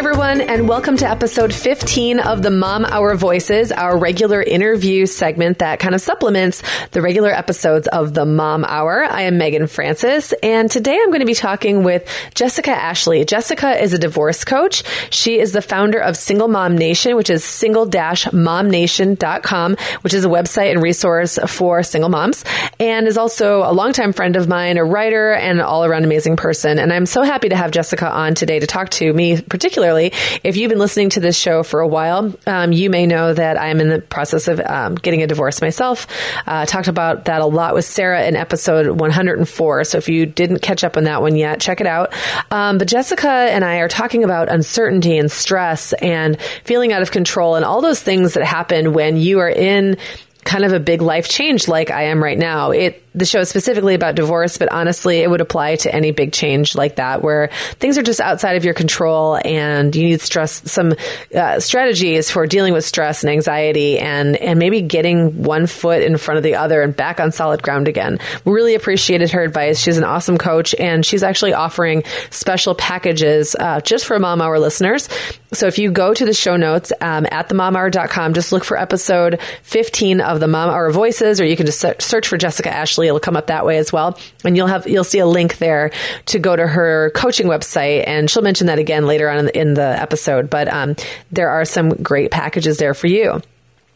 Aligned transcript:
Everyone, 0.00 0.40
and 0.40 0.66
welcome 0.66 0.96
to 0.96 1.06
episode 1.06 1.52
15 1.52 2.20
of 2.20 2.42
the 2.42 2.50
Mom 2.50 2.86
Hour 2.86 3.16
Voices, 3.16 3.70
our 3.70 3.98
regular 3.98 4.42
interview 4.42 5.04
segment 5.04 5.58
that 5.58 5.78
kind 5.78 5.94
of 5.94 6.00
supplements 6.00 6.62
the 6.92 7.02
regular 7.02 7.30
episodes 7.30 7.86
of 7.86 8.14
the 8.14 8.24
Mom 8.24 8.64
Hour. 8.64 9.04
I 9.04 9.24
am 9.24 9.36
Meagan 9.36 9.66
Francis, 9.66 10.32
and 10.42 10.70
today 10.70 10.98
I'm 10.98 11.08
going 11.08 11.20
to 11.20 11.26
be 11.26 11.34
talking 11.34 11.84
with 11.84 12.08
Jessica 12.34 12.70
Ashley. 12.70 13.26
Jessica 13.26 13.78
is 13.78 13.92
a 13.92 13.98
divorce 13.98 14.42
coach. 14.42 14.84
She 15.10 15.38
is 15.38 15.52
the 15.52 15.60
founder 15.60 16.00
of 16.00 16.16
Single 16.16 16.48
Mom 16.48 16.78
Nation, 16.78 17.14
which 17.14 17.28
is 17.28 17.44
single-momnation.com, 17.44 19.76
which 20.00 20.14
is 20.14 20.24
a 20.24 20.28
website 20.28 20.70
and 20.70 20.80
resource 20.80 21.38
for 21.46 21.82
single 21.82 22.08
moms, 22.08 22.42
and 22.78 23.06
is 23.06 23.18
also 23.18 23.64
a 23.64 23.72
longtime 23.74 24.14
friend 24.14 24.36
of 24.36 24.48
mine, 24.48 24.78
a 24.78 24.84
writer, 24.84 25.34
and 25.34 25.58
an 25.58 25.64
all 25.66 25.84
around 25.84 26.04
amazing 26.04 26.38
person. 26.38 26.78
And 26.78 26.90
I'm 26.90 27.04
so 27.04 27.22
happy 27.22 27.50
to 27.50 27.56
have 27.56 27.70
Jessica 27.70 28.10
on 28.10 28.34
today 28.34 28.60
to 28.60 28.66
talk 28.66 28.88
to 28.92 29.12
me, 29.12 29.42
particularly 29.42 29.89
particularly 29.90 30.40
if 30.44 30.56
you've 30.56 30.68
been 30.68 30.78
listening 30.78 31.10
to 31.10 31.20
this 31.20 31.36
show 31.36 31.62
for 31.62 31.80
a 31.80 31.86
while, 31.86 32.32
um, 32.46 32.72
you 32.72 32.90
may 32.90 33.06
know 33.06 33.32
that 33.34 33.60
I'm 33.60 33.80
in 33.80 33.88
the 33.88 34.00
process 34.00 34.48
of 34.48 34.60
um, 34.60 34.94
getting 34.94 35.22
a 35.22 35.26
divorce 35.26 35.60
myself. 35.60 36.06
Uh, 36.46 36.64
talked 36.66 36.88
about 36.88 37.24
that 37.26 37.40
a 37.40 37.46
lot 37.46 37.74
with 37.74 37.84
Sarah 37.84 38.26
in 38.26 38.36
episode 38.36 39.00
104. 39.00 39.84
So 39.84 39.98
if 39.98 40.08
you 40.08 40.26
didn't 40.26 40.60
catch 40.60 40.84
up 40.84 40.96
on 40.96 41.04
that 41.04 41.22
one 41.22 41.36
yet, 41.36 41.60
check 41.60 41.80
it 41.80 41.86
out. 41.86 42.12
Um, 42.50 42.78
but 42.78 42.88
Jessica 42.88 43.28
and 43.28 43.64
I 43.64 43.78
are 43.78 43.88
talking 43.88 44.24
about 44.24 44.48
uncertainty 44.48 45.18
and 45.18 45.30
stress 45.30 45.92
and 45.94 46.40
feeling 46.64 46.92
out 46.92 47.02
of 47.02 47.10
control 47.10 47.56
and 47.56 47.64
all 47.64 47.80
those 47.80 48.02
things 48.02 48.34
that 48.34 48.44
happen 48.44 48.92
when 48.92 49.16
you 49.16 49.40
are 49.40 49.50
in 49.50 49.96
kind 50.44 50.64
of 50.64 50.72
a 50.72 50.80
big 50.80 51.02
life 51.02 51.28
change 51.28 51.68
like 51.68 51.90
I 51.90 52.04
am 52.04 52.22
right 52.22 52.38
now. 52.38 52.70
It 52.70 53.04
the 53.14 53.24
show 53.24 53.40
is 53.40 53.48
specifically 53.48 53.94
about 53.94 54.14
divorce, 54.14 54.56
but 54.56 54.70
honestly, 54.70 55.18
it 55.18 55.28
would 55.28 55.40
apply 55.40 55.76
to 55.76 55.92
any 55.92 56.12
big 56.12 56.32
change 56.32 56.76
like 56.76 56.96
that 56.96 57.22
where 57.22 57.50
things 57.74 57.98
are 57.98 58.02
just 58.02 58.20
outside 58.20 58.56
of 58.56 58.64
your 58.64 58.74
control 58.74 59.40
and 59.44 59.94
you 59.96 60.04
need 60.04 60.20
stress, 60.20 60.70
some 60.70 60.94
uh, 61.34 61.58
strategies 61.58 62.30
for 62.30 62.46
dealing 62.46 62.72
with 62.72 62.84
stress 62.84 63.24
and 63.24 63.30
anxiety 63.30 63.98
and, 63.98 64.36
and 64.36 64.58
maybe 64.58 64.80
getting 64.80 65.42
one 65.42 65.66
foot 65.66 66.02
in 66.02 66.16
front 66.18 66.38
of 66.38 66.44
the 66.44 66.54
other 66.54 66.82
and 66.82 66.94
back 66.94 67.18
on 67.18 67.32
solid 67.32 67.62
ground 67.62 67.88
again. 67.88 68.18
We 68.44 68.52
really 68.52 68.76
appreciated 68.76 69.30
her 69.32 69.42
advice. 69.42 69.80
She's 69.80 69.98
an 69.98 70.04
awesome 70.04 70.38
coach 70.38 70.74
and 70.78 71.04
she's 71.04 71.24
actually 71.24 71.52
offering 71.52 72.04
special 72.30 72.76
packages 72.76 73.56
uh, 73.58 73.80
just 73.80 74.06
for 74.06 74.18
Mom 74.20 74.40
Hour 74.40 74.60
listeners. 74.60 75.08
So 75.52 75.66
if 75.66 75.78
you 75.78 75.90
go 75.90 76.14
to 76.14 76.24
the 76.24 76.32
show 76.32 76.56
notes 76.56 76.92
um, 77.00 77.26
at 77.32 77.48
themomhour.com, 77.48 78.34
just 78.34 78.52
look 78.52 78.62
for 78.62 78.78
episode 78.78 79.40
15 79.64 80.20
of 80.34 80.40
the 80.40 80.48
Mom 80.48 80.70
Hour 80.70 80.90
Voices, 80.90 81.40
or 81.40 81.44
you 81.44 81.56
can 81.56 81.66
just 81.66 81.80
search 81.80 82.28
for 82.28 82.36
Jessica 82.36 82.70
Ashley 82.70 83.08
It'll 83.08 83.20
come 83.20 83.36
up 83.36 83.48
that 83.48 83.66
way 83.66 83.78
as 83.78 83.92
well. 83.92 84.18
And 84.44 84.56
you'll 84.56 84.66
have, 84.66 84.86
you'll 84.86 85.04
see 85.04 85.18
a 85.18 85.26
link 85.26 85.58
there 85.58 85.90
to 86.26 86.38
go 86.38 86.56
to 86.56 86.66
her 86.66 87.10
coaching 87.14 87.46
website. 87.46 88.04
And 88.06 88.30
she'll 88.30 88.42
mention 88.42 88.66
that 88.68 88.78
again 88.78 89.06
later 89.06 89.28
on 89.28 89.38
in 89.38 89.44
the, 89.46 89.58
in 89.60 89.74
the 89.74 90.00
episode. 90.00 90.48
But 90.48 90.68
um, 90.72 90.96
there 91.30 91.50
are 91.50 91.64
some 91.64 91.90
great 91.90 92.30
packages 92.30 92.78
there 92.78 92.94
for 92.94 93.06
you. 93.06 93.42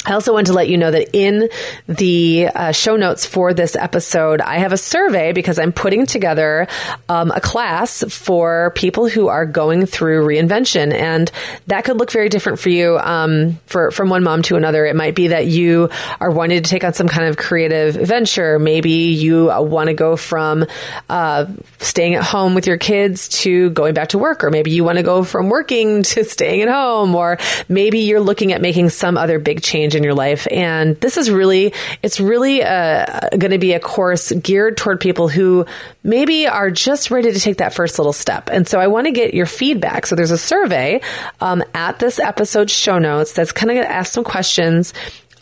I 0.06 0.12
also 0.12 0.34
want 0.34 0.48
to 0.48 0.52
let 0.52 0.68
you 0.68 0.76
know 0.76 0.90
that 0.90 1.14
in 1.14 1.48
the 1.86 2.48
uh, 2.54 2.72
show 2.72 2.96
notes 2.96 3.24
for 3.24 3.54
this 3.54 3.74
episode, 3.74 4.42
I 4.42 4.58
have 4.58 4.72
a 4.72 4.76
survey 4.76 5.32
because 5.32 5.58
I'm 5.58 5.72
putting 5.72 6.04
together 6.04 6.68
um, 7.08 7.30
a 7.30 7.40
class 7.40 8.04
for 8.08 8.72
people 8.74 9.08
who 9.08 9.28
are 9.28 9.46
going 9.46 9.86
through 9.86 10.26
reinvention, 10.26 10.92
and 10.92 11.30
that 11.68 11.84
could 11.84 11.96
look 11.96 12.12
very 12.12 12.28
different 12.28 12.58
for 12.58 12.68
you. 12.68 12.98
Um, 12.98 13.58
for 13.66 13.90
from 13.90 14.10
one 14.10 14.22
mom 14.22 14.42
to 14.42 14.56
another, 14.56 14.84
it 14.84 14.94
might 14.94 15.14
be 15.14 15.28
that 15.28 15.46
you 15.46 15.88
are 16.20 16.30
wanting 16.30 16.62
to 16.62 16.68
take 16.68 16.84
on 16.84 16.92
some 16.92 17.08
kind 17.08 17.26
of 17.26 17.38
creative 17.38 17.94
venture. 17.94 18.58
Maybe 18.58 18.90
you 18.90 19.50
uh, 19.50 19.62
want 19.62 19.88
to 19.88 19.94
go 19.94 20.16
from 20.16 20.66
uh, 21.08 21.46
staying 21.78 22.14
at 22.14 22.24
home 22.24 22.54
with 22.54 22.66
your 22.66 22.78
kids 22.78 23.28
to 23.40 23.70
going 23.70 23.94
back 23.94 24.10
to 24.10 24.18
work, 24.18 24.44
or 24.44 24.50
maybe 24.50 24.70
you 24.70 24.84
want 24.84 24.98
to 24.98 25.02
go 25.02 25.24
from 25.24 25.48
working 25.48 26.02
to 26.14 26.24
staying 26.24 26.60
at 26.60 26.68
home, 26.68 27.14
or 27.14 27.38
maybe 27.70 28.00
you're 28.00 28.20
looking 28.20 28.52
at 28.52 28.60
making 28.60 28.90
some 28.90 29.16
other 29.16 29.38
big 29.38 29.62
change 29.62 29.93
in 29.94 30.02
your 30.02 30.14
life. 30.14 30.46
And 30.50 31.00
this 31.00 31.16
is 31.16 31.30
really, 31.30 31.72
it's 32.02 32.20
really 32.20 32.62
uh, 32.62 33.28
going 33.30 33.50
to 33.52 33.58
be 33.58 33.72
a 33.72 33.80
course 33.80 34.32
geared 34.32 34.76
toward 34.76 35.00
people 35.00 35.28
who 35.28 35.66
maybe 36.02 36.46
are 36.46 36.70
just 36.70 37.10
ready 37.10 37.32
to 37.32 37.40
take 37.40 37.58
that 37.58 37.74
first 37.74 37.98
little 37.98 38.12
step. 38.12 38.48
And 38.50 38.68
so 38.68 38.78
I 38.80 38.86
want 38.86 39.06
to 39.06 39.12
get 39.12 39.34
your 39.34 39.46
feedback. 39.46 40.06
So 40.06 40.16
there's 40.16 40.30
a 40.30 40.38
survey 40.38 41.00
um, 41.40 41.62
at 41.74 41.98
this 41.98 42.18
episode 42.18 42.70
show 42.70 42.98
notes 42.98 43.32
that's 43.32 43.52
kind 43.52 43.70
of 43.70 43.76
going 43.76 43.86
to 43.86 43.92
ask 43.92 44.12
some 44.12 44.24
questions 44.24 44.92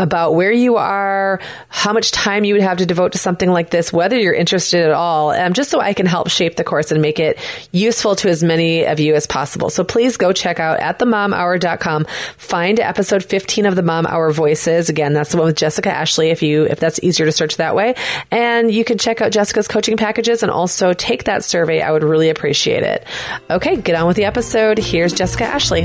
about 0.02 0.34
where 0.34 0.52
you 0.52 0.76
are, 0.76 1.40
how 1.68 1.92
much 1.92 2.10
time 2.10 2.44
you 2.44 2.54
would 2.54 2.62
have 2.62 2.78
to 2.78 2.86
devote 2.86 3.12
to 3.12 3.18
something 3.18 3.48
like 3.48 3.70
this, 3.70 3.92
whether 3.92 4.18
you're 4.18 4.34
interested 4.34 4.84
at 4.84 4.90
all, 4.90 5.30
um, 5.30 5.52
just 5.52 5.70
so 5.70 5.80
I 5.80 5.94
can 5.94 6.06
help 6.06 6.28
shape 6.28 6.56
the 6.56 6.64
course 6.64 6.90
and 6.90 7.00
make 7.00 7.20
it 7.20 7.38
useful 7.70 8.16
to 8.16 8.28
as 8.28 8.42
many 8.42 8.84
of 8.84 8.98
you 8.98 9.14
as 9.14 9.28
possible. 9.28 9.70
So 9.70 9.84
please 9.84 10.16
go 10.16 10.32
check 10.32 10.58
out 10.58 10.80
at 10.80 10.98
themomhour.com, 10.98 12.06
find 12.36 12.80
episode 12.80 13.24
15 13.24 13.64
of 13.64 13.76
the 13.76 13.82
Mom 13.82 14.04
Hour 14.06 14.32
Voices. 14.32 14.88
Again, 14.88 15.12
that's 15.12 15.30
the 15.30 15.36
one 15.36 15.46
with 15.46 15.56
Jessica 15.56 15.90
Ashley 15.90 16.30
if 16.30 16.42
you, 16.42 16.64
if 16.64 16.80
that's 16.80 17.00
easier 17.02 17.26
to 17.26 17.32
search 17.32 17.58
that 17.58 17.76
way. 17.76 17.94
And 18.32 18.72
you 18.72 18.84
can 18.84 18.98
check 18.98 19.20
out 19.20 19.30
Jessica's 19.30 19.68
coaching 19.68 19.96
packages 19.96 20.42
and 20.42 20.50
also 20.50 20.92
take 20.94 21.24
that 21.24 21.44
survey. 21.44 21.80
I 21.80 21.92
would 21.92 22.02
really 22.02 22.28
appreciate 22.28 22.82
it. 22.82 23.06
Okay, 23.48 23.76
get 23.76 23.94
on 23.94 24.08
with 24.08 24.16
the 24.16 24.24
episode. 24.24 24.78
Here's 24.78 25.12
Jessica 25.12 25.44
Ashley. 25.44 25.84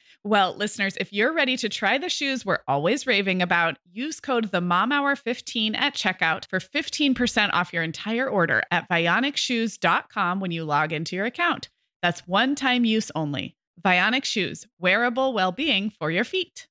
Well, 0.23 0.55
listeners, 0.55 0.95
if 0.99 1.11
you're 1.11 1.33
ready 1.33 1.57
to 1.57 1.67
try 1.67 1.97
the 1.97 2.07
shoes 2.07 2.45
we're 2.45 2.59
always 2.67 3.07
raving 3.07 3.41
about, 3.41 3.79
use 3.91 4.19
code 4.19 4.51
the 4.51 4.61
Mom 4.61 4.91
Hour 4.91 5.15
15 5.15 5.73
at 5.73 5.95
checkout 5.95 6.47
for 6.47 6.59
15% 6.59 7.49
off 7.53 7.73
your 7.73 7.81
entire 7.81 8.29
order 8.29 8.61
at 8.69 8.87
vionicshoes.com 8.87 10.39
when 10.39 10.51
you 10.51 10.63
log 10.63 10.93
into 10.93 11.15
your 11.15 11.25
account. 11.25 11.69
That's 12.03 12.27
one 12.27 12.53
time 12.53 12.85
use 12.85 13.09
only. 13.15 13.55
Vionic 13.83 14.23
Shoes, 14.23 14.67
wearable 14.77 15.33
well 15.33 15.51
being 15.51 15.89
for 15.89 16.11
your 16.11 16.23
feet. 16.23 16.67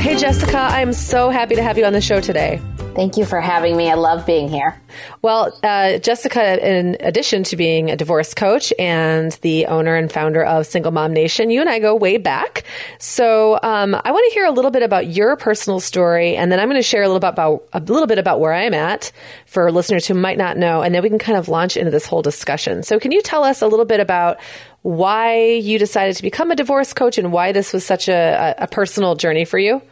Hey, 0.00 0.16
Jessica, 0.16 0.58
I'm 0.58 0.92
so 0.92 1.28
happy 1.28 1.56
to 1.56 1.62
have 1.62 1.76
you 1.76 1.84
on 1.84 1.92
the 1.92 2.00
show 2.00 2.20
today. 2.20 2.62
Thank 2.94 3.16
you 3.16 3.24
for 3.24 3.40
having 3.40 3.76
me. 3.76 3.90
I 3.90 3.94
love 3.94 4.24
being 4.26 4.48
here. 4.48 4.80
Well, 5.22 5.56
uh, 5.62 5.98
Jessica, 5.98 6.66
in 6.66 6.96
addition 7.00 7.44
to 7.44 7.56
being 7.56 7.90
a 7.90 7.96
divorce 7.96 8.34
coach 8.34 8.72
and 8.78 9.32
the 9.42 9.66
owner 9.66 9.94
and 9.94 10.10
founder 10.10 10.44
of 10.44 10.66
Single 10.66 10.92
Mom 10.92 11.12
Nation, 11.12 11.50
you 11.50 11.60
and 11.60 11.68
I 11.68 11.78
go 11.78 11.94
way 11.94 12.16
back. 12.16 12.64
So 12.98 13.58
um, 13.62 13.94
I 13.94 14.10
want 14.10 14.24
to 14.28 14.34
hear 14.34 14.46
a 14.46 14.50
little 14.50 14.70
bit 14.70 14.82
about 14.82 15.08
your 15.08 15.36
personal 15.36 15.78
story, 15.78 16.36
and 16.36 16.50
then 16.50 16.58
I'm 16.58 16.68
going 16.68 16.80
to 16.80 16.82
share 16.82 17.02
a 17.02 17.06
little 17.06 17.20
bit 17.20 17.28
about 17.28 17.68
a 17.72 17.80
little 17.80 18.06
bit 18.06 18.18
about 18.18 18.40
where 18.40 18.52
I'm 18.52 18.74
at 18.74 19.12
for 19.46 19.70
listeners 19.70 20.06
who 20.06 20.14
might 20.14 20.38
not 20.38 20.56
know, 20.56 20.82
and 20.82 20.94
then 20.94 21.02
we 21.02 21.08
can 21.08 21.18
kind 21.18 21.38
of 21.38 21.48
launch 21.48 21.76
into 21.76 21.90
this 21.90 22.06
whole 22.06 22.22
discussion. 22.22 22.82
So, 22.82 22.98
can 22.98 23.12
you 23.12 23.22
tell 23.22 23.44
us 23.44 23.62
a 23.62 23.66
little 23.66 23.84
bit 23.84 24.00
about 24.00 24.38
why 24.88 25.42
you 25.42 25.78
decided 25.78 26.16
to 26.16 26.22
become 26.22 26.50
a 26.50 26.56
divorce 26.56 26.94
coach 26.94 27.18
and 27.18 27.30
why 27.30 27.52
this 27.52 27.74
was 27.74 27.84
such 27.84 28.08
a, 28.08 28.54
a 28.56 28.66
personal 28.66 29.16
journey 29.16 29.44
for 29.44 29.58
you? 29.58 29.82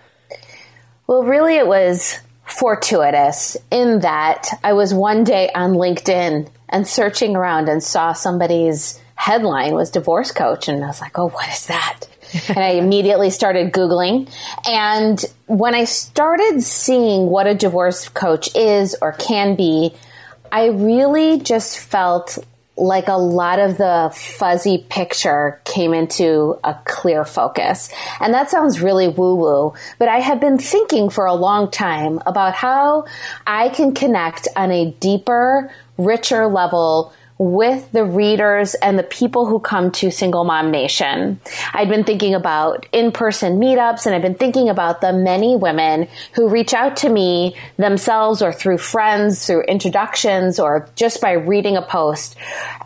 Well, 1.06 1.22
really, 1.22 1.56
it 1.56 1.66
was 1.66 2.18
fortuitous 2.46 3.58
in 3.70 4.00
that 4.00 4.48
I 4.64 4.72
was 4.72 4.94
one 4.94 5.22
day 5.22 5.50
on 5.54 5.72
LinkedIn 5.72 6.48
and 6.70 6.88
searching 6.88 7.36
around 7.36 7.68
and 7.68 7.82
saw 7.82 8.14
somebody's 8.14 8.98
headline 9.16 9.74
was 9.74 9.90
divorce 9.90 10.32
coach. 10.32 10.66
And 10.66 10.82
I 10.82 10.86
was 10.86 11.02
like, 11.02 11.18
oh, 11.18 11.28
what 11.28 11.46
is 11.50 11.66
that? 11.66 12.00
and 12.48 12.58
I 12.58 12.70
immediately 12.70 13.28
started 13.28 13.74
Googling. 13.74 14.30
And 14.66 15.22
when 15.44 15.74
I 15.74 15.84
started 15.84 16.62
seeing 16.62 17.26
what 17.26 17.46
a 17.46 17.54
divorce 17.54 18.08
coach 18.08 18.56
is 18.56 18.96
or 19.02 19.12
can 19.12 19.56
be, 19.56 19.94
I 20.50 20.68
really 20.68 21.38
just 21.40 21.78
felt 21.78 22.38
like 22.76 23.08
a 23.08 23.14
lot 23.14 23.58
of 23.58 23.78
the 23.78 24.12
fuzzy 24.14 24.84
picture 24.90 25.60
came 25.64 25.94
into 25.94 26.58
a 26.62 26.76
clear 26.84 27.24
focus. 27.24 27.90
And 28.20 28.34
that 28.34 28.50
sounds 28.50 28.80
really 28.80 29.08
woo 29.08 29.36
woo, 29.36 29.74
but 29.98 30.08
I 30.08 30.20
have 30.20 30.40
been 30.40 30.58
thinking 30.58 31.08
for 31.08 31.24
a 31.24 31.34
long 31.34 31.70
time 31.70 32.20
about 32.26 32.54
how 32.54 33.06
I 33.46 33.70
can 33.70 33.94
connect 33.94 34.48
on 34.56 34.70
a 34.70 34.90
deeper, 35.00 35.72
richer 35.96 36.46
level 36.46 37.12
with 37.38 37.92
the 37.92 38.04
readers 38.04 38.74
and 38.74 38.98
the 38.98 39.02
people 39.02 39.44
who 39.44 39.60
come 39.60 39.90
to 39.90 40.10
Single 40.10 40.44
Mom 40.44 40.70
Nation. 40.70 41.38
I'd 41.74 41.88
been 41.88 42.04
thinking 42.04 42.34
about 42.34 42.86
in 42.92 43.12
person 43.12 43.58
meetups 43.58 44.06
and 44.06 44.14
I've 44.14 44.22
been 44.22 44.34
thinking 44.34 44.70
about 44.70 45.02
the 45.02 45.12
many 45.12 45.54
women 45.54 46.08
who 46.32 46.48
reach 46.48 46.72
out 46.72 46.96
to 46.98 47.08
me 47.10 47.54
themselves 47.76 48.40
or 48.40 48.52
through 48.52 48.78
friends, 48.78 49.46
through 49.46 49.62
introductions, 49.62 50.58
or 50.58 50.88
just 50.96 51.20
by 51.20 51.32
reading 51.32 51.76
a 51.76 51.82
post, 51.82 52.36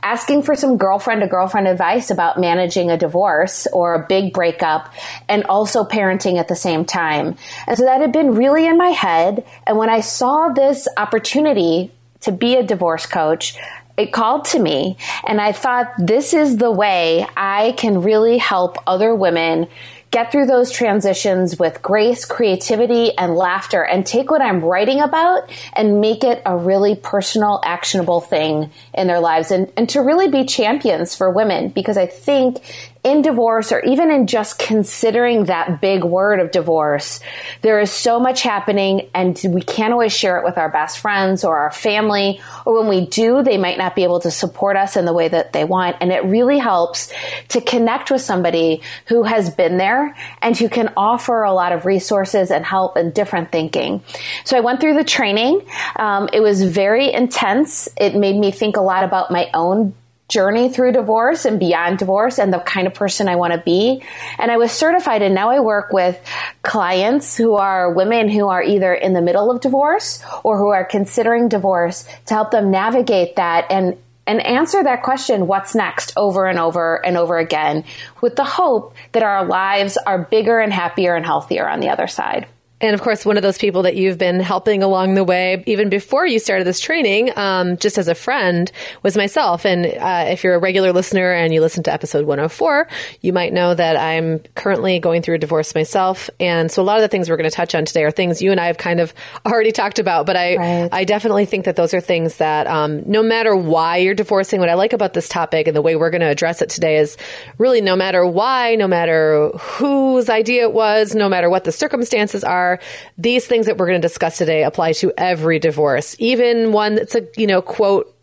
asking 0.02 0.42
for 0.42 0.56
some 0.56 0.76
girlfriend 0.76 1.20
to 1.20 1.28
girlfriend 1.28 1.68
advice 1.68 2.10
about 2.10 2.40
managing 2.40 2.90
a 2.90 2.96
divorce 2.96 3.68
or 3.72 3.94
a 3.94 4.06
big 4.06 4.32
breakup 4.32 4.92
and 5.28 5.44
also 5.44 5.84
parenting 5.84 6.38
at 6.38 6.48
the 6.48 6.56
same 6.56 6.84
time. 6.84 7.36
And 7.68 7.78
so 7.78 7.84
that 7.84 8.00
had 8.00 8.12
been 8.12 8.34
really 8.34 8.66
in 8.66 8.76
my 8.76 8.90
head. 8.90 9.44
And 9.64 9.76
when 9.78 9.90
I 9.90 10.00
saw 10.00 10.48
this 10.48 10.88
opportunity 10.96 11.92
to 12.20 12.32
be 12.32 12.56
a 12.56 12.62
divorce 12.62 13.06
coach, 13.06 13.56
it 14.00 14.12
called 14.12 14.44
to 14.46 14.58
me 14.58 14.96
and 15.26 15.40
I 15.40 15.52
thought 15.52 15.92
this 15.98 16.34
is 16.34 16.56
the 16.56 16.70
way 16.70 17.26
I 17.36 17.72
can 17.76 18.02
really 18.02 18.38
help 18.38 18.76
other 18.86 19.14
women 19.14 19.68
get 20.10 20.32
through 20.32 20.46
those 20.46 20.72
transitions 20.72 21.58
with 21.58 21.82
grace, 21.82 22.24
creativity, 22.24 23.16
and 23.16 23.36
laughter 23.36 23.82
and 23.82 24.04
take 24.04 24.30
what 24.30 24.42
I'm 24.42 24.60
writing 24.60 25.00
about 25.00 25.48
and 25.72 26.00
make 26.00 26.24
it 26.24 26.42
a 26.44 26.56
really 26.56 26.96
personal, 26.96 27.60
actionable 27.64 28.20
thing 28.20 28.70
in 28.92 29.06
their 29.06 29.20
lives 29.20 29.50
and, 29.50 29.72
and 29.76 29.88
to 29.90 30.00
really 30.00 30.28
be 30.28 30.44
champions 30.44 31.14
for 31.14 31.30
women 31.30 31.68
because 31.68 31.96
I 31.96 32.06
think 32.06 32.58
in 33.02 33.22
divorce 33.22 33.72
or 33.72 33.80
even 33.80 34.10
in 34.10 34.26
just 34.26 34.58
considering 34.58 35.44
that 35.44 35.80
big 35.80 36.04
word 36.04 36.38
of 36.38 36.50
divorce, 36.50 37.20
there 37.62 37.80
is 37.80 37.90
so 37.90 38.20
much 38.20 38.42
happening 38.42 39.08
and 39.14 39.40
we 39.48 39.62
can't 39.62 39.92
always 39.92 40.14
share 40.14 40.38
it 40.38 40.44
with 40.44 40.58
our 40.58 40.68
best 40.68 40.98
friends 40.98 41.42
or 41.42 41.56
our 41.56 41.70
family. 41.70 42.40
Or 42.66 42.78
when 42.78 42.88
we 42.88 43.06
do, 43.06 43.42
they 43.42 43.56
might 43.56 43.78
not 43.78 43.96
be 43.96 44.02
able 44.02 44.20
to 44.20 44.30
support 44.30 44.76
us 44.76 44.96
in 44.96 45.06
the 45.06 45.14
way 45.14 45.28
that 45.28 45.54
they 45.54 45.64
want. 45.64 45.96
And 46.00 46.12
it 46.12 46.24
really 46.24 46.58
helps 46.58 47.10
to 47.48 47.62
connect 47.62 48.10
with 48.10 48.20
somebody 48.20 48.82
who 49.06 49.22
has 49.22 49.48
been 49.48 49.78
there 49.78 50.14
and 50.42 50.56
who 50.56 50.68
can 50.68 50.92
offer 50.96 51.42
a 51.42 51.54
lot 51.54 51.72
of 51.72 51.86
resources 51.86 52.50
and 52.50 52.66
help 52.66 52.96
and 52.96 53.14
different 53.14 53.50
thinking. 53.50 54.02
So 54.44 54.58
I 54.58 54.60
went 54.60 54.80
through 54.80 54.94
the 54.94 55.04
training. 55.04 55.62
Um, 55.96 56.28
it 56.34 56.40
was 56.40 56.62
very 56.62 57.10
intense. 57.10 57.88
It 57.96 58.14
made 58.14 58.36
me 58.36 58.50
think 58.50 58.76
a 58.76 58.82
lot 58.82 59.04
about 59.04 59.30
my 59.30 59.48
own 59.54 59.94
journey 60.30 60.72
through 60.72 60.92
divorce 60.92 61.44
and 61.44 61.60
beyond 61.60 61.98
divorce 61.98 62.38
and 62.38 62.52
the 62.52 62.60
kind 62.60 62.86
of 62.86 62.94
person 62.94 63.28
I 63.28 63.36
want 63.36 63.52
to 63.52 63.58
be. 63.58 64.02
And 64.38 64.50
I 64.50 64.56
was 64.56 64.72
certified 64.72 65.22
and 65.22 65.34
now 65.34 65.50
I 65.50 65.60
work 65.60 65.92
with 65.92 66.18
clients 66.62 67.36
who 67.36 67.54
are 67.54 67.92
women 67.92 68.28
who 68.28 68.48
are 68.48 68.62
either 68.62 68.94
in 68.94 69.12
the 69.12 69.20
middle 69.20 69.50
of 69.50 69.60
divorce 69.60 70.22
or 70.42 70.56
who 70.56 70.68
are 70.68 70.84
considering 70.84 71.48
divorce 71.48 72.04
to 72.26 72.34
help 72.34 72.50
them 72.50 72.70
navigate 72.70 73.36
that 73.36 73.66
and 73.70 73.98
and 74.26 74.40
answer 74.46 74.80
that 74.80 75.02
question, 75.02 75.48
what's 75.48 75.74
next, 75.74 76.12
over 76.16 76.46
and 76.46 76.56
over 76.56 77.04
and 77.04 77.16
over 77.16 77.38
again, 77.38 77.84
with 78.20 78.36
the 78.36 78.44
hope 78.44 78.94
that 79.10 79.24
our 79.24 79.44
lives 79.44 79.96
are 80.06 80.22
bigger 80.22 80.60
and 80.60 80.72
happier 80.72 81.16
and 81.16 81.26
healthier 81.26 81.68
on 81.68 81.80
the 81.80 81.88
other 81.88 82.06
side. 82.06 82.46
And 82.80 82.94
of 82.94 83.02
course, 83.02 83.26
one 83.26 83.36
of 83.36 83.42
those 83.42 83.58
people 83.58 83.82
that 83.82 83.94
you've 83.96 84.16
been 84.16 84.40
helping 84.40 84.82
along 84.82 85.14
the 85.14 85.24
way, 85.24 85.62
even 85.66 85.90
before 85.90 86.26
you 86.26 86.38
started 86.38 86.66
this 86.66 86.80
training, 86.80 87.36
um, 87.36 87.76
just 87.76 87.98
as 87.98 88.08
a 88.08 88.14
friend, 88.14 88.72
was 89.02 89.16
myself. 89.16 89.66
And 89.66 89.86
uh, 89.86 90.26
if 90.28 90.42
you're 90.42 90.54
a 90.54 90.58
regular 90.58 90.92
listener 90.92 91.32
and 91.32 91.52
you 91.52 91.60
listen 91.60 91.82
to 91.84 91.92
episode 91.92 92.26
104, 92.26 92.88
you 93.20 93.32
might 93.32 93.52
know 93.52 93.74
that 93.74 93.96
I'm 93.96 94.38
currently 94.54 94.98
going 94.98 95.20
through 95.20 95.34
a 95.34 95.38
divorce 95.38 95.74
myself. 95.74 96.30
And 96.40 96.70
so 96.70 96.82
a 96.82 96.84
lot 96.84 96.96
of 96.96 97.02
the 97.02 97.08
things 97.08 97.28
we're 97.28 97.36
going 97.36 97.50
to 97.50 97.54
touch 97.54 97.74
on 97.74 97.84
today 97.84 98.04
are 98.04 98.10
things 98.10 98.40
you 98.40 98.50
and 98.50 98.60
I 98.60 98.66
have 98.66 98.78
kind 98.78 99.00
of 99.00 99.12
already 99.46 99.72
talked 99.72 99.98
about. 99.98 100.24
But 100.24 100.36
I, 100.36 100.56
right. 100.56 100.88
I 100.92 101.04
definitely 101.04 101.44
think 101.44 101.66
that 101.66 101.76
those 101.76 101.92
are 101.92 102.00
things 102.00 102.36
that 102.36 102.66
um, 102.66 103.02
no 103.10 103.22
matter 103.22 103.54
why 103.54 103.98
you're 103.98 104.14
divorcing, 104.14 104.60
what 104.60 104.68
I 104.68 104.74
like 104.74 104.92
about 104.92 105.12
this 105.12 105.28
topic 105.28 105.66
and 105.66 105.76
the 105.76 105.82
way 105.82 105.96
we're 105.96 106.10
going 106.10 106.20
to 106.22 106.28
address 106.28 106.62
it 106.62 106.70
today 106.70 106.96
is 106.98 107.16
really 107.58 107.80
no 107.80 107.96
matter 107.96 108.24
why, 108.24 108.74
no 108.76 108.88
matter 108.88 109.50
whose 109.58 110.30
idea 110.30 110.62
it 110.62 110.72
was, 110.72 111.14
no 111.14 111.28
matter 111.28 111.50
what 111.50 111.64
the 111.64 111.72
circumstances 111.72 112.44
are, 112.44 112.69
are 112.70 112.80
these 113.18 113.46
things 113.46 113.66
that 113.66 113.76
we're 113.76 113.86
going 113.86 114.00
to 114.00 114.06
discuss 114.06 114.38
today 114.38 114.64
apply 114.64 114.92
to 114.94 115.12
every 115.16 115.58
divorce, 115.58 116.16
even 116.18 116.72
one 116.72 116.94
that's 116.94 117.14
a, 117.14 117.26
you 117.36 117.46
know, 117.46 117.62
quote, 117.62 118.14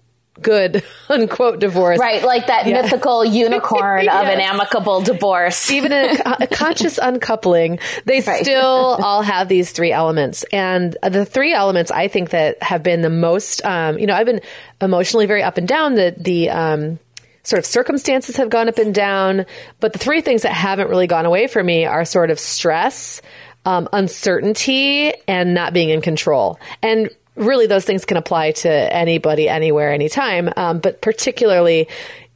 good 0.41 0.83
unquote 1.09 1.59
divorce. 1.59 1.99
Right, 1.99 2.23
like 2.23 2.47
that 2.47 2.67
yeah. 2.67 2.81
mythical 2.81 3.25
unicorn 3.25 4.05
yes. 4.05 4.23
of 4.23 4.27
an 4.27 4.39
amicable 4.39 5.01
divorce. 5.01 5.71
Even 5.71 5.91
a, 5.91 6.37
a 6.41 6.47
conscious 6.47 6.97
uncoupling, 7.01 7.79
they 8.05 8.21
right. 8.21 8.43
still 8.43 8.97
all 9.01 9.21
have 9.21 9.47
these 9.47 9.71
three 9.71 9.91
elements. 9.91 10.43
And 10.51 10.95
the 11.01 11.25
three 11.25 11.53
elements 11.53 11.91
I 11.91 12.07
think 12.07 12.31
that 12.31 12.61
have 12.61 12.83
been 12.83 13.01
the 13.01 13.09
most, 13.09 13.63
um, 13.65 13.97
you 13.97 14.07
know, 14.07 14.13
I've 14.13 14.25
been 14.25 14.41
emotionally 14.81 15.25
very 15.25 15.43
up 15.43 15.57
and 15.57 15.67
down. 15.67 15.95
The, 15.95 16.15
the, 16.17 16.49
um, 16.49 16.99
sort 17.47 17.59
of 17.59 17.65
circumstances 17.65 18.35
have 18.35 18.49
gone 18.49 18.67
up 18.67 18.77
and 18.77 18.93
down, 18.93 19.45
but 19.79 19.93
the 19.93 19.99
three 19.99 20.19
things 20.19 20.41
that 20.41 20.51
haven't 20.51 20.89
really 20.89 21.07
gone 21.07 21.25
away 21.25 21.47
for 21.47 21.63
me 21.63 21.85
are 21.85 22.03
sort 22.03 22.29
of 22.29 22.37
stress, 22.37 23.21
um, 23.67 23.89
uncertainty 23.91 25.13
and 25.27 25.53
not 25.53 25.73
being 25.73 25.89
in 25.89 25.99
control. 25.99 26.57
And 26.81 27.09
really, 27.35 27.67
those 27.67 27.83
things 27.83 28.05
can 28.05 28.15
apply 28.15 28.51
to 28.51 28.69
anybody, 28.71 29.49
anywhere, 29.49 29.91
anytime, 29.91 30.49
um, 30.55 30.79
but 30.79 31.01
particularly 31.01 31.89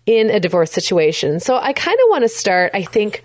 in 0.05 0.29
a 0.29 0.41
divorce 0.41 0.71
situation. 0.71 1.39
So 1.39 1.55
I 1.55 1.71
kind 1.71 1.97
of 1.97 2.05
want 2.09 2.23
to 2.23 2.29
start, 2.29 2.71
I 2.73 2.83
think, 2.83 3.23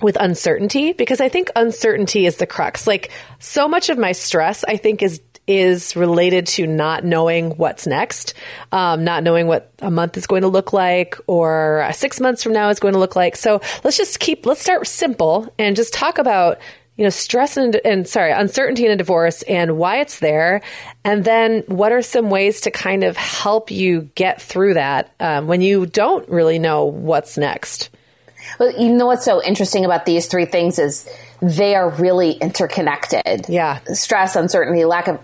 with 0.00 0.16
uncertainty 0.20 0.92
because 0.92 1.20
I 1.20 1.28
think 1.28 1.50
uncertainty 1.56 2.26
is 2.26 2.36
the 2.36 2.46
crux. 2.46 2.86
Like 2.86 3.10
so 3.40 3.66
much 3.66 3.88
of 3.88 3.98
my 3.98 4.12
stress, 4.12 4.62
I 4.62 4.76
think, 4.76 5.02
is 5.02 5.20
is 5.48 5.94
related 5.94 6.46
to 6.46 6.66
not 6.66 7.04
knowing 7.04 7.50
what's 7.52 7.86
next, 7.86 8.34
um, 8.72 9.04
not 9.04 9.22
knowing 9.22 9.46
what 9.46 9.72
a 9.80 9.90
month 9.90 10.16
is 10.16 10.26
going 10.26 10.42
to 10.42 10.48
look 10.48 10.72
like 10.72 11.16
or 11.28 11.88
six 11.92 12.20
months 12.20 12.42
from 12.42 12.52
now 12.52 12.68
is 12.68 12.80
going 12.80 12.94
to 12.94 13.00
look 13.00 13.14
like. 13.14 13.36
So 13.36 13.60
let's 13.84 13.96
just 13.96 14.18
keep, 14.18 14.44
let's 14.44 14.60
start 14.60 14.84
simple 14.88 15.52
and 15.56 15.76
just 15.76 15.94
talk 15.94 16.18
about 16.18 16.58
you 16.96 17.04
know, 17.04 17.10
stress 17.10 17.56
and, 17.56 17.76
and 17.84 18.08
sorry, 18.08 18.32
uncertainty 18.32 18.86
in 18.86 18.92
a 18.92 18.96
divorce 18.96 19.42
and 19.42 19.76
why 19.76 19.98
it's 20.00 20.18
there. 20.18 20.62
And 21.04 21.24
then 21.24 21.62
what 21.66 21.92
are 21.92 22.02
some 22.02 22.30
ways 22.30 22.62
to 22.62 22.70
kind 22.70 23.04
of 23.04 23.16
help 23.16 23.70
you 23.70 24.10
get 24.14 24.40
through 24.40 24.74
that 24.74 25.12
um, 25.20 25.46
when 25.46 25.60
you 25.60 25.86
don't 25.86 26.28
really 26.28 26.58
know 26.58 26.84
what's 26.84 27.36
next? 27.36 27.90
Well, 28.58 28.72
you 28.80 28.94
know 28.94 29.06
what's 29.06 29.24
so 29.24 29.42
interesting 29.42 29.84
about 29.84 30.06
these 30.06 30.26
three 30.26 30.46
things 30.46 30.78
is 30.78 31.08
they 31.42 31.74
are 31.74 31.90
really 31.90 32.32
interconnected. 32.32 33.46
Yeah. 33.48 33.80
Stress, 33.92 34.36
uncertainty, 34.36 34.84
lack 34.84 35.08
of 35.08 35.20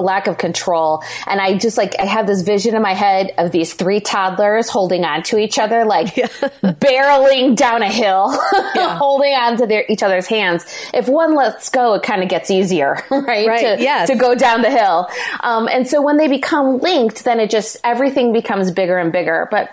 lack 0.00 0.26
of 0.26 0.38
control. 0.38 1.02
And 1.26 1.40
I 1.40 1.58
just 1.58 1.76
like, 1.76 1.94
I 1.98 2.04
have 2.04 2.26
this 2.26 2.42
vision 2.42 2.74
in 2.74 2.82
my 2.82 2.94
head 2.94 3.32
of 3.38 3.52
these 3.52 3.74
three 3.74 4.00
toddlers 4.00 4.68
holding 4.68 5.04
on 5.04 5.22
to 5.24 5.38
each 5.38 5.58
other, 5.58 5.84
like 5.84 6.16
yeah. 6.16 6.26
barreling 6.62 7.56
down 7.56 7.82
a 7.82 7.90
hill, 7.90 8.30
yeah. 8.74 8.96
holding 8.96 9.32
on 9.34 9.56
to 9.58 9.66
their, 9.66 9.84
each 9.88 10.02
other's 10.02 10.26
hands. 10.26 10.64
If 10.92 11.08
one 11.08 11.34
lets 11.34 11.68
go, 11.68 11.94
it 11.94 12.02
kind 12.02 12.22
of 12.22 12.28
gets 12.28 12.50
easier, 12.50 13.04
right? 13.10 13.46
right. 13.46 13.76
To, 13.76 13.82
yes. 13.82 14.08
to 14.08 14.16
go 14.16 14.34
down 14.34 14.62
the 14.62 14.70
hill. 14.70 15.08
Um, 15.40 15.68
and 15.68 15.86
so 15.86 16.02
when 16.02 16.16
they 16.16 16.28
become 16.28 16.78
linked, 16.78 17.24
then 17.24 17.40
it 17.40 17.50
just, 17.50 17.76
everything 17.84 18.32
becomes 18.32 18.70
bigger 18.70 18.98
and 18.98 19.12
bigger. 19.12 19.48
But 19.50 19.70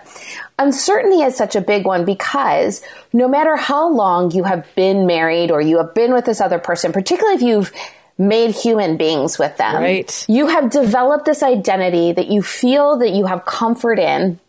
uncertainty 0.58 1.22
is 1.22 1.36
such 1.36 1.56
a 1.56 1.60
big 1.60 1.86
one 1.86 2.04
because 2.04 2.82
no 3.12 3.28
matter 3.28 3.56
how 3.56 3.88
long 3.88 4.30
you 4.32 4.44
have 4.44 4.66
been 4.74 5.06
married 5.06 5.50
or 5.50 5.60
you 5.60 5.78
have 5.78 5.94
been 5.94 6.12
with 6.12 6.24
this 6.24 6.40
other 6.40 6.58
person, 6.58 6.92
particularly 6.92 7.36
if 7.36 7.42
you've 7.42 7.72
made 8.18 8.50
human 8.50 8.96
beings 8.96 9.38
with 9.38 9.56
them. 9.56 9.80
Right. 9.80 10.26
You 10.28 10.48
have 10.48 10.70
developed 10.70 11.24
this 11.24 11.42
identity 11.42 12.12
that 12.12 12.26
you 12.26 12.42
feel 12.42 12.98
that 12.98 13.10
you 13.10 13.26
have 13.26 13.44
comfort 13.44 14.00
in, 14.00 14.40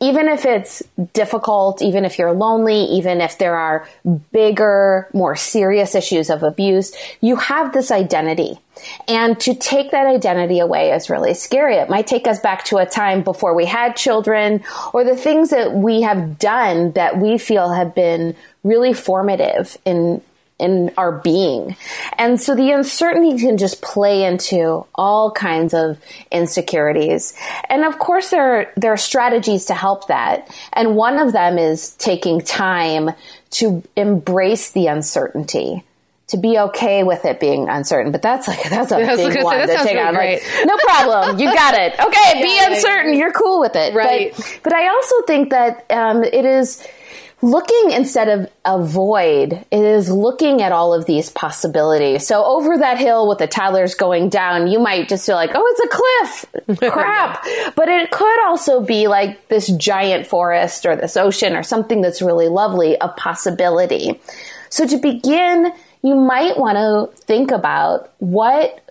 even 0.00 0.26
if 0.26 0.46
it's 0.46 0.82
difficult, 1.12 1.82
even 1.82 2.06
if 2.06 2.18
you're 2.18 2.32
lonely, 2.32 2.84
even 2.84 3.20
if 3.20 3.36
there 3.36 3.56
are 3.56 3.86
bigger, 4.32 5.08
more 5.12 5.36
serious 5.36 5.94
issues 5.94 6.30
of 6.30 6.42
abuse, 6.42 6.96
you 7.20 7.36
have 7.36 7.74
this 7.74 7.90
identity. 7.90 8.58
And 9.06 9.38
to 9.40 9.54
take 9.54 9.90
that 9.90 10.06
identity 10.06 10.58
away 10.58 10.92
is 10.92 11.10
really 11.10 11.34
scary. 11.34 11.76
It 11.76 11.90
might 11.90 12.06
take 12.06 12.26
us 12.26 12.40
back 12.40 12.64
to 12.66 12.78
a 12.78 12.86
time 12.86 13.22
before 13.22 13.54
we 13.54 13.66
had 13.66 13.94
children 13.96 14.64
or 14.94 15.04
the 15.04 15.16
things 15.16 15.50
that 15.50 15.74
we 15.74 16.00
have 16.00 16.38
done 16.38 16.92
that 16.92 17.18
we 17.18 17.36
feel 17.36 17.70
have 17.70 17.94
been 17.94 18.34
really 18.64 18.94
formative 18.94 19.76
in 19.84 20.22
in 20.60 20.92
our 20.96 21.12
being. 21.12 21.76
And 22.18 22.40
so 22.40 22.54
the 22.54 22.70
uncertainty 22.70 23.38
can 23.38 23.56
just 23.56 23.82
play 23.82 24.24
into 24.24 24.86
all 24.94 25.30
kinds 25.30 25.74
of 25.74 25.98
insecurities. 26.30 27.34
And 27.68 27.84
of 27.84 27.98
course 27.98 28.30
there 28.30 28.60
are, 28.60 28.72
there 28.76 28.92
are 28.92 28.98
strategies 28.98 29.66
to 29.66 29.74
help 29.74 30.08
that. 30.08 30.48
And 30.72 30.96
one 30.96 31.18
of 31.18 31.32
them 31.32 31.58
is 31.58 31.90
taking 31.94 32.40
time 32.40 33.10
to 33.50 33.82
embrace 33.96 34.70
the 34.70 34.86
uncertainty 34.86 35.84
to 36.30 36.36
be 36.36 36.58
okay 36.58 37.02
with 37.02 37.24
it 37.24 37.40
being 37.40 37.68
uncertain. 37.68 38.12
But 38.12 38.22
that's 38.22 38.46
like 38.46 38.62
that's 38.68 38.92
a 38.92 38.96
big 39.16 39.42
one 39.42 39.66
say, 39.66 39.76
to 39.76 39.82
take 39.82 39.98
on. 39.98 40.14
Like, 40.14 40.42
no 40.64 40.76
problem, 40.76 41.38
you 41.38 41.52
got 41.52 41.74
it. 41.74 41.94
Okay, 42.00 42.40
yeah, 42.40 42.42
be 42.42 42.74
uncertain. 42.74 43.14
You're 43.14 43.32
cool 43.32 43.60
with 43.60 43.76
it. 43.76 43.94
Right. 43.94 44.32
But, 44.34 44.60
but 44.64 44.72
I 44.72 44.88
also 44.88 45.22
think 45.26 45.50
that 45.50 45.90
um, 45.90 46.24
it 46.24 46.44
is 46.44 46.86
looking 47.42 47.90
instead 47.90 48.28
of 48.28 48.50
avoid 48.64 49.52
it 49.70 49.84
is 49.84 50.10
looking 50.10 50.60
at 50.60 50.72
all 50.72 50.92
of 50.92 51.06
these 51.06 51.30
possibilities. 51.30 52.26
So 52.26 52.44
over 52.44 52.78
that 52.78 52.98
hill 52.98 53.28
with 53.28 53.38
the 53.38 53.46
toddlers 53.46 53.94
going 53.94 54.28
down, 54.28 54.66
you 54.66 54.78
might 54.78 55.08
just 55.08 55.24
feel 55.24 55.36
like, 55.36 55.52
oh, 55.54 55.64
it's 55.66 55.80
a 55.80 56.76
cliff. 56.76 56.90
Crap. 56.92 57.44
but 57.74 57.88
it 57.88 58.10
could 58.10 58.46
also 58.46 58.80
be 58.80 59.08
like 59.08 59.48
this 59.48 59.68
giant 59.68 60.26
forest 60.26 60.84
or 60.84 60.96
this 60.96 61.16
ocean 61.16 61.56
or 61.56 61.62
something 61.62 62.00
that's 62.00 62.22
really 62.22 62.48
lovely, 62.48 62.96
a 63.00 63.08
possibility. 63.08 64.20
So 64.68 64.86
to 64.86 64.98
begin, 64.98 65.72
you 66.02 66.14
might 66.14 66.58
want 66.58 66.76
to 66.76 67.22
think 67.24 67.50
about 67.50 68.12
what 68.18 68.84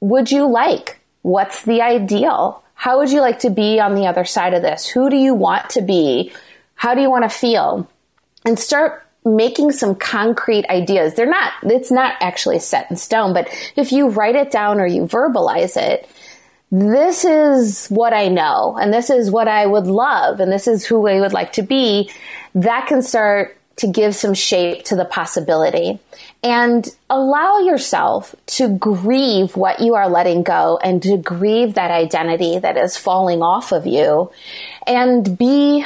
would 0.00 0.30
you 0.30 0.46
like? 0.46 1.00
What's 1.22 1.62
the 1.62 1.82
ideal? 1.82 2.62
How 2.74 2.98
would 2.98 3.10
you 3.10 3.20
like 3.20 3.40
to 3.40 3.50
be 3.50 3.80
on 3.80 3.94
the 3.94 4.06
other 4.06 4.24
side 4.24 4.54
of 4.54 4.62
this? 4.62 4.86
Who 4.86 5.08
do 5.08 5.16
you 5.16 5.34
want 5.34 5.70
to 5.70 5.82
be? 5.82 6.32
How 6.76 6.94
do 6.94 7.00
you 7.00 7.10
want 7.10 7.24
to 7.24 7.28
feel? 7.28 7.90
And 8.44 8.58
start 8.58 9.02
making 9.24 9.72
some 9.72 9.96
concrete 9.96 10.64
ideas. 10.68 11.14
They're 11.14 11.26
not, 11.26 11.52
it's 11.64 11.90
not 11.90 12.14
actually 12.20 12.60
set 12.60 12.88
in 12.90 12.96
stone, 12.96 13.34
but 13.34 13.48
if 13.74 13.90
you 13.90 14.08
write 14.08 14.36
it 14.36 14.52
down 14.52 14.78
or 14.78 14.86
you 14.86 15.02
verbalize 15.02 15.76
it, 15.76 16.08
this 16.70 17.24
is 17.24 17.88
what 17.88 18.12
I 18.12 18.28
know, 18.28 18.76
and 18.80 18.92
this 18.92 19.10
is 19.10 19.30
what 19.30 19.48
I 19.48 19.66
would 19.66 19.86
love, 19.86 20.40
and 20.40 20.50
this 20.50 20.66
is 20.66 20.84
who 20.84 21.06
I 21.06 21.20
would 21.20 21.32
like 21.32 21.52
to 21.52 21.62
be, 21.62 22.10
that 22.54 22.86
can 22.86 23.02
start 23.02 23.56
to 23.76 23.86
give 23.86 24.14
some 24.14 24.34
shape 24.34 24.84
to 24.84 24.96
the 24.96 25.04
possibility 25.04 26.00
and 26.42 26.88
allow 27.10 27.58
yourself 27.58 28.34
to 28.46 28.68
grieve 28.68 29.54
what 29.54 29.80
you 29.80 29.94
are 29.94 30.08
letting 30.08 30.42
go 30.42 30.78
and 30.82 31.02
to 31.02 31.18
grieve 31.18 31.74
that 31.74 31.90
identity 31.90 32.58
that 32.58 32.76
is 32.76 32.96
falling 32.96 33.42
off 33.42 33.72
of 33.72 33.86
you 33.86 34.30
and 34.86 35.36
be 35.36 35.84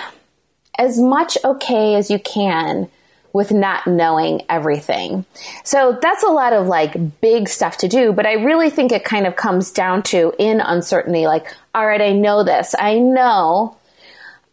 as 0.79 0.99
much 0.99 1.37
okay 1.45 1.95
as 1.95 2.11
you 2.11 2.19
can 2.19 2.89
with 3.33 3.53
not 3.53 3.87
knowing 3.87 4.43
everything. 4.49 5.25
So 5.63 5.99
that's 6.01 6.23
a 6.23 6.29
lot 6.29 6.53
of 6.53 6.67
like 6.67 7.21
big 7.21 7.49
stuff 7.49 7.77
to 7.79 7.89
do, 7.89 8.13
but 8.13 8.27
I 8.27 8.35
really 8.35 8.71
think 8.71 8.93
it 8.93 9.05
kind 9.05 9.27
of 9.27 9.37
comes 9.37 9.71
down 9.71 10.03
to 10.05 10.35
in 10.39 10.61
uncertainty 10.61 11.27
like, 11.27 11.47
all 11.75 11.87
right, 11.87 12.01
I 12.01 12.13
know 12.13 12.43
this. 12.43 12.75
I 12.79 12.99
know 12.99 13.77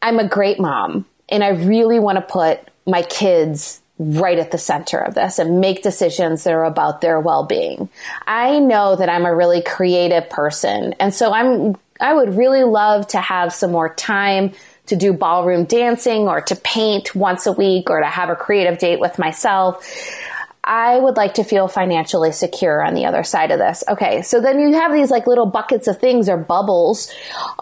I'm 0.01 0.19
a 0.19 0.27
great 0.27 0.59
mom 0.59 1.05
and 1.29 1.43
I 1.43 1.50
really 1.50 2.00
want 2.00 2.17
to 2.17 2.21
put 2.21 2.59
my 2.86 3.01
kids 3.01 3.81
right 4.00 4.38
at 4.38 4.51
the 4.51 4.59
center 4.59 5.00
of 5.00 5.15
this 5.15 5.39
and 5.39 5.59
make 5.59 5.81
decisions 5.81 6.43
that 6.43 6.53
are 6.53 6.65
about 6.65 7.01
their 7.01 7.19
well-being. 7.19 7.89
I 8.27 8.59
know 8.59 8.95
that 8.95 9.09
I'm 9.09 9.25
a 9.25 9.36
really 9.36 9.63
creative 9.63 10.29
person 10.29 10.93
and 11.00 11.12
so 11.12 11.33
I'm 11.33 11.75
I 11.99 12.13
would 12.13 12.35
really 12.35 12.63
love 12.63 13.07
to 13.09 13.19
have 13.19 13.53
some 13.53 13.71
more 13.71 13.93
time 13.93 14.53
to 14.87 14.95
do 14.95 15.13
ballroom 15.13 15.65
dancing 15.65 16.27
or 16.27 16.41
to 16.41 16.55
paint 16.55 17.13
once 17.15 17.45
a 17.45 17.51
week 17.51 17.89
or 17.89 17.99
to 17.99 18.05
have 18.05 18.29
a 18.29 18.35
creative 18.35 18.79
date 18.79 18.99
with 18.99 19.19
myself. 19.19 19.85
I 20.67 20.99
would 20.99 21.15
like 21.15 21.35
to 21.35 21.45
feel 21.45 21.69
financially 21.69 22.33
secure 22.33 22.83
on 22.83 22.93
the 22.93 23.05
other 23.05 23.23
side 23.23 23.51
of 23.51 23.59
this. 23.59 23.85
Okay, 23.87 24.21
so 24.21 24.41
then 24.41 24.59
you 24.59 24.73
have 24.73 24.91
these 24.91 25.09
like 25.09 25.25
little 25.25 25.45
buckets 25.45 25.87
of 25.87 25.97
things 25.97 26.27
or 26.27 26.35
bubbles. 26.35 27.09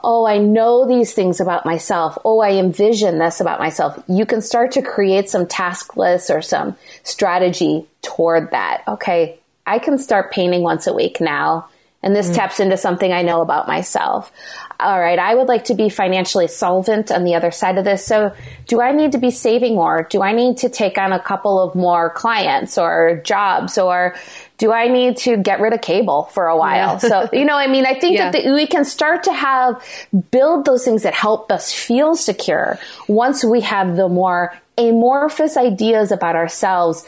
Oh, 0.04 0.26
I 0.26 0.40
know 0.40 0.88
these 0.88 1.14
things 1.14 1.40
about 1.40 1.68
myself. 1.68 2.18
Oh, 2.26 2.40
I 2.40 2.54
envision 2.54 3.20
this 3.20 3.40
about 3.40 3.60
myself. 3.60 4.04
You 4.08 4.26
can 4.26 4.42
start 4.42 4.72
to 4.72 4.82
create 4.82 5.30
some 5.30 5.46
task 5.46 5.96
lists 5.96 6.32
or 6.32 6.42
some 6.42 6.76
strategy 7.04 7.86
toward 8.02 8.50
that. 8.52 8.82
Okay, 8.88 9.40
I 9.68 9.78
can 9.78 10.00
start 10.00 10.32
painting 10.32 10.64
once 10.64 10.88
a 10.88 10.94
week 10.94 11.22
now. 11.22 11.70
And 12.06 12.16
this 12.16 12.30
mm. 12.30 12.36
taps 12.36 12.60
into 12.60 12.78
something 12.78 13.12
I 13.12 13.24
know 13.24 13.42
about 13.42 13.68
myself. 13.68 14.32
All 14.80 15.00
right, 15.00 15.18
I 15.18 15.34
would 15.34 15.48
like 15.48 15.66
to 15.66 15.74
be 15.74 15.90
financially 15.90 16.48
solvent 16.48 17.12
on 17.12 17.24
the 17.24 17.34
other 17.34 17.50
side 17.50 17.78
of 17.80 17.84
this. 17.84 18.06
So, 18.06 18.32
do 18.68 18.80
I 18.80 18.92
need 18.92 19.14
to 19.14 19.18
be 19.18 19.32
saving 19.32 19.76
more? 19.76 20.04
Do 20.04 20.22
I 20.22 20.32
need 20.32 20.58
to 20.58 20.70
take 20.70 20.98
on 21.00 21.12
a 21.14 21.20
couple 21.20 21.60
of 21.60 21.76
more 21.76 22.12
clients 22.12 22.78
or 22.78 23.22
jobs? 23.24 23.78
Or 23.80 24.16
do 24.58 24.72
I 24.72 24.88
need 24.88 25.18
to 25.18 25.38
get 25.38 25.60
rid 25.60 25.74
of 25.74 25.82
cable 25.82 26.26
for 26.26 26.48
a 26.48 26.58
while? 26.58 27.00
Yeah. 27.02 27.10
so, 27.10 27.30
you 27.34 27.44
know, 27.44 27.58
I 27.58 27.68
mean, 27.68 27.86
I 27.86 27.94
think 28.00 28.18
yeah. 28.18 28.32
that 28.32 28.44
the, 28.44 28.54
we 28.54 28.68
can 28.68 28.86
start 28.86 29.24
to 29.24 29.34
have, 29.34 29.84
build 30.30 30.66
those 30.66 30.86
things 30.86 31.04
that 31.04 31.16
help 31.16 31.52
us 31.52 31.74
feel 31.74 32.16
secure 32.16 32.78
once 33.08 33.44
we 33.44 33.62
have 33.62 33.96
the 33.96 34.10
more 34.10 34.54
amorphous 34.78 35.58
ideas 35.58 36.12
about 36.12 36.36
ourselves, 36.36 37.06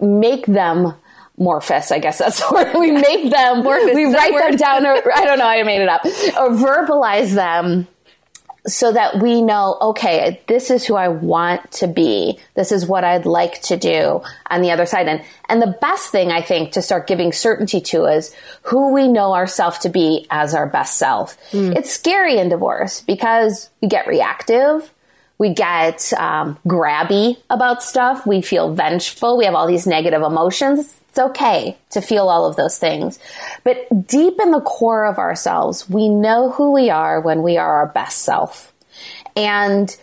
make 0.00 0.46
them 0.46 0.94
morphous. 1.40 1.90
I 1.90 1.98
guess 1.98 2.18
that's 2.18 2.40
the 2.48 2.54
word. 2.54 2.78
We 2.78 2.92
make 2.92 3.30
them, 3.30 3.64
we 3.64 4.04
write 4.04 4.32
them 4.32 4.56
down, 4.56 4.86
or 4.86 5.12
I 5.14 5.24
don't 5.24 5.38
know, 5.38 5.46
I 5.46 5.62
made 5.62 5.82
it 5.82 5.88
up, 5.88 6.04
or 6.04 6.50
verbalize 6.50 7.34
them 7.34 7.88
so 8.66 8.92
that 8.92 9.20
we 9.22 9.40
know, 9.40 9.78
okay, 9.80 10.40
this 10.46 10.70
is 10.70 10.84
who 10.84 10.94
I 10.94 11.08
want 11.08 11.72
to 11.72 11.86
be. 11.86 12.38
This 12.54 12.72
is 12.72 12.86
what 12.86 13.04
I'd 13.04 13.24
like 13.24 13.62
to 13.62 13.76
do 13.76 14.22
on 14.50 14.60
the 14.60 14.70
other 14.70 14.86
side. 14.86 15.08
And, 15.08 15.24
and 15.48 15.62
the 15.62 15.78
best 15.80 16.10
thing 16.10 16.30
I 16.30 16.42
think 16.42 16.72
to 16.72 16.82
start 16.82 17.06
giving 17.06 17.32
certainty 17.32 17.80
to 17.80 18.04
is 18.04 18.34
who 18.62 18.92
we 18.92 19.08
know 19.08 19.32
ourselves 19.32 19.78
to 19.78 19.88
be 19.88 20.26
as 20.30 20.54
our 20.54 20.66
best 20.66 20.98
self. 20.98 21.38
Mm. 21.52 21.74
It's 21.74 21.90
scary 21.90 22.38
in 22.38 22.50
divorce 22.50 23.00
because 23.00 23.70
we 23.80 23.88
get 23.88 24.06
reactive. 24.06 24.92
We 25.38 25.54
get 25.54 26.12
um, 26.18 26.58
grabby 26.66 27.38
about 27.48 27.82
stuff. 27.82 28.26
We 28.26 28.42
feel 28.42 28.74
vengeful. 28.74 29.38
We 29.38 29.46
have 29.46 29.54
all 29.54 29.66
these 29.66 29.86
negative 29.86 30.20
emotions. 30.20 30.99
It's 31.10 31.18
okay 31.18 31.76
to 31.90 32.00
feel 32.00 32.28
all 32.28 32.46
of 32.46 32.54
those 32.54 32.78
things. 32.78 33.18
But 33.64 34.06
deep 34.06 34.38
in 34.40 34.52
the 34.52 34.60
core 34.60 35.04
of 35.06 35.18
ourselves, 35.18 35.90
we 35.90 36.08
know 36.08 36.50
who 36.50 36.70
we 36.70 36.88
are 36.88 37.20
when 37.20 37.42
we 37.42 37.58
are 37.58 37.78
our 37.78 37.86
best 37.86 38.22
self. 38.22 38.72
And 39.36 39.94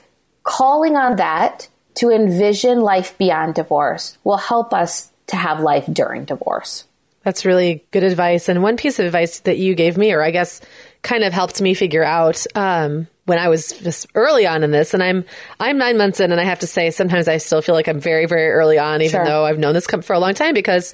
calling 0.44 0.98
on 0.98 1.16
that 1.16 1.70
to 1.96 2.10
envision 2.10 2.82
life 2.82 3.18
beyond 3.18 3.56
divorce 3.56 4.18
will 4.26 4.38
help 4.38 4.74
us 4.74 5.12
to 5.28 5.38
have 5.38 5.62
life 5.62 5.86
during 5.92 6.26
divorce. 6.26 6.84
That's 7.24 7.46
really 7.46 7.86
good 7.92 8.04
advice. 8.04 8.50
And 8.50 8.62
one 8.62 8.78
piece 8.78 9.00
of 9.00 9.06
advice 9.06 9.40
that 9.40 9.58
you 9.58 9.76
gave 9.76 9.98
me, 9.98 10.12
or 10.12 10.22
I 10.22 10.32
guess 10.32 10.62
kind 11.02 11.24
of 11.24 11.34
helped 11.34 11.62
me 11.62 11.74
figure 11.74 12.04
out, 12.04 12.46
um, 12.54 13.08
when 13.28 13.40
I 13.40 13.50
was 13.50 13.74
just 13.74 14.08
early 14.16 14.48
on 14.48 14.64
in 14.64 14.72
this, 14.72 14.94
and 14.94 15.04
I'm 15.04 15.26
I'm 15.60 15.78
nine 15.78 15.98
months 15.98 16.20
in, 16.20 16.32
and 16.32 16.40
I 16.40 16.46
have 16.46 16.60
to 16.60 16.68
say 16.68 16.92
sometimes 16.92 17.28
I 17.28 17.38
still 17.38 17.62
feel 17.62 17.76
like 17.76 17.88
I'm 17.88 18.00
very 18.00 18.26
very 18.26 18.50
early 18.50 18.80
on, 18.80 19.02
even 19.02 19.20
sure. 19.20 19.26
though 19.26 19.46
I've 19.46 19.60
known 19.60 19.74
this 19.74 19.86
for 19.86 20.14
a 20.14 20.20
long 20.20 20.34
time 20.34 20.54
because 20.54 20.94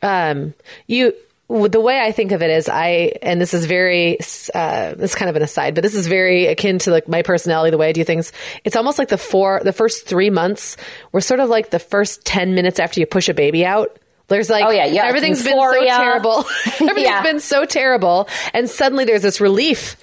um, 0.00 0.54
you 0.86 1.14
the 1.48 1.80
way 1.80 2.00
I 2.00 2.12
think 2.12 2.32
of 2.32 2.42
it 2.42 2.50
is 2.50 2.68
I, 2.68 3.12
and 3.20 3.40
this 3.40 3.52
is 3.52 3.66
very, 3.66 4.18
uh, 4.54 4.94
this 4.94 5.10
is 5.10 5.14
kind 5.14 5.28
of 5.28 5.36
an 5.36 5.42
aside, 5.42 5.74
but 5.74 5.82
this 5.82 5.94
is 5.94 6.06
very 6.06 6.46
akin 6.46 6.78
to 6.80 6.90
like 6.90 7.06
my 7.06 7.22
personality, 7.22 7.70
the 7.70 7.78
way 7.78 7.88
I 7.88 7.92
do 7.92 8.02
things. 8.02 8.32
It's 8.64 8.76
almost 8.76 8.98
like 8.98 9.08
the 9.08 9.18
four, 9.18 9.60
the 9.62 9.72
first 9.72 10.06
three 10.06 10.30
months 10.30 10.78
were 11.12 11.20
sort 11.20 11.40
of 11.40 11.50
like 11.50 11.70
the 11.70 11.78
first 11.78 12.24
10 12.24 12.54
minutes 12.54 12.80
after 12.80 12.98
you 12.98 13.06
push 13.06 13.28
a 13.28 13.34
baby 13.34 13.64
out. 13.66 13.98
There's 14.28 14.48
like, 14.48 14.64
oh 14.64 14.70
yeah, 14.70 14.86
yeah, 14.86 15.04
everything's 15.04 15.44
Euphoria. 15.44 15.80
been 15.80 15.88
so 15.90 15.96
terrible. 15.96 16.38
everything's 16.66 17.00
yeah. 17.02 17.22
been 17.22 17.40
so 17.40 17.66
terrible. 17.66 18.28
And 18.54 18.70
suddenly 18.70 19.04
there's 19.04 19.22
this 19.22 19.38
relief 19.38 19.96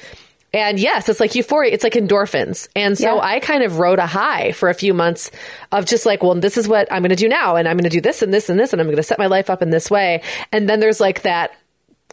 and 0.53 0.79
yes, 0.79 1.07
it's 1.07 1.19
like 1.19 1.33
euphoria. 1.35 1.71
It's 1.71 1.83
like 1.83 1.93
endorphins. 1.93 2.67
And 2.75 2.97
so 2.97 3.15
yeah. 3.15 3.21
I 3.21 3.39
kind 3.39 3.63
of 3.63 3.79
rode 3.79 3.99
a 3.99 4.05
high 4.05 4.51
for 4.51 4.69
a 4.69 4.73
few 4.73 4.93
months 4.93 5.31
of 5.71 5.85
just 5.85 6.05
like, 6.05 6.21
well, 6.21 6.35
this 6.35 6.57
is 6.57 6.67
what 6.67 6.91
I'm 6.91 7.01
going 7.01 7.09
to 7.09 7.15
do 7.15 7.29
now. 7.29 7.55
And 7.55 7.67
I'm 7.67 7.77
going 7.77 7.85
to 7.85 7.89
do 7.89 8.01
this 8.01 8.21
and 8.21 8.33
this 8.33 8.49
and 8.49 8.59
this. 8.59 8.73
And 8.73 8.81
I'm 8.81 8.87
going 8.87 8.97
to 8.97 9.03
set 9.03 9.17
my 9.17 9.27
life 9.27 9.49
up 9.49 9.61
in 9.61 9.69
this 9.69 9.89
way. 9.89 10.21
And 10.51 10.67
then 10.67 10.81
there's 10.81 10.99
like 10.99 11.21
that 11.21 11.51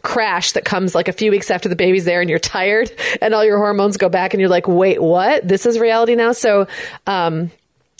crash 0.03 0.53
that 0.53 0.63
comes 0.63 0.95
like 0.95 1.09
a 1.09 1.13
few 1.13 1.31
weeks 1.31 1.51
after 1.51 1.67
the 1.67 1.75
baby's 1.75 2.05
there 2.05 2.21
and 2.21 2.29
you're 2.29 2.39
tired 2.39 2.89
and 3.21 3.33
all 3.33 3.43
your 3.43 3.57
hormones 3.57 3.97
go 3.97 4.07
back 4.07 4.33
and 4.33 4.39
you're 4.39 4.49
like, 4.49 4.69
wait, 4.69 5.01
what? 5.01 5.45
This 5.45 5.65
is 5.65 5.77
reality 5.77 6.15
now. 6.15 6.31
So, 6.31 6.67
um, 7.07 7.51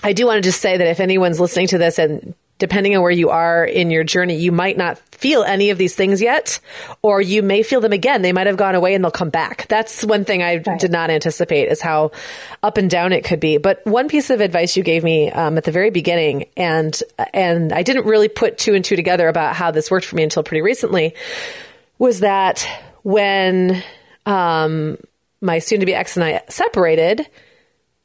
I 0.01 0.13
do 0.13 0.25
want 0.25 0.37
to 0.37 0.41
just 0.41 0.61
say 0.61 0.77
that 0.77 0.87
if 0.87 1.01
anyone's 1.01 1.41
listening 1.41 1.67
to 1.67 1.77
this 1.77 1.99
and 1.99 2.33
depending 2.59 2.95
on 2.95 3.01
where 3.01 3.11
you 3.11 3.29
are 3.29 3.65
in 3.65 3.89
your 3.89 4.03
journey, 4.03 4.35
you 4.35 4.51
might 4.51 4.77
not 4.77 4.99
feel 5.11 5.43
any 5.43 5.69
of 5.69 5.77
these 5.77 5.95
things 5.95 6.21
yet, 6.21 6.59
or 7.01 7.19
you 7.21 7.41
may 7.41 7.63
feel 7.63 7.81
them 7.81 7.93
again. 7.93 8.21
They 8.21 8.33
might 8.33 8.47
have 8.47 8.57
gone 8.57 8.75
away 8.75 8.93
and 8.93 9.03
they'll 9.03 9.11
come 9.11 9.29
back. 9.29 9.65
That's 9.67 10.03
one 10.03 10.25
thing 10.25 10.43
I 10.43 10.57
right. 10.57 10.79
did 10.79 10.91
not 10.91 11.09
anticipate 11.09 11.69
is 11.69 11.81
how 11.81 12.11
up 12.61 12.77
and 12.77 12.89
down 12.89 13.13
it 13.13 13.23
could 13.23 13.39
be. 13.39 13.57
But 13.57 13.85
one 13.85 14.09
piece 14.09 14.29
of 14.29 14.41
advice 14.41 14.77
you 14.77 14.83
gave 14.83 15.03
me 15.03 15.31
um, 15.31 15.57
at 15.57 15.63
the 15.63 15.71
very 15.71 15.89
beginning, 15.89 16.49
and 16.55 17.01
and 17.33 17.73
I 17.73 17.81
didn't 17.81 18.05
really 18.05 18.27
put 18.27 18.57
two 18.57 18.75
and 18.75 18.83
two 18.83 18.95
together 18.95 19.27
about 19.27 19.55
how 19.55 19.71
this 19.71 19.89
worked 19.89 20.05
for 20.05 20.15
me 20.15 20.23
until 20.23 20.43
pretty 20.43 20.61
recently, 20.61 21.15
was 21.97 22.19
that 22.19 22.67
when 23.03 23.81
um, 24.25 24.97
my 25.41 25.59
soon-to-be 25.59 25.95
ex 25.95 26.17
and 26.17 26.23
I 26.25 26.43
separated, 26.49 27.25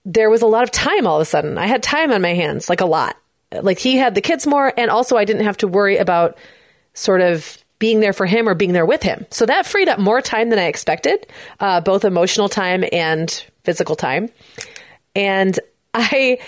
there 0.05 0.31
was 0.31 0.43
a 0.43 0.47
lot 0.47 0.63
of 0.63 0.71
time 0.71 1.09
all 1.09 1.17
of 1.17 1.23
a 1.23 1.25
sudden. 1.25 1.59
I 1.59 1.67
had 1.67 1.83
time 1.83 2.13
on 2.13 2.23
my 2.23 2.35
hands, 2.35 2.69
like 2.69 2.81
a 2.81 2.87
lot 2.87 3.17
like 3.63 3.79
he 3.79 3.97
had 3.97 4.15
the 4.15 4.21
kids 4.21 4.47
more 4.47 4.73
and 4.77 4.91
also 4.91 5.17
I 5.17 5.25
didn't 5.25 5.45
have 5.45 5.57
to 5.59 5.69
worry 5.69 5.97
about 5.97 6.37
sort 6.95 7.21
of 7.21 7.59
being 7.79 8.01
there 8.01 8.13
for 8.13 8.27
him 8.27 8.49
or 8.49 8.55
being 8.55 8.73
there 8.73 8.87
with 8.87 9.03
him. 9.03 9.27
So 9.31 9.47
that 9.47 9.67
freed 9.67 9.89
up 9.89 9.99
more 9.99 10.21
time 10.21 10.51
than 10.51 10.59
I 10.59 10.65
expected, 10.65 11.27
uh, 11.61 11.81
both 11.81 12.05
emotional 12.05 12.49
time 12.49 12.85
and 12.93 13.31
physical 13.65 13.97
time. 13.97 14.31
And 15.15 15.59
I 15.95 16.39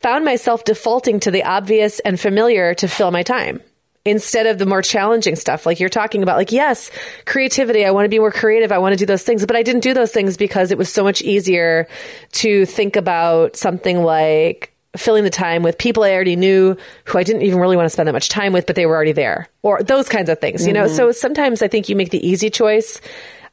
found 0.00 0.24
myself 0.24 0.64
defaulting 0.64 1.20
to 1.20 1.30
the 1.30 1.44
obvious 1.44 2.00
and 2.00 2.18
familiar 2.18 2.74
to 2.74 2.88
fill 2.88 3.10
my 3.10 3.22
time 3.22 3.60
instead 4.04 4.46
of 4.46 4.58
the 4.58 4.66
more 4.66 4.82
challenging 4.82 5.34
stuff 5.34 5.66
like 5.66 5.80
you're 5.80 5.88
talking 5.88 6.22
about 6.22 6.36
like 6.36 6.52
yes 6.52 6.92
creativity 7.24 7.84
i 7.84 7.90
want 7.90 8.04
to 8.04 8.08
be 8.08 8.20
more 8.20 8.30
creative 8.30 8.70
i 8.70 8.78
want 8.78 8.92
to 8.92 8.96
do 8.96 9.04
those 9.04 9.24
things 9.24 9.44
but 9.44 9.56
i 9.56 9.64
didn't 9.64 9.80
do 9.80 9.92
those 9.92 10.12
things 10.12 10.36
because 10.36 10.70
it 10.70 10.78
was 10.78 10.92
so 10.92 11.02
much 11.02 11.22
easier 11.22 11.88
to 12.30 12.64
think 12.66 12.94
about 12.94 13.56
something 13.56 14.04
like 14.04 14.75
filling 14.96 15.24
the 15.24 15.30
time 15.30 15.62
with 15.62 15.78
people 15.78 16.02
I 16.02 16.12
already 16.12 16.36
knew 16.36 16.76
who 17.04 17.18
I 17.18 17.22
didn't 17.22 17.42
even 17.42 17.58
really 17.58 17.76
want 17.76 17.86
to 17.86 17.90
spend 17.90 18.08
that 18.08 18.12
much 18.12 18.28
time 18.28 18.52
with, 18.52 18.66
but 18.66 18.76
they 18.76 18.86
were 18.86 18.94
already 18.94 19.12
there 19.12 19.48
or 19.62 19.82
those 19.82 20.08
kinds 20.08 20.28
of 20.28 20.40
things, 20.40 20.66
you 20.66 20.72
mm-hmm. 20.72 20.86
know? 20.86 20.88
So 20.88 21.12
sometimes 21.12 21.62
I 21.62 21.68
think 21.68 21.88
you 21.88 21.96
make 21.96 22.10
the 22.10 22.26
easy 22.26 22.50
choice. 22.50 23.00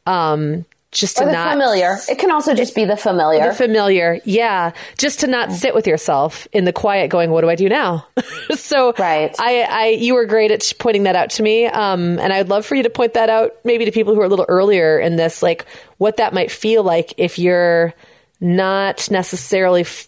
Um, 0.05 0.65
just 0.93 1.17
to 1.17 1.25
not 1.25 1.51
familiar. 1.51 1.97
It 2.07 2.19
can 2.19 2.31
also 2.31 2.53
just 2.53 2.75
be 2.75 2.85
the 2.85 2.95
familiar. 2.95 3.49
The 3.49 3.55
familiar, 3.55 4.19
yeah. 4.23 4.71
Just 4.97 5.21
to 5.21 5.27
not 5.27 5.51
sit 5.51 5.73
with 5.73 5.87
yourself 5.87 6.47
in 6.51 6.65
the 6.65 6.73
quiet, 6.73 7.09
going, 7.09 7.31
"What 7.31 7.41
do 7.41 7.49
I 7.49 7.55
do 7.55 7.67
now?" 7.67 8.05
so, 8.51 8.93
right. 8.97 9.35
I, 9.39 9.61
I, 9.63 9.87
you 9.87 10.13
were 10.13 10.25
great 10.25 10.51
at 10.51 10.71
pointing 10.79 11.03
that 11.03 11.15
out 11.15 11.31
to 11.31 11.43
me, 11.43 11.65
um, 11.65 12.19
and 12.19 12.31
I'd 12.31 12.49
love 12.49 12.65
for 12.65 12.75
you 12.75 12.83
to 12.83 12.89
point 12.89 13.15
that 13.15 13.29
out, 13.29 13.53
maybe 13.63 13.85
to 13.85 13.91
people 13.91 14.13
who 14.13 14.21
are 14.21 14.25
a 14.25 14.29
little 14.29 14.45
earlier 14.47 14.99
in 14.99 15.15
this, 15.15 15.41
like 15.41 15.65
what 15.97 16.17
that 16.17 16.33
might 16.33 16.51
feel 16.51 16.83
like 16.83 17.13
if 17.17 17.39
you're 17.39 17.93
not 18.39 19.09
necessarily 19.09 19.81
f- 19.81 20.07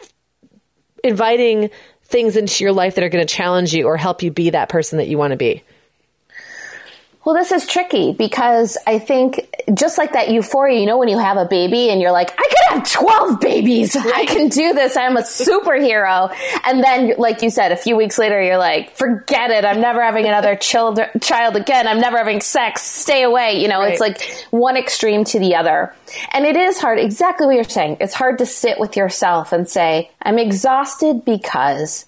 inviting 1.05 1.69
things 2.03 2.35
into 2.35 2.63
your 2.63 2.73
life 2.73 2.95
that 2.95 3.03
are 3.03 3.09
going 3.09 3.25
to 3.25 3.33
challenge 3.33 3.73
you 3.73 3.87
or 3.87 3.97
help 3.97 4.21
you 4.23 4.31
be 4.31 4.51
that 4.51 4.69
person 4.69 4.97
that 4.97 5.07
you 5.07 5.17
want 5.17 5.31
to 5.31 5.37
be? 5.37 5.63
Well, 7.25 7.33
this 7.33 7.51
is 7.51 7.65
tricky 7.65 8.13
because 8.13 8.77
I 8.85 8.99
think 8.99 9.49
just 9.73 9.97
like 9.97 10.13
that 10.13 10.29
euphoria, 10.29 10.79
you 10.79 10.85
know, 10.85 10.99
when 10.99 11.07
you 11.07 11.17
have 11.17 11.37
a 11.37 11.45
baby 11.45 11.89
and 11.89 11.99
you're 11.99 12.11
like, 12.11 12.29
I 12.29 12.43
could 12.43 12.77
have 12.77 12.91
12 12.91 13.39
babies. 13.41 13.95
I 13.99 14.27
can 14.27 14.47
do 14.47 14.73
this. 14.73 14.95
I'm 14.95 15.17
a 15.17 15.21
superhero. 15.21 16.31
And 16.65 16.83
then, 16.83 17.15
like 17.17 17.41
you 17.41 17.49
said, 17.49 17.71
a 17.71 17.77
few 17.77 17.95
weeks 17.95 18.19
later, 18.19 18.39
you're 18.43 18.59
like, 18.59 18.95
forget 18.95 19.49
it. 19.49 19.65
I'm 19.65 19.81
never 19.81 20.03
having 20.03 20.27
another 20.27 20.55
child, 20.65 20.99
child 21.19 21.55
again. 21.55 21.87
I'm 21.87 21.99
never 21.99 22.19
having 22.19 22.41
sex. 22.41 22.83
Stay 22.83 23.23
away. 23.23 23.59
You 23.59 23.69
know, 23.69 23.79
right. 23.79 23.93
it's 23.93 23.99
like 23.99 24.21
one 24.51 24.77
extreme 24.77 25.23
to 25.25 25.39
the 25.39 25.55
other. 25.55 25.95
And 26.31 26.45
it 26.45 26.55
is 26.55 26.77
hard. 26.77 26.99
Exactly 26.99 27.47
what 27.47 27.55
you're 27.55 27.63
saying. 27.63 27.97
It's 28.01 28.13
hard 28.13 28.37
to 28.37 28.45
sit 28.45 28.79
with 28.79 28.95
yourself 28.95 29.51
and 29.51 29.67
say, 29.67 30.11
I'm 30.21 30.37
exhausted 30.37 31.25
because 31.25 32.05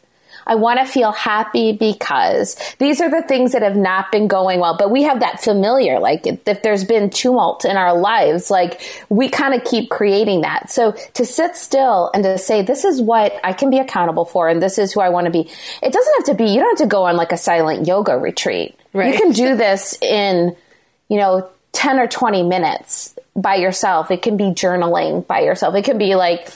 I 0.48 0.56
want 0.56 0.80
to 0.80 0.86
feel 0.86 1.12
happy 1.12 1.74
because 1.74 2.56
these 2.80 3.02
are 3.02 3.10
the 3.10 3.22
things 3.22 3.52
that 3.52 3.62
have 3.62 3.76
not 3.76 4.12
been 4.12 4.28
going 4.28 4.60
well. 4.60 4.78
But 4.78 4.90
we 4.90 5.04
have 5.04 5.20
that 5.20 5.44
familiar, 5.44 6.00
like 6.00 6.26
if 6.26 6.64
there's 6.64 6.86
been 6.86 7.10
tumult 7.10 7.66
in 7.66 7.78
our 7.78 7.98
lives, 7.98 8.50
like 8.50 8.82
we 9.10 9.30
kind 9.30 9.54
of 9.54 9.64
keep 9.64 9.90
creating 9.90 10.42
that. 10.42 10.72
So 10.72 10.94
to 11.14 11.26
sit 11.26 11.56
still 11.56 12.10
and 12.14 12.24
to 12.24 12.38
say, 12.38 12.62
this 12.62 12.86
is 12.86 13.02
what 13.02 13.34
I 13.44 13.54
can 13.54 13.70
be 13.70 13.78
accountable 13.78 14.26
for 14.26 14.48
and 14.48 14.62
this 14.62 14.78
is 14.78 14.94
who 14.94 15.02
I 15.02 15.10
want 15.10 15.26
to 15.26 15.32
be. 15.32 15.50
It 15.84 15.94
doesn't 15.94 16.14
have 16.18 16.26
to 16.26 16.44
be, 16.44 16.50
you 16.50 16.62
don't 16.62 16.80
have 16.80 16.88
to 16.88 16.92
go 16.92 17.04
on 17.04 17.18
like 17.18 17.32
a 17.32 17.38
silent 17.38 17.86
yoga 17.86 18.18
retreat. 18.18 18.80
Right. 18.94 19.14
You 19.14 19.20
can 19.20 19.32
do 19.34 19.56
this 19.56 20.02
in, 20.02 20.56
you 21.10 21.18
know, 21.18 21.50
10 21.74 22.00
or 22.00 22.08
20 22.08 22.44
minutes 22.44 23.14
by 23.36 23.56
yourself. 23.56 24.10
It 24.10 24.22
can 24.22 24.38
be 24.38 24.46
journaling 24.46 25.28
by 25.28 25.42
yourself. 25.42 25.76
It 25.76 25.84
can 25.84 25.98
be 25.98 26.16
like 26.16 26.52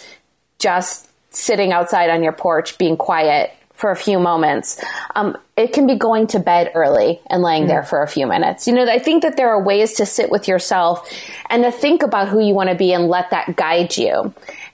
just 0.57 1.07
sitting 1.29 1.71
outside 1.71 2.09
on 2.09 2.23
your 2.23 2.33
porch, 2.33 2.77
being 2.77 2.97
quiet, 2.97 3.51
for 3.81 3.89
a 3.89 3.95
few 3.95 4.19
moments. 4.19 4.79
Um, 5.15 5.35
it 5.57 5.73
can 5.73 5.87
be 5.87 5.95
going 5.95 6.27
to 6.27 6.39
bed 6.39 6.71
early 6.75 7.19
and 7.29 7.41
laying 7.41 7.63
mm. 7.63 7.69
there 7.69 7.83
for 7.83 8.03
a 8.03 8.07
few 8.07 8.27
minutes. 8.27 8.67
You 8.67 8.73
know, 8.73 8.85
I 8.85 8.99
think 8.99 9.23
that 9.23 9.37
there 9.37 9.49
are 9.49 9.61
ways 9.61 9.93
to 9.93 10.05
sit 10.05 10.29
with 10.29 10.47
yourself 10.47 11.11
and 11.49 11.63
to 11.63 11.71
think 11.71 12.03
about 12.03 12.29
who 12.29 12.39
you 12.39 12.53
want 12.53 12.69
to 12.69 12.75
be 12.75 12.93
and 12.93 13.07
let 13.07 13.31
that 13.31 13.55
guide 13.55 13.97
you. 13.97 14.33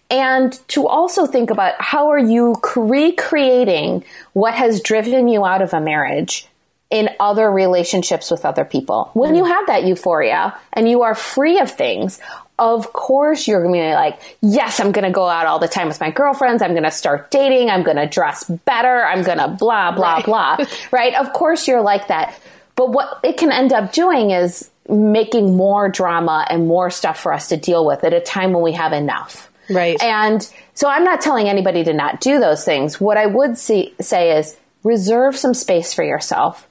And 0.09 0.51
to 0.69 0.87
also 0.87 1.25
think 1.25 1.49
about 1.49 1.81
how 1.81 2.09
are 2.09 2.19
you 2.19 2.55
recreating 2.75 4.03
what 4.33 4.53
has 4.53 4.81
driven 4.81 5.29
you 5.29 5.45
out 5.45 5.61
of 5.61 5.73
a 5.73 5.79
marriage 5.79 6.47
in 6.89 7.09
other 7.19 7.51
relationships 7.51 8.31
with 8.31 8.45
other 8.45 8.63
people. 8.63 9.09
When 9.13 9.35
you 9.35 9.43
have 9.43 9.67
that 9.67 9.83
euphoria 9.83 10.57
and 10.71 10.89
you 10.89 11.03
are 11.03 11.15
free 11.15 11.59
of 11.59 11.71
things, 11.71 12.19
of 12.59 12.91
course 12.93 13.47
you're 13.47 13.61
going 13.61 13.73
to 13.73 13.79
be 13.79 13.93
like, 13.93 14.37
yes, 14.41 14.79
I'm 14.79 14.91
going 14.91 15.05
to 15.05 15.11
go 15.11 15.27
out 15.27 15.45
all 15.45 15.59
the 15.59 15.67
time 15.67 15.87
with 15.87 15.99
my 15.99 16.11
girlfriends. 16.11 16.61
I'm 16.61 16.71
going 16.71 16.83
to 16.83 16.91
start 16.91 17.29
dating. 17.29 17.69
I'm 17.69 17.83
going 17.83 17.97
to 17.97 18.07
dress 18.07 18.45
better. 18.65 19.03
I'm 19.03 19.23
going 19.23 19.37
to 19.37 19.47
blah, 19.47 19.91
blah, 19.91 20.15
right. 20.15 20.25
blah. 20.25 20.57
right? 20.91 21.13
Of 21.15 21.33
course 21.33 21.67
you're 21.67 21.81
like 21.81 22.07
that. 22.07 22.39
But 22.75 22.91
what 22.91 23.19
it 23.23 23.37
can 23.37 23.51
end 23.51 23.73
up 23.73 23.93
doing 23.93 24.31
is 24.31 24.69
making 24.89 25.55
more 25.55 25.89
drama 25.89 26.45
and 26.49 26.67
more 26.67 26.89
stuff 26.89 27.19
for 27.19 27.33
us 27.33 27.49
to 27.49 27.57
deal 27.57 27.85
with 27.85 28.03
at 28.03 28.13
a 28.13 28.21
time 28.21 28.53
when 28.53 28.63
we 28.63 28.73
have 28.73 28.93
enough. 28.93 29.51
Right. 29.69 30.01
And 30.01 30.47
so 30.73 30.87
I'm 30.87 31.03
not 31.03 31.21
telling 31.21 31.49
anybody 31.49 31.83
to 31.83 31.93
not 31.93 32.21
do 32.21 32.39
those 32.39 32.63
things. 32.63 32.99
What 33.01 33.17
I 33.17 33.25
would 33.25 33.57
see, 33.57 33.93
say 33.99 34.37
is 34.37 34.57
reserve 34.83 35.35
some 35.35 35.53
space 35.53 35.93
for 35.93 36.03
yourself. 36.03 36.67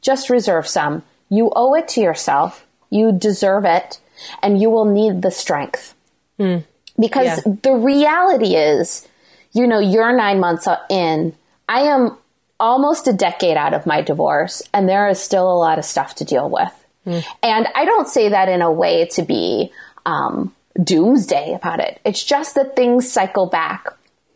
Just 0.00 0.28
reserve 0.28 0.66
some. 0.66 1.02
You 1.28 1.52
owe 1.54 1.74
it 1.74 1.88
to 1.88 2.00
yourself. 2.00 2.66
You 2.90 3.12
deserve 3.12 3.64
it 3.64 4.00
and 4.42 4.60
you 4.60 4.70
will 4.70 4.84
need 4.84 5.22
the 5.22 5.30
strength. 5.30 5.94
Mm. 6.38 6.64
Because 6.98 7.42
yeah. 7.46 7.54
the 7.62 7.72
reality 7.72 8.54
is, 8.56 9.06
you 9.52 9.66
know, 9.66 9.78
you're 9.78 10.16
nine 10.16 10.40
months 10.40 10.66
in. 10.90 11.34
I 11.68 11.80
am 11.80 12.16
almost 12.58 13.06
a 13.06 13.12
decade 13.12 13.56
out 13.56 13.74
of 13.74 13.86
my 13.86 14.00
divorce, 14.00 14.62
and 14.72 14.88
there 14.88 15.08
is 15.08 15.20
still 15.20 15.50
a 15.50 15.58
lot 15.58 15.78
of 15.78 15.84
stuff 15.84 16.14
to 16.16 16.24
deal 16.24 16.48
with. 16.48 16.72
Mm. 17.06 17.24
And 17.42 17.68
I 17.74 17.84
don't 17.84 18.08
say 18.08 18.30
that 18.30 18.48
in 18.48 18.62
a 18.62 18.72
way 18.72 19.06
to 19.12 19.22
be 19.22 19.72
um, 20.04 20.54
doomsday 20.82 21.54
about 21.54 21.80
it. 21.80 22.00
It's 22.04 22.22
just 22.22 22.54
that 22.54 22.76
things 22.76 23.10
cycle 23.10 23.46
back. 23.46 23.88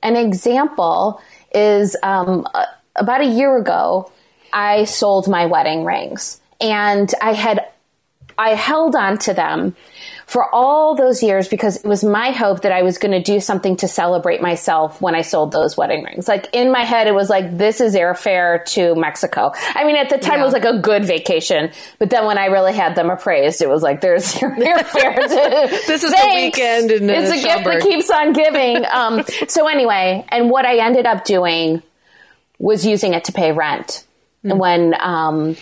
An 0.02 0.16
example 0.16 1.20
is 1.54 1.96
um, 2.02 2.46
about 2.96 3.20
a 3.20 3.26
year 3.26 3.56
ago, 3.56 4.10
I 4.52 4.84
sold 4.84 5.28
my 5.28 5.46
wedding 5.46 5.84
rings, 5.84 6.40
and 6.60 7.12
I 7.20 7.32
had 7.32 7.69
I 8.40 8.54
held 8.54 8.96
on 8.96 9.18
to 9.18 9.34
them 9.34 9.76
for 10.24 10.48
all 10.54 10.94
those 10.94 11.22
years 11.22 11.46
because 11.46 11.76
it 11.76 11.84
was 11.84 12.02
my 12.02 12.30
hope 12.30 12.62
that 12.62 12.72
I 12.72 12.82
was 12.82 12.96
going 12.96 13.12
to 13.12 13.22
do 13.22 13.38
something 13.38 13.76
to 13.78 13.88
celebrate 13.88 14.40
myself 14.40 14.98
when 14.98 15.14
I 15.14 15.20
sold 15.20 15.52
those 15.52 15.76
wedding 15.76 16.04
rings. 16.04 16.26
Like 16.26 16.48
in 16.54 16.72
my 16.72 16.84
head, 16.84 17.06
it 17.06 17.14
was 17.14 17.28
like, 17.28 17.58
this 17.58 17.82
is 17.82 17.94
airfare 17.94 18.64
to 18.76 18.94
Mexico. 18.94 19.52
I 19.74 19.84
mean, 19.84 19.96
at 19.96 20.08
the 20.08 20.16
time, 20.16 20.38
yeah. 20.38 20.42
it 20.42 20.44
was 20.44 20.54
like 20.54 20.64
a 20.64 20.78
good 20.78 21.04
vacation. 21.04 21.70
But 21.98 22.08
then 22.08 22.24
when 22.24 22.38
I 22.38 22.46
really 22.46 22.72
had 22.72 22.94
them 22.94 23.10
appraised, 23.10 23.60
it 23.60 23.68
was 23.68 23.82
like, 23.82 24.00
there's 24.00 24.40
your 24.40 24.52
airfare 24.52 25.16
to. 25.16 25.80
this 25.86 26.02
is 26.02 26.10
the 26.10 26.30
weekend. 26.34 26.92
In, 26.92 27.10
it's 27.10 27.30
a 27.30 27.46
gift 27.46 27.64
that 27.64 27.82
keeps 27.82 28.10
on 28.10 28.32
giving. 28.32 28.84
Um, 28.90 29.24
so 29.48 29.68
anyway, 29.68 30.24
and 30.28 30.50
what 30.50 30.64
I 30.66 30.78
ended 30.78 31.06
up 31.06 31.24
doing 31.24 31.82
was 32.58 32.84
using 32.84 33.14
it 33.14 33.24
to 33.24 33.32
pay 33.32 33.52
rent. 33.52 34.04
Mm. 34.44 34.50
And 34.50 34.60
when, 34.60 34.94
um, 35.00 35.56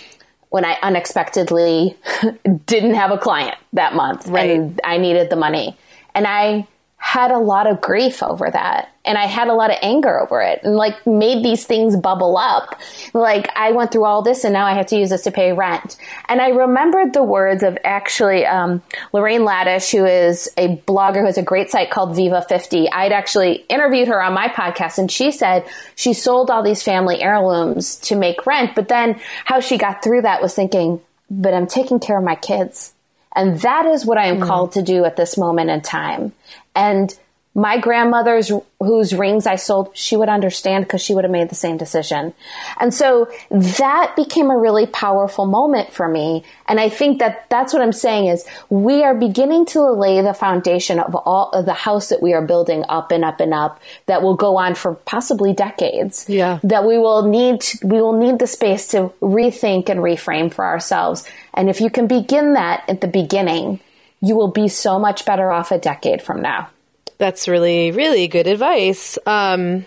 when 0.50 0.64
I 0.64 0.78
unexpectedly 0.82 1.96
didn't 2.66 2.94
have 2.94 3.10
a 3.10 3.18
client 3.18 3.56
that 3.74 3.94
month 3.94 4.26
right. 4.28 4.50
and 4.50 4.80
I 4.84 4.98
needed 4.98 5.30
the 5.30 5.36
money. 5.36 5.76
And 6.14 6.26
I 6.26 6.66
had 6.98 7.30
a 7.30 7.38
lot 7.38 7.66
of 7.66 7.80
grief 7.80 8.22
over 8.22 8.50
that 8.50 8.92
and 9.04 9.16
I 9.16 9.26
had 9.26 9.48
a 9.48 9.54
lot 9.54 9.70
of 9.70 9.78
anger 9.80 10.20
over 10.20 10.42
it 10.42 10.60
and 10.64 10.76
like 10.76 11.06
made 11.06 11.42
these 11.42 11.64
things 11.64 11.96
bubble 11.96 12.36
up. 12.36 12.78
Like 13.14 13.48
I 13.56 13.72
went 13.72 13.90
through 13.90 14.04
all 14.04 14.20
this 14.20 14.44
and 14.44 14.52
now 14.52 14.66
I 14.66 14.74
have 14.74 14.88
to 14.88 14.98
use 14.98 15.08
this 15.08 15.22
to 15.22 15.30
pay 15.30 15.52
rent. 15.52 15.96
And 16.28 16.42
I 16.42 16.48
remembered 16.48 17.14
the 17.14 17.22
words 17.22 17.62
of 17.62 17.78
actually 17.84 18.44
um, 18.44 18.82
Lorraine 19.12 19.44
Ladish, 19.44 19.92
who 19.92 20.04
is 20.04 20.50
a 20.58 20.76
blogger 20.86 21.20
who 21.20 21.26
has 21.26 21.38
a 21.38 21.42
great 21.42 21.70
site 21.70 21.90
called 21.90 22.16
Viva 22.16 22.44
50. 22.46 22.90
I'd 22.90 23.12
actually 23.12 23.64
interviewed 23.70 24.08
her 24.08 24.20
on 24.20 24.34
my 24.34 24.48
podcast 24.48 24.98
and 24.98 25.10
she 25.10 25.30
said 25.30 25.66
she 25.94 26.12
sold 26.12 26.50
all 26.50 26.62
these 26.62 26.82
family 26.82 27.22
heirlooms 27.22 27.96
to 28.00 28.16
make 28.16 28.44
rent. 28.44 28.74
But 28.74 28.88
then 28.88 29.18
how 29.46 29.60
she 29.60 29.78
got 29.78 30.02
through 30.02 30.22
that 30.22 30.42
was 30.42 30.54
thinking, 30.54 31.00
but 31.30 31.54
I'm 31.54 31.66
taking 31.66 32.00
care 32.00 32.18
of 32.18 32.24
my 32.24 32.34
kids. 32.34 32.92
And 33.34 33.60
that 33.60 33.86
is 33.86 34.04
what 34.04 34.18
I 34.18 34.26
am 34.26 34.38
mm. 34.38 34.46
called 34.46 34.72
to 34.72 34.82
do 34.82 35.04
at 35.04 35.16
this 35.16 35.38
moment 35.38 35.70
in 35.70 35.80
time. 35.80 36.32
And 36.78 37.12
my 37.54 37.76
grandmother's 37.76 38.52
whose 38.78 39.12
rings 39.12 39.44
I 39.44 39.56
sold, 39.56 39.90
she 39.92 40.16
would 40.16 40.28
understand 40.28 40.84
because 40.84 41.02
she 41.02 41.12
would 41.12 41.24
have 41.24 41.30
made 41.32 41.48
the 41.48 41.56
same 41.56 41.76
decision. 41.76 42.32
And 42.78 42.94
so 42.94 43.28
that 43.50 44.14
became 44.14 44.50
a 44.50 44.56
really 44.56 44.86
powerful 44.86 45.44
moment 45.44 45.92
for 45.92 46.06
me. 46.06 46.44
And 46.68 46.78
I 46.78 46.88
think 46.88 47.18
that 47.18 47.50
that's 47.50 47.72
what 47.72 47.82
I'm 47.82 47.92
saying 47.92 48.26
is 48.26 48.46
we 48.70 49.02
are 49.02 49.14
beginning 49.14 49.66
to 49.66 49.90
lay 49.90 50.22
the 50.22 50.34
foundation 50.34 51.00
of 51.00 51.16
all 51.16 51.50
of 51.50 51.66
the 51.66 51.74
house 51.74 52.10
that 52.10 52.22
we 52.22 52.32
are 52.32 52.46
building 52.46 52.84
up 52.88 53.10
and 53.10 53.24
up 53.24 53.40
and 53.40 53.52
up 53.52 53.80
that 54.06 54.22
will 54.22 54.36
go 54.36 54.56
on 54.56 54.76
for 54.76 54.94
possibly 54.94 55.52
decades. 55.52 56.26
Yeah. 56.28 56.60
That 56.62 56.86
we 56.86 56.96
will 56.96 57.26
need, 57.26 57.64
we 57.82 58.00
will 58.00 58.16
need 58.16 58.38
the 58.38 58.46
space 58.46 58.86
to 58.88 59.12
rethink 59.20 59.88
and 59.88 59.98
reframe 59.98 60.54
for 60.54 60.64
ourselves. 60.64 61.28
And 61.54 61.68
if 61.68 61.80
you 61.80 61.90
can 61.90 62.06
begin 62.06 62.52
that 62.52 62.84
at 62.88 63.00
the 63.00 63.08
beginning, 63.08 63.80
you 64.20 64.36
will 64.36 64.48
be 64.48 64.68
so 64.68 64.98
much 64.98 65.24
better 65.24 65.50
off 65.50 65.70
a 65.70 65.78
decade 65.78 66.22
from 66.22 66.42
now. 66.42 66.70
That's 67.18 67.48
really, 67.48 67.90
really 67.90 68.28
good 68.28 68.46
advice. 68.46 69.18
Um, 69.26 69.86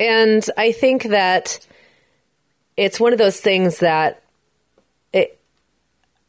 and 0.00 0.44
I 0.56 0.72
think 0.72 1.04
that 1.04 1.58
it's 2.76 3.00
one 3.00 3.12
of 3.12 3.18
those 3.18 3.40
things 3.40 3.78
that 3.78 4.22
it, 5.12 5.38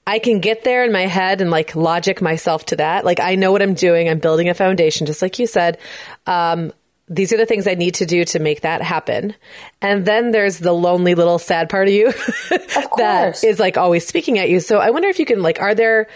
I 0.08 0.20
can 0.20 0.40
get 0.40 0.64
there 0.64 0.84
in 0.84 0.92
my 0.92 1.06
head 1.06 1.42
and 1.42 1.52
like 1.52 1.76
logic 1.76 2.22
myself 2.22 2.66
to 2.68 2.78
that. 2.78 3.06
Like 3.06 3.20
I 3.20 3.36
know 3.36 3.52
what 3.52 3.62
I'm 3.62 3.76
doing. 3.76 4.10
I'm 4.10 4.20
building 4.20 4.50
a 4.50 4.54
foundation, 4.54 5.06
just 5.06 5.22
like 5.22 5.38
you 5.40 5.48
said. 5.48 5.78
Um, 6.26 6.74
these 7.08 7.34
are 7.34 7.38
the 7.38 7.46
things 7.46 7.68
I 7.68 7.74
need 7.74 7.96
to 7.96 8.06
do 8.06 8.24
to 8.26 8.40
make 8.40 8.62
that 8.62 8.84
happen. 8.84 9.34
And 9.82 10.06
then 10.06 10.32
there's 10.32 10.60
the 10.60 10.74
lonely 10.74 11.16
little 11.16 11.40
sad 11.40 11.70
part 11.70 11.88
of 11.88 11.94
you 11.94 12.08
of 12.52 12.90
that 12.98 13.44
is 13.44 13.60
like 13.60 13.78
always 13.78 14.08
speaking 14.08 14.38
at 14.38 14.50
you. 14.50 14.60
So 14.60 14.78
I 14.78 14.92
wonder 14.92 15.08
if 15.08 15.18
you 15.18 15.26
can 15.26 15.42
like, 15.42 15.60
are 15.60 15.74
there, 15.74 16.08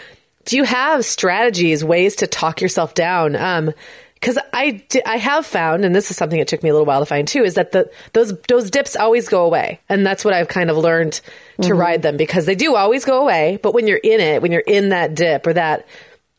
do 0.46 0.58
you 0.58 0.64
have 0.64 1.06
strategies, 1.06 1.84
ways 1.84 2.18
to 2.18 2.28
talk 2.28 2.62
yourself 2.62 2.94
down? 2.94 3.36
Um, 3.36 3.74
because 4.24 4.38
I 4.54 4.82
I 5.06 5.18
have 5.18 5.46
found, 5.46 5.84
and 5.84 5.94
this 5.94 6.10
is 6.10 6.16
something 6.16 6.40
that 6.40 6.48
took 6.48 6.64
me 6.64 6.70
a 6.70 6.74
little 6.74 6.86
while 6.86 7.02
to 7.02 7.06
find 7.06 7.28
too, 7.28 7.44
is 7.44 7.56
that 7.56 7.74
the 7.74 7.92
those 8.14 8.34
those 8.44 8.72
dips 8.72 8.96
always 8.96 9.28
go 9.28 9.44
away, 9.44 9.82
and 9.90 10.06
that's 10.06 10.24
what 10.24 10.34
I've 10.34 10.48
kind 10.48 10.70
of 10.70 10.78
learned 10.78 11.20
to 11.58 11.64
mm-hmm. 11.64 11.78
ride 11.78 12.02
them 12.04 12.16
because 12.16 12.46
they 12.46 12.56
do 12.56 12.76
always 12.76 13.04
go 13.04 13.22
away. 13.22 13.60
But 13.62 13.74
when 13.74 13.86
you're 13.86 13.98
in 13.98 14.22
it, 14.22 14.42
when 14.42 14.54
you're 14.54 14.62
in 14.62 14.90
that 14.90 15.14
dip 15.14 15.46
or 15.46 15.54
that 15.54 15.86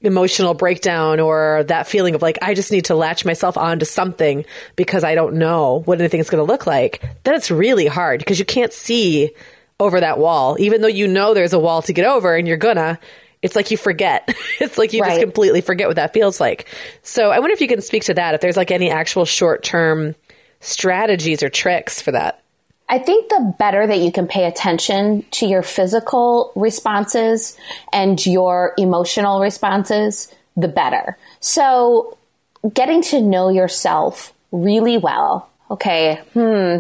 emotional 0.01 0.55
breakdown 0.55 1.21
or 1.21 1.65
that 1.69 1.87
feeling 1.87 2.15
of 2.15 2.23
like 2.23 2.39
I 2.41 2.55
just 2.55 2.73
need 2.73 2.87
to 2.87 2.95
latch 2.95 3.27
myself 3.27 3.59
onto 3.59 3.85
something 3.85 4.47
because 4.77 5.05
I 5.05 5.15
don't 5.15 5.35
know 5.35 5.83
what 5.85 5.99
anything 6.01 6.21
is 6.21 6.31
going 6.31 6.45
to 6.45 6.51
look 6.51 6.67
like, 6.67 7.03
then 7.25 7.35
it's 7.35 7.51
really 7.51 7.87
hard 7.87 8.19
because 8.19 8.39
you 8.39 8.47
can't 8.47 8.73
see 8.73 9.35
over 9.79 10.01
that 10.01 10.19
wall, 10.19 10.57
even 10.59 10.81
though 10.81 10.89
you 10.89 11.07
know 11.07 11.35
there's 11.35 11.53
a 11.53 11.59
wall 11.59 11.83
to 11.83 11.93
get 11.93 12.07
over, 12.07 12.35
and 12.35 12.49
you're 12.49 12.57
gonna 12.57 12.99
it's 13.45 13.55
like 13.55 13.71
you 13.71 13.77
forget. 13.77 14.35
it's 14.61 14.79
like 14.79 14.95
you 14.95 15.03
right. 15.03 15.11
just 15.11 15.21
completely 15.21 15.61
forget 15.61 15.87
what 15.87 15.97
that 15.97 16.15
feels 16.15 16.41
like. 16.41 16.67
So 17.03 17.31
I 17.31 17.39
wonder 17.39 17.53
if 17.53 17.61
you 17.61 17.69
can 17.69 17.83
speak 17.83 18.05
to 18.05 18.15
that, 18.15 18.35
if 18.35 18.41
there's 18.41 18.57
like 18.57 18.71
any 18.71 18.91
actual 18.91 19.27
short 19.27 19.63
term 19.63 20.15
strategies 20.61 21.43
or 21.43 21.51
tricks 21.51 22.01
for 22.01 22.11
that. 22.13 22.43
I 22.89 22.99
think 22.99 23.29
the 23.29 23.55
better 23.59 23.87
that 23.87 23.99
you 23.99 24.11
can 24.11 24.27
pay 24.27 24.47
attention 24.47 25.27
to 25.33 25.47
your 25.47 25.63
physical 25.63 26.53
responses 26.55 27.57
and 27.93 28.25
your 28.25 28.73
emotional 28.79 29.41
responses, 29.41 30.35
the 30.57 30.69
better. 30.69 31.19
So 31.41 32.17
getting 32.73 33.03
to 33.03 33.21
know 33.21 33.51
yourself 33.51 34.33
really 34.53 34.97
well. 34.97 35.51
Okay. 35.71 36.23
Hmm. 36.33 36.79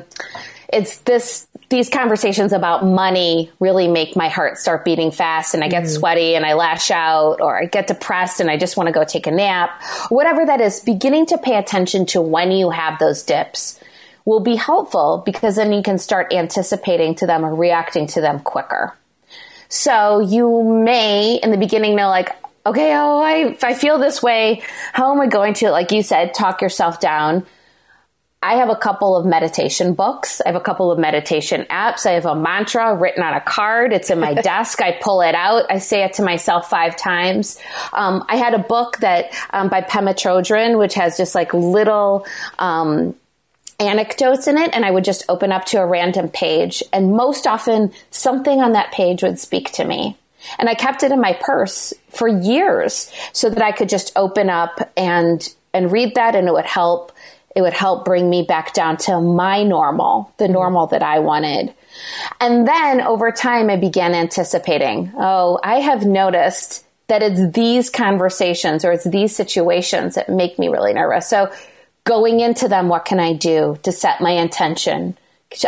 It's 0.72 0.98
this 0.98 1.46
these 1.75 1.89
conversations 1.89 2.53
about 2.53 2.85
money 2.85 3.51
really 3.59 3.89
make 3.89 4.15
my 4.15 4.29
heart 4.29 4.59
start 4.59 4.85
beating 4.85 5.11
fast 5.11 5.55
and 5.55 5.65
I 5.65 5.69
get 5.69 5.83
mm. 5.83 5.89
sweaty 5.89 6.37
and 6.37 6.47
I 6.47 6.55
lash 6.55 6.91
out 6.93 7.41
or 7.41 7.61
I 7.61 7.67
get 7.67 7.89
depressed 7.89 8.39
and 8.39 8.49
I 8.49 8.57
just 8.57 8.77
want 8.77 8.87
to 8.87 8.93
go 8.93 9.03
take 9.03 9.27
a 9.27 9.33
nap. 9.33 9.83
Whatever 10.09 10.47
that 10.47 10.61
is, 10.61 10.81
beginning 10.81 11.27
to 11.27 11.39
pay 11.39 11.57
attention 11.57 12.07
to 12.07 12.21
when 12.21 12.53
you 12.53 12.71
have 12.71 12.99
those 13.01 13.25
dips 13.25 13.81
will 14.25 14.41
be 14.41 14.55
helpful 14.55 15.23
because 15.27 15.57
then 15.57 15.73
you 15.73 15.83
can 15.83 15.99
start 15.99 16.33
anticipating 16.33 17.17
to 17.17 17.27
them 17.27 17.45
or 17.45 17.55
reacting 17.55 18.07
to 18.07 18.21
them 18.21 18.39
quicker. 18.39 18.97
So 19.69 20.21
you 20.21 20.63
may 20.63 21.41
in 21.43 21.51
the 21.51 21.59
beginning 21.59 21.97
know 21.97 22.09
like, 22.09 22.31
okay, 22.65 22.95
oh, 22.95 23.21
I, 23.21 23.57
I 23.63 23.75
feel 23.75 23.99
this 23.99 24.23
way. 24.23 24.63
How 24.93 25.13
am 25.13 25.21
I 25.21 25.27
going 25.27 25.55
to, 25.55 25.71
like 25.71 25.91
you 25.91 26.03
said, 26.03 26.35
talk 26.35 26.63
yourself 26.63 27.01
down? 27.01 27.45
I 28.44 28.57
have 28.57 28.68
a 28.68 28.76
couple 28.76 29.16
of 29.16 29.24
meditation 29.24 29.94
books. 29.94 30.42
I 30.44 30.50
have 30.50 30.54
a 30.54 30.61
couple 30.61 30.92
of 30.92 30.98
meditation 30.98 31.64
apps. 31.70 32.04
I 32.04 32.12
have 32.12 32.26
a 32.26 32.37
mantra 32.37 32.94
written 32.94 33.22
on 33.22 33.33
a 33.33 33.40
card. 33.40 33.94
It's 33.94 34.11
in 34.11 34.20
my 34.20 34.35
desk. 34.42 34.83
I 34.83 34.98
pull 35.00 35.22
it 35.22 35.35
out. 35.35 35.64
I 35.70 35.78
say 35.78 36.04
it 36.04 36.12
to 36.14 36.22
myself 36.22 36.68
five 36.68 36.94
times. 36.94 37.59
Um, 37.94 38.22
I 38.28 38.37
had 38.37 38.52
a 38.52 38.59
book 38.59 38.98
that 38.98 39.33
um, 39.48 39.70
by 39.70 39.80
Pema 39.80 40.12
Chodron, 40.12 40.78
which 40.78 40.92
has 40.92 41.16
just 41.16 41.35
like 41.35 41.54
little 41.54 42.26
um, 42.59 43.14
anecdotes 43.80 44.46
in 44.46 44.59
it, 44.59 44.74
and 44.74 44.85
I 44.85 44.90
would 44.90 45.04
just 45.04 45.24
open 45.30 45.50
up 45.50 45.64
to 45.66 45.78
a 45.78 45.87
random 45.87 46.28
page, 46.28 46.83
and 46.92 47.12
most 47.12 47.46
often 47.46 47.92
something 48.11 48.61
on 48.61 48.72
that 48.72 48.92
page 48.92 49.22
would 49.22 49.38
speak 49.38 49.72
to 49.72 49.87
me. 49.87 50.18
And 50.59 50.68
I 50.68 50.74
kept 50.74 51.02
it 51.02 51.12
in 51.12 51.20
my 51.22 51.33
purse 51.40 51.94
for 52.11 52.28
years 52.28 53.11
so 53.33 53.48
that 53.48 53.62
I 53.62 53.72
could 53.72 53.88
just 53.88 54.12
open 54.16 54.50
up 54.50 54.92
and 54.98 55.48
and 55.72 55.90
read 55.90 56.14
that, 56.16 56.37
and 56.37 56.46
it 56.46 56.52
would 56.52 56.66
help 56.66 57.11
it 57.55 57.62
would 57.62 57.73
help 57.73 58.05
bring 58.05 58.29
me 58.29 58.43
back 58.43 58.75
down 58.75 58.97
to 58.97 59.21
my 59.21 59.62
normal, 59.62 60.33
the 60.38 60.45
mm-hmm. 60.45 60.55
normal 60.55 60.87
that 60.88 61.03
I 61.03 61.21
wanted. 61.21 61.73
And 62.40 62.67
then 62.67 63.01
over 63.01 63.31
time, 63.31 63.71
I 63.71 63.77
began 63.77 64.14
anticipating, 64.14 65.12
oh, 65.17 65.61
I 65.62 65.81
have 65.81 66.05
noticed 66.05 66.85
that 67.07 67.23
it's 67.23 67.53
these 67.53 67.90
conversations 67.90 68.85
or 68.85 68.93
it's 68.93 69.05
these 69.05 69.37
situations 69.37 70.14
that 70.14 70.29
make 70.29 70.59
me 70.59 70.69
really 70.69 70.93
nervous. 70.93 71.29
So 71.29 71.53
going 72.05 72.40
into 72.40 72.69
them, 72.69 72.88
what 72.88 73.05
can 73.05 73.21
I 73.21 73.35
do 73.35 73.79
to 73.83 73.93
set 73.93 74.21
my 74.21 74.33
intention? 74.33 75.17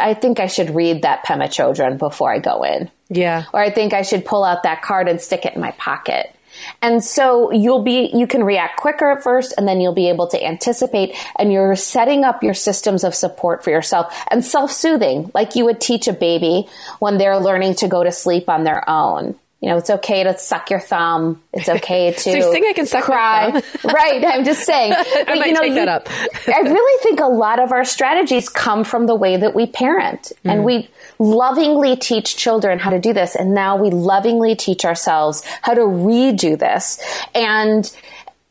I 0.00 0.14
think 0.14 0.40
I 0.40 0.46
should 0.46 0.74
read 0.74 1.02
that 1.02 1.24
Pema 1.24 1.44
Chodron 1.44 1.98
before 1.98 2.32
I 2.32 2.38
go 2.38 2.64
in. 2.64 2.90
Yeah. 3.08 3.44
Or 3.52 3.60
I 3.60 3.70
think 3.70 3.92
I 3.92 4.02
should 4.02 4.24
pull 4.24 4.42
out 4.42 4.64
that 4.64 4.82
card 4.82 5.08
and 5.08 5.20
stick 5.20 5.44
it 5.44 5.54
in 5.54 5.60
my 5.60 5.70
pocket. 5.72 6.34
And 6.82 7.02
so 7.02 7.50
you'll 7.52 7.82
be, 7.82 8.10
you 8.14 8.26
can 8.26 8.44
react 8.44 8.78
quicker 8.78 9.10
at 9.10 9.22
first 9.22 9.54
and 9.56 9.66
then 9.66 9.80
you'll 9.80 9.94
be 9.94 10.08
able 10.08 10.26
to 10.28 10.44
anticipate 10.44 11.16
and 11.38 11.52
you're 11.52 11.76
setting 11.76 12.24
up 12.24 12.42
your 12.42 12.54
systems 12.54 13.04
of 13.04 13.14
support 13.14 13.64
for 13.64 13.70
yourself 13.70 14.14
and 14.30 14.44
self 14.44 14.70
soothing, 14.70 15.30
like 15.34 15.56
you 15.56 15.64
would 15.64 15.80
teach 15.80 16.08
a 16.08 16.12
baby 16.12 16.68
when 16.98 17.18
they're 17.18 17.38
learning 17.38 17.74
to 17.76 17.88
go 17.88 18.04
to 18.04 18.12
sleep 18.12 18.48
on 18.48 18.64
their 18.64 18.88
own 18.88 19.38
you 19.60 19.70
know, 19.70 19.78
it's 19.78 19.88
okay 19.88 20.22
to 20.22 20.36
suck 20.36 20.70
your 20.70 20.80
thumb. 20.80 21.42
It's 21.52 21.68
okay 21.68 22.12
to 22.12 22.20
so 22.20 22.30
you 22.30 22.52
think 22.52 22.66
I 22.66 22.72
can 22.74 22.86
suck 22.86 23.04
cry. 23.04 23.50
right. 23.84 24.24
I'm 24.24 24.44
just 24.44 24.64
saying. 24.64 24.92
But, 25.16 25.30
I 25.30 25.34
might 25.36 25.46
you 25.46 25.52
know, 25.54 25.60
take 25.60 25.68
you, 25.70 25.74
that 25.76 25.88
up. 25.88 26.08
I 26.46 26.60
really 26.60 27.02
think 27.02 27.20
a 27.20 27.26
lot 27.26 27.58
of 27.58 27.72
our 27.72 27.84
strategies 27.84 28.48
come 28.48 28.84
from 28.84 29.06
the 29.06 29.14
way 29.14 29.36
that 29.36 29.54
we 29.54 29.66
parent 29.66 30.32
mm. 30.44 30.52
and 30.52 30.64
we 30.64 30.88
lovingly 31.18 31.96
teach 31.96 32.36
children 32.36 32.78
how 32.78 32.90
to 32.90 33.00
do 33.00 33.12
this. 33.12 33.34
And 33.34 33.54
now 33.54 33.76
we 33.76 33.90
lovingly 33.90 34.54
teach 34.54 34.84
ourselves 34.84 35.42
how 35.62 35.74
to 35.74 35.80
redo 35.80 36.58
this. 36.58 37.02
And, 37.34 37.90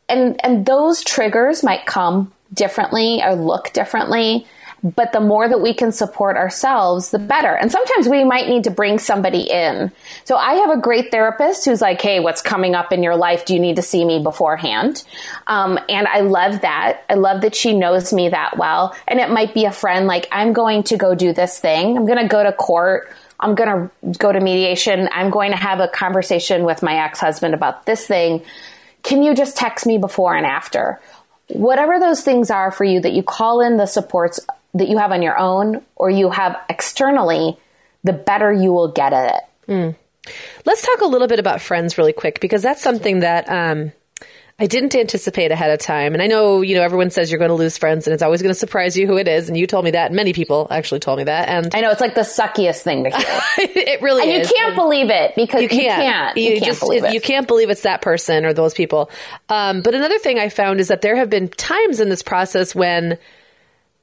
and, 0.08 0.44
and 0.44 0.66
those 0.66 1.02
triggers 1.02 1.62
might 1.62 1.86
come 1.86 2.32
differently 2.52 3.22
or 3.22 3.36
look 3.36 3.72
differently 3.72 4.46
but 4.82 5.12
the 5.12 5.20
more 5.20 5.48
that 5.48 5.60
we 5.60 5.74
can 5.74 5.90
support 5.90 6.36
ourselves, 6.36 7.10
the 7.10 7.18
better. 7.18 7.54
And 7.54 7.72
sometimes 7.72 8.08
we 8.08 8.24
might 8.24 8.48
need 8.48 8.64
to 8.64 8.70
bring 8.70 8.98
somebody 8.98 9.40
in. 9.40 9.90
So 10.24 10.36
I 10.36 10.54
have 10.54 10.70
a 10.70 10.80
great 10.80 11.10
therapist 11.10 11.64
who's 11.64 11.80
like, 11.80 12.00
Hey, 12.00 12.20
what's 12.20 12.42
coming 12.42 12.74
up 12.74 12.92
in 12.92 13.02
your 13.02 13.16
life? 13.16 13.44
Do 13.44 13.54
you 13.54 13.60
need 13.60 13.76
to 13.76 13.82
see 13.82 14.04
me 14.04 14.22
beforehand? 14.22 15.02
Um, 15.46 15.78
and 15.88 16.06
I 16.06 16.20
love 16.20 16.60
that. 16.60 17.02
I 17.08 17.14
love 17.14 17.40
that 17.40 17.54
she 17.54 17.76
knows 17.76 18.12
me 18.12 18.28
that 18.28 18.58
well. 18.58 18.94
And 19.08 19.18
it 19.18 19.30
might 19.30 19.54
be 19.54 19.64
a 19.64 19.72
friend 19.72 20.06
like, 20.06 20.28
I'm 20.30 20.52
going 20.52 20.82
to 20.84 20.96
go 20.96 21.14
do 21.14 21.32
this 21.32 21.58
thing. 21.58 21.96
I'm 21.96 22.06
going 22.06 22.18
to 22.18 22.28
go 22.28 22.42
to 22.42 22.52
court. 22.52 23.10
I'm 23.40 23.54
going 23.54 23.90
to 24.02 24.18
go 24.18 24.32
to 24.32 24.40
mediation. 24.40 25.08
I'm 25.12 25.30
going 25.30 25.50
to 25.50 25.58
have 25.58 25.80
a 25.80 25.88
conversation 25.88 26.64
with 26.64 26.82
my 26.82 27.04
ex 27.04 27.20
husband 27.20 27.54
about 27.54 27.86
this 27.86 28.06
thing. 28.06 28.42
Can 29.02 29.22
you 29.22 29.34
just 29.34 29.56
text 29.56 29.86
me 29.86 29.98
before 29.98 30.34
and 30.34 30.46
after? 30.46 31.00
Whatever 31.48 32.00
those 32.00 32.22
things 32.22 32.50
are 32.50 32.72
for 32.72 32.84
you 32.84 33.00
that 33.00 33.12
you 33.12 33.22
call 33.22 33.60
in 33.60 33.76
the 33.76 33.86
supports 33.86 34.40
that 34.78 34.88
you 34.88 34.98
have 34.98 35.12
on 35.12 35.22
your 35.22 35.38
own 35.38 35.82
or 35.96 36.10
you 36.10 36.30
have 36.30 36.56
externally, 36.68 37.58
the 38.04 38.12
better 38.12 38.52
you 38.52 38.72
will 38.72 38.92
get 38.92 39.12
at 39.12 39.34
it. 39.34 39.70
Mm. 39.70 39.96
Let's 40.64 40.84
talk 40.84 41.00
a 41.00 41.06
little 41.06 41.28
bit 41.28 41.38
about 41.38 41.60
friends 41.60 41.98
really 41.98 42.12
quick 42.12 42.40
because 42.40 42.62
that's 42.62 42.82
something 42.82 43.20
that 43.20 43.48
um, 43.48 43.92
I 44.58 44.66
didn't 44.66 44.94
anticipate 44.94 45.50
ahead 45.50 45.70
of 45.70 45.80
time. 45.80 46.14
And 46.14 46.22
I 46.22 46.28
know, 46.28 46.62
you 46.62 46.74
know, 46.76 46.82
everyone 46.82 47.10
says 47.10 47.30
you're 47.30 47.38
going 47.38 47.50
to 47.50 47.54
lose 47.54 47.76
friends 47.76 48.06
and 48.06 48.14
it's 48.14 48.22
always 48.22 48.40
going 48.40 48.54
to 48.54 48.58
surprise 48.58 48.96
you 48.96 49.06
who 49.06 49.18
it 49.18 49.28
is. 49.28 49.48
And 49.48 49.56
you 49.56 49.66
told 49.66 49.84
me 49.84 49.90
that. 49.90 50.06
And 50.06 50.16
Many 50.16 50.32
people 50.32 50.66
actually 50.70 51.00
told 51.00 51.18
me 51.18 51.24
that. 51.24 51.48
And 51.48 51.74
I 51.74 51.82
know 51.82 51.90
it's 51.90 52.00
like 52.00 52.14
the 52.14 52.22
suckiest 52.22 52.80
thing 52.80 53.04
to 53.04 53.10
hear. 53.10 53.40
it 53.58 54.00
really 54.00 54.22
and 54.22 54.42
is. 54.42 54.50
you 54.50 54.56
can't 54.56 54.68
and 54.68 54.76
believe 54.76 55.10
it 55.10 55.34
because 55.36 55.62
you 55.62 55.68
can't. 55.68 55.82
You 55.82 56.10
can't, 56.10 56.36
you 56.38 56.42
you 56.44 56.52
can't 56.54 56.64
just, 56.64 56.80
believe 56.80 57.04
it. 57.04 57.12
You 57.12 57.20
can't 57.20 57.46
believe 57.46 57.68
it's 57.68 57.82
that 57.82 58.00
person 58.00 58.46
or 58.46 58.54
those 58.54 58.72
people. 58.72 59.10
Um, 59.50 59.82
but 59.82 59.94
another 59.94 60.18
thing 60.18 60.38
I 60.38 60.48
found 60.48 60.80
is 60.80 60.88
that 60.88 61.02
there 61.02 61.16
have 61.16 61.28
been 61.28 61.48
times 61.48 62.00
in 62.00 62.08
this 62.08 62.22
process 62.22 62.74
when 62.74 63.18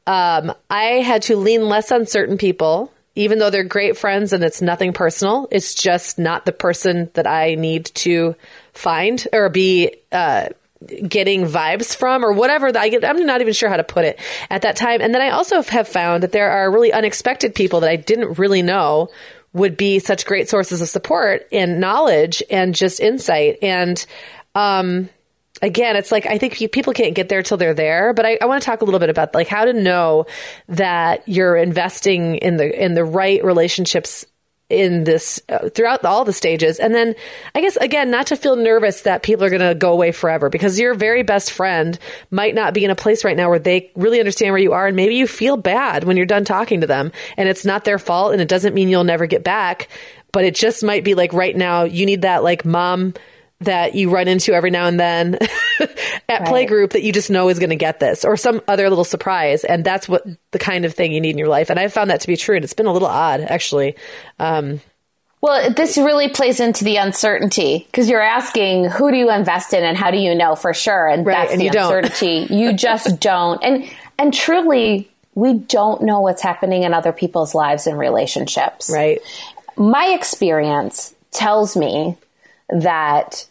um, 0.06 0.54
I 0.70 0.84
had 1.02 1.24
to 1.24 1.36
lean 1.36 1.68
less 1.68 1.92
on 1.92 2.06
certain 2.06 2.38
people, 2.38 2.92
even 3.16 3.40
though 3.40 3.50
they're 3.50 3.64
great 3.64 3.98
friends 3.98 4.34
and 4.34 4.44
it's 4.44 4.62
nothing 4.62 4.94
personal. 4.94 5.48
It's 5.52 5.74
just 5.74 6.20
not 6.20 6.46
the 6.46 6.52
person 6.52 7.10
that 7.14 7.28
I 7.28 7.56
need 7.56 7.86
to 7.96 8.36
find 8.74 9.26
or 9.32 9.50
be 9.50 9.96
uh, 10.12 10.50
getting 11.08 11.46
vibes 11.46 11.96
from 11.96 12.26
or 12.26 12.34
whatever. 12.34 12.72
I 12.78 12.90
get, 12.90 13.06
I'm 13.06 13.26
not 13.26 13.42
even 13.42 13.54
sure 13.54 13.70
how 13.70 13.78
to 13.78 13.84
put 13.84 14.06
it 14.06 14.20
at 14.50 14.64
that 14.64 14.76
time. 14.76 15.02
And 15.02 15.14
then 15.14 15.22
I 15.22 15.30
also 15.30 15.62
have 15.62 15.88
found 15.88 16.24
that 16.24 16.32
there 16.32 16.52
are 16.52 16.72
really 16.72 16.92
unexpected 16.92 17.56
people 17.56 17.82
that 17.82 17.90
I 17.90 17.96
didn't 17.96 18.38
really 18.40 18.62
know 18.62 19.10
would 19.54 19.78
be 19.78 20.00
such 20.00 20.26
great 20.26 20.50
sources 20.50 20.82
of 20.82 20.90
support 20.90 21.48
and 21.52 21.80
knowledge 21.80 22.42
and 22.50 22.74
just 22.74 23.00
insight. 23.00 23.60
And 23.62 24.04
um, 24.56 25.10
again, 25.64 25.96
it's 25.96 26.12
like 26.12 26.26
I 26.28 26.38
think 26.38 26.58
people 26.72 26.94
can't 26.94 27.16
get 27.16 27.30
there 27.30 27.42
till 27.42 27.58
they're 27.58 27.74
there. 27.74 28.14
But 28.14 28.26
I, 28.26 28.38
I 28.42 28.46
want 28.46 28.62
to 28.62 28.66
talk 28.66 28.82
a 28.82 28.86
little 28.86 29.00
bit 29.00 29.10
about 29.10 29.34
like 29.34 29.48
how 29.48 29.66
to 29.66 29.74
know 29.74 30.28
that 30.68 31.28
you're 31.28 31.56
investing 31.56 32.36
in 32.36 32.58
the 32.58 32.84
in 32.84 32.94
the 32.94 33.06
right 33.06 33.44
relationships 33.44 34.26
in 34.70 35.04
this 35.04 35.42
uh, 35.50 35.70
throughout 35.70 36.04
all 36.06 36.24
the 36.24 36.34
stages 36.34 36.80
and 36.80 36.96
then 36.96 37.14
i 37.54 37.60
guess 37.60 37.76
again 37.76 38.10
not 38.10 38.26
to 38.28 38.36
feel 38.38 38.56
nervous 38.56 39.02
that 39.02 39.22
people 39.22 39.44
are 39.44 39.50
going 39.50 39.62
to 39.62 39.76
go 39.76 39.92
away 39.92 40.12
forever 40.12 40.50
because 40.50 40.80
your 40.80 40.96
very 40.96 41.22
best 41.22 41.52
friend 41.52 42.00
might 42.32 42.56
not 42.56 42.74
be 42.74 42.84
in 42.84 42.90
a 42.90 42.96
place 42.96 43.26
right 43.26 43.36
now 43.36 43.50
where 43.50 43.60
they 43.60 43.92
really 43.96 44.20
understand 44.20 44.52
where 44.52 44.62
you 44.62 44.72
are 44.72 44.88
and 44.88 44.96
maybe 44.96 45.16
you 45.16 45.28
feel 45.28 45.58
bad 45.58 46.06
when 46.06 46.16
you're 46.16 46.26
done 46.26 46.46
talking 46.46 46.80
to 46.80 46.88
them 46.88 47.12
and 47.36 47.50
it's 47.50 47.66
not 47.66 47.84
their 47.84 48.00
fault 48.00 48.32
and 48.32 48.42
it 48.42 48.48
doesn't 48.48 48.74
mean 48.74 48.88
you'll 48.88 49.04
never 49.04 49.28
get 49.28 49.44
back 49.44 49.90
but 50.32 50.46
it 50.46 50.56
just 50.56 50.82
might 50.82 51.04
be 51.04 51.14
like 51.14 51.34
right 51.34 51.58
now 51.58 51.84
you 51.84 52.06
need 52.06 52.22
that 52.22 52.42
like 52.42 52.64
mom 52.64 53.14
that 53.66 53.96
you 53.96 54.10
run 54.10 54.28
into 54.28 54.54
every 54.54 54.72
now 54.72 54.88
and 54.88 55.00
then 55.00 55.36
at 56.30 56.42
right. 56.42 56.42
playgroup 56.42 56.92
that 56.92 57.04
you 57.04 57.12
just 57.12 57.30
know 57.30 57.50
is 57.50 57.60
going 57.60 57.70
to 57.70 57.76
get 57.76 58.00
this 58.00 58.26
or 58.26 58.38
some 58.38 58.62
other 58.68 58.90
little 58.90 59.04
surprise. 59.04 59.64
And 59.64 59.84
that's 59.84 60.08
what 60.08 60.26
the 60.52 60.60
kind 60.60 60.86
of 60.86 60.94
thing 60.94 61.12
you 61.12 61.22
need 61.22 61.32
in 61.32 61.38
your 61.38 61.48
life. 61.48 61.70
And 61.70 61.80
I've 61.80 61.94
found 61.94 62.10
that 62.10 62.22
to 62.22 62.28
be 62.28 62.38
true. 62.38 62.56
And 62.56 62.64
it's 62.64 62.74
been 62.74 62.86
a 62.86 62.94
little 62.94 63.08
odd, 63.08 63.42
actually. 63.42 63.96
Um, 64.40 64.82
well, 65.44 65.74
this 65.74 65.98
really 65.98 66.30
plays 66.30 66.62
into 66.62 66.86
the 66.86 66.96
uncertainty 66.96 67.80
because 67.80 68.10
you're 68.10 68.22
asking 68.22 68.86
who 68.86 69.12
do 69.12 69.18
you 69.18 69.30
invest 69.30 69.74
in 69.74 69.84
and 69.84 69.98
how 69.98 70.10
do 70.10 70.18
you 70.18 70.36
know 70.36 70.56
for 70.56 70.74
sure? 70.74 71.10
And 71.10 71.26
right, 71.26 71.34
that's 71.34 71.52
and 71.52 71.60
the 71.60 71.66
you 71.66 71.72
uncertainty. 71.72 72.48
you 72.50 72.72
just 72.72 73.20
don't. 73.20 73.62
And 73.62 73.92
and 74.18 74.34
truly, 74.34 75.12
we 75.36 75.56
don't 75.56 76.04
know 76.04 76.22
what's 76.22 76.42
happening 76.42 76.84
in 76.84 76.94
other 76.94 77.12
people's 77.12 77.54
lives 77.54 77.88
and 77.88 78.00
relationships. 78.00 78.90
Right. 78.90 79.20
My 79.76 80.16
experience 80.18 81.14
tells 81.32 81.76
me 81.76 82.18
that 82.70 83.46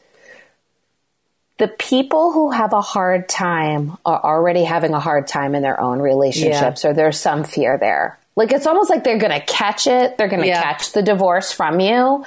the 1.63 1.69
people 1.69 2.33
who 2.33 2.51
have 2.51 2.73
a 2.73 2.81
hard 2.81 3.29
time 3.29 3.97
are 4.05 4.21
already 4.21 4.65
having 4.65 4.95
a 4.95 4.99
hard 4.99 5.29
time 5.29 5.55
in 5.55 5.63
their 5.63 5.81
own 5.81 6.01
relationships 6.03 6.83
yeah. 6.83 6.91
or 6.91 6.93
there's 6.93 7.21
some 7.21 7.45
fear 7.45 7.79
there. 7.79 8.19
Like 8.35 8.51
it's 8.51 8.67
almost 8.67 8.91
like 8.91 9.05
they're 9.05 9.21
going 9.21 9.31
to 9.31 9.47
catch 9.47 9.87
it. 9.87 10.19
They're 10.19 10.27
going 10.27 10.43
to 10.43 10.49
yeah. 10.49 10.61
catch 10.61 10.91
the 10.91 11.03
divorce 11.03 11.53
from 11.53 11.79
you. 11.79 12.27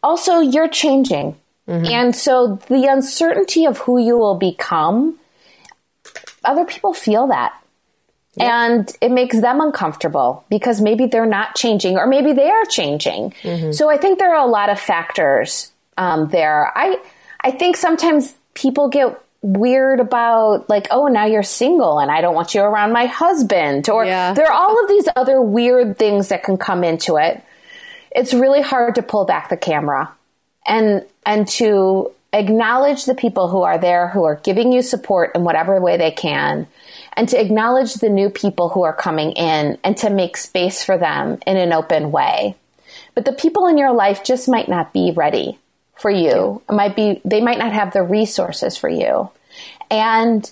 Also, 0.00 0.38
you're 0.38 0.68
changing. 0.68 1.34
Mm-hmm. 1.66 1.86
And 1.86 2.14
so 2.14 2.60
the 2.68 2.84
uncertainty 2.84 3.64
of 3.64 3.78
who 3.78 3.98
you 3.98 4.16
will 4.16 4.36
become, 4.36 5.18
other 6.44 6.64
people 6.64 6.94
feel 6.94 7.26
that. 7.26 7.60
Yeah. 8.36 8.64
And 8.64 8.96
it 9.00 9.10
makes 9.10 9.40
them 9.40 9.60
uncomfortable 9.60 10.44
because 10.48 10.80
maybe 10.80 11.06
they're 11.06 11.26
not 11.26 11.56
changing 11.56 11.96
or 11.96 12.06
maybe 12.06 12.32
they 12.32 12.48
are 12.48 12.64
changing. 12.64 13.34
Mm-hmm. 13.42 13.72
So 13.72 13.90
I 13.90 13.96
think 13.96 14.20
there 14.20 14.36
are 14.36 14.46
a 14.46 14.48
lot 14.48 14.70
of 14.70 14.78
factors 14.78 15.72
um, 15.96 16.28
there. 16.28 16.70
I 16.78 17.00
I 17.40 17.50
think 17.50 17.76
sometimes 17.76 18.37
people 18.58 18.88
get 18.88 19.20
weird 19.40 20.00
about 20.00 20.68
like 20.68 20.88
oh 20.90 21.06
now 21.06 21.24
you're 21.24 21.44
single 21.44 22.00
and 22.00 22.10
i 22.10 22.20
don't 22.20 22.34
want 22.34 22.54
you 22.54 22.60
around 22.60 22.92
my 22.92 23.06
husband 23.06 23.88
or 23.88 24.04
yeah. 24.04 24.32
there 24.32 24.46
are 24.46 24.52
all 24.52 24.82
of 24.82 24.88
these 24.88 25.08
other 25.14 25.40
weird 25.40 25.96
things 25.96 26.28
that 26.28 26.42
can 26.42 26.56
come 26.56 26.82
into 26.82 27.16
it. 27.16 27.40
It's 28.10 28.34
really 28.34 28.62
hard 28.62 28.96
to 28.96 29.02
pull 29.02 29.26
back 29.26 29.48
the 29.48 29.56
camera 29.56 30.12
and 30.66 31.04
and 31.24 31.46
to 31.48 32.10
acknowledge 32.32 33.04
the 33.04 33.14
people 33.14 33.48
who 33.48 33.62
are 33.62 33.78
there 33.78 34.08
who 34.08 34.24
are 34.24 34.36
giving 34.36 34.72
you 34.72 34.82
support 34.82 35.36
in 35.36 35.44
whatever 35.44 35.80
way 35.80 35.96
they 35.96 36.10
can 36.10 36.66
and 37.12 37.28
to 37.28 37.40
acknowledge 37.40 37.94
the 37.94 38.08
new 38.08 38.28
people 38.28 38.68
who 38.68 38.82
are 38.82 38.92
coming 38.92 39.32
in 39.32 39.78
and 39.84 39.96
to 39.98 40.10
make 40.10 40.36
space 40.36 40.82
for 40.84 40.98
them 40.98 41.38
in 41.46 41.56
an 41.56 41.72
open 41.72 42.10
way. 42.10 42.56
But 43.14 43.24
the 43.24 43.32
people 43.32 43.66
in 43.68 43.78
your 43.78 43.92
life 43.92 44.24
just 44.24 44.48
might 44.48 44.68
not 44.68 44.92
be 44.92 45.12
ready 45.14 45.58
for 45.98 46.10
you. 46.10 46.62
It 46.68 46.72
might 46.72 46.96
be 46.96 47.20
they 47.24 47.40
might 47.40 47.58
not 47.58 47.72
have 47.72 47.92
the 47.92 48.02
resources 48.02 48.76
for 48.76 48.88
you. 48.88 49.30
And 49.90 50.50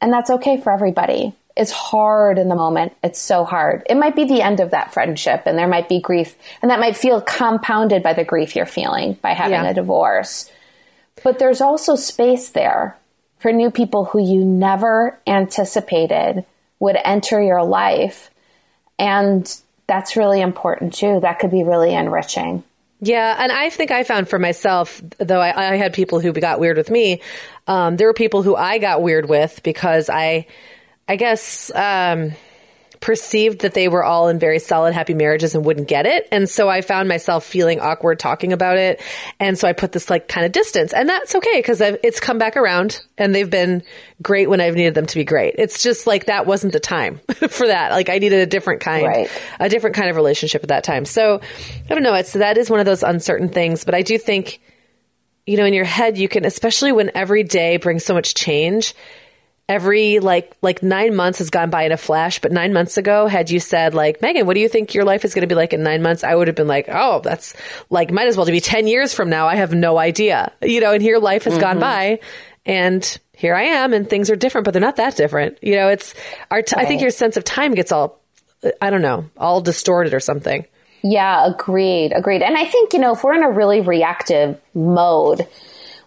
and 0.00 0.12
that's 0.12 0.30
okay 0.30 0.60
for 0.60 0.72
everybody. 0.72 1.34
It's 1.56 1.72
hard 1.72 2.38
in 2.38 2.48
the 2.48 2.54
moment. 2.54 2.94
It's 3.02 3.20
so 3.20 3.44
hard. 3.44 3.82
It 3.88 3.96
might 3.96 4.14
be 4.14 4.24
the 4.24 4.42
end 4.42 4.60
of 4.60 4.72
that 4.72 4.92
friendship 4.92 5.44
and 5.46 5.58
there 5.58 5.68
might 5.68 5.88
be 5.88 6.00
grief 6.00 6.36
and 6.60 6.70
that 6.70 6.80
might 6.80 6.96
feel 6.96 7.20
compounded 7.20 8.02
by 8.02 8.12
the 8.12 8.24
grief 8.24 8.54
you're 8.54 8.66
feeling 8.66 9.14
by 9.14 9.30
having 9.30 9.62
yeah. 9.62 9.70
a 9.70 9.74
divorce. 9.74 10.50
But 11.24 11.38
there's 11.38 11.62
also 11.62 11.96
space 11.96 12.50
there 12.50 12.96
for 13.38 13.52
new 13.52 13.70
people 13.70 14.04
who 14.04 14.22
you 14.22 14.44
never 14.44 15.18
anticipated 15.26 16.44
would 16.78 16.96
enter 17.02 17.40
your 17.40 17.64
life. 17.64 18.30
And 18.98 19.50
that's 19.86 20.16
really 20.16 20.40
important 20.40 20.94
too. 20.94 21.20
That 21.20 21.38
could 21.38 21.50
be 21.50 21.62
really 21.62 21.94
enriching. 21.94 22.64
Yeah, 23.06 23.36
and 23.38 23.52
I 23.52 23.70
think 23.70 23.92
I 23.92 24.02
found 24.02 24.28
for 24.28 24.38
myself, 24.38 25.00
though 25.18 25.40
I, 25.40 25.72
I 25.72 25.76
had 25.76 25.92
people 25.92 26.18
who 26.18 26.32
got 26.32 26.58
weird 26.58 26.76
with 26.76 26.90
me. 26.90 27.20
Um, 27.68 27.96
there 27.96 28.08
were 28.08 28.14
people 28.14 28.42
who 28.42 28.56
I 28.56 28.78
got 28.78 29.00
weird 29.00 29.28
with 29.28 29.62
because 29.62 30.10
I, 30.10 30.46
I 31.08 31.14
guess, 31.14 31.70
um, 31.72 32.32
perceived 33.00 33.60
that 33.60 33.74
they 33.74 33.88
were 33.88 34.04
all 34.04 34.28
in 34.28 34.38
very 34.38 34.58
solid, 34.58 34.94
happy 34.94 35.14
marriages 35.14 35.54
and 35.54 35.64
wouldn't 35.64 35.88
get 35.88 36.06
it. 36.06 36.28
And 36.32 36.48
so 36.48 36.68
I 36.68 36.80
found 36.80 37.08
myself 37.08 37.44
feeling 37.44 37.80
awkward 37.80 38.18
talking 38.18 38.52
about 38.52 38.78
it. 38.78 39.00
And 39.38 39.58
so 39.58 39.68
I 39.68 39.72
put 39.72 39.92
this 39.92 40.10
like 40.10 40.28
kind 40.28 40.46
of 40.46 40.52
distance 40.52 40.92
and 40.92 41.08
that's 41.08 41.34
okay 41.34 41.58
because 41.58 41.80
it's 41.80 42.20
come 42.20 42.38
back 42.38 42.56
around 42.56 43.02
and 43.18 43.34
they've 43.34 43.48
been 43.48 43.82
great 44.22 44.48
when 44.48 44.60
I've 44.60 44.74
needed 44.74 44.94
them 44.94 45.06
to 45.06 45.14
be 45.14 45.24
great. 45.24 45.54
It's 45.58 45.82
just 45.82 46.06
like 46.06 46.26
that 46.26 46.46
wasn't 46.46 46.72
the 46.72 46.80
time 46.80 47.18
for 47.48 47.66
that. 47.66 47.92
Like 47.92 48.08
I 48.08 48.18
needed 48.18 48.40
a 48.40 48.46
different 48.46 48.80
kind, 48.80 49.06
right. 49.06 49.30
a 49.60 49.68
different 49.68 49.96
kind 49.96 50.10
of 50.10 50.16
relationship 50.16 50.62
at 50.62 50.68
that 50.68 50.84
time. 50.84 51.04
So 51.04 51.40
I 51.88 51.94
don't 51.94 52.02
know. 52.02 52.14
It's, 52.14 52.32
that 52.32 52.58
is 52.58 52.70
one 52.70 52.80
of 52.80 52.86
those 52.86 53.02
uncertain 53.02 53.48
things, 53.48 53.84
but 53.84 53.94
I 53.94 54.02
do 54.02 54.18
think, 54.18 54.60
you 55.46 55.56
know, 55.56 55.64
in 55.64 55.74
your 55.74 55.84
head, 55.84 56.18
you 56.18 56.28
can, 56.28 56.44
especially 56.44 56.92
when 56.92 57.10
every 57.14 57.44
day 57.44 57.76
brings 57.76 58.04
so 58.04 58.14
much 58.14 58.34
change, 58.34 58.94
every 59.68 60.20
like 60.20 60.56
like 60.62 60.82
nine 60.82 61.14
months 61.16 61.38
has 61.38 61.50
gone 61.50 61.70
by 61.70 61.82
in 61.82 61.92
a 61.92 61.96
flash 61.96 62.38
but 62.38 62.52
nine 62.52 62.72
months 62.72 62.96
ago 62.96 63.26
had 63.26 63.50
you 63.50 63.58
said 63.58 63.94
like 63.94 64.22
Meagan 64.22 64.46
what 64.46 64.54
do 64.54 64.60
you 64.60 64.68
think 64.68 64.94
your 64.94 65.04
life 65.04 65.24
is 65.24 65.34
going 65.34 65.42
to 65.42 65.48
be 65.48 65.56
like 65.56 65.72
in 65.72 65.82
nine 65.82 66.02
months? 66.02 66.22
I 66.22 66.34
would 66.34 66.46
have 66.46 66.56
been 66.56 66.68
like 66.68 66.86
oh 66.88 67.20
that's 67.20 67.54
like 67.90 68.12
might 68.12 68.28
as 68.28 68.36
well 68.36 68.46
be 68.46 68.60
10 68.60 68.86
years 68.86 69.12
from 69.12 69.28
now. 69.28 69.48
I 69.48 69.56
have 69.56 69.74
no 69.74 69.98
idea. 69.98 70.52
You 70.62 70.80
know 70.80 70.92
and 70.92 71.02
here 71.02 71.18
life 71.18 71.44
has 71.44 71.54
mm-hmm. 71.54 71.60
gone 71.60 71.80
by 71.80 72.20
and 72.64 73.18
here 73.32 73.54
i 73.54 73.62
am 73.62 73.92
and 73.92 74.08
things 74.08 74.30
are 74.30 74.36
different 74.36 74.64
but 74.64 74.70
they're 74.70 74.80
not 74.80 74.96
that 74.96 75.16
different. 75.16 75.58
You 75.62 75.74
know 75.74 75.88
it's 75.88 76.14
our 76.50 76.62
t- 76.62 76.76
right. 76.76 76.84
i 76.84 76.88
think 76.88 77.00
your 77.00 77.10
sense 77.10 77.36
of 77.36 77.42
time 77.42 77.74
gets 77.74 77.90
all 77.90 78.20
i 78.80 78.90
don't 78.90 79.02
know 79.02 79.28
all 79.36 79.60
distorted 79.60 80.14
or 80.14 80.20
something. 80.20 80.64
Yeah 81.02 81.44
agreed 81.44 82.12
agreed. 82.12 82.42
And 82.42 82.56
i 82.56 82.66
think 82.66 82.92
you 82.92 83.00
know 83.00 83.14
if 83.14 83.24
we're 83.24 83.34
in 83.34 83.42
a 83.42 83.50
really 83.50 83.80
reactive 83.80 84.60
mode 84.74 85.46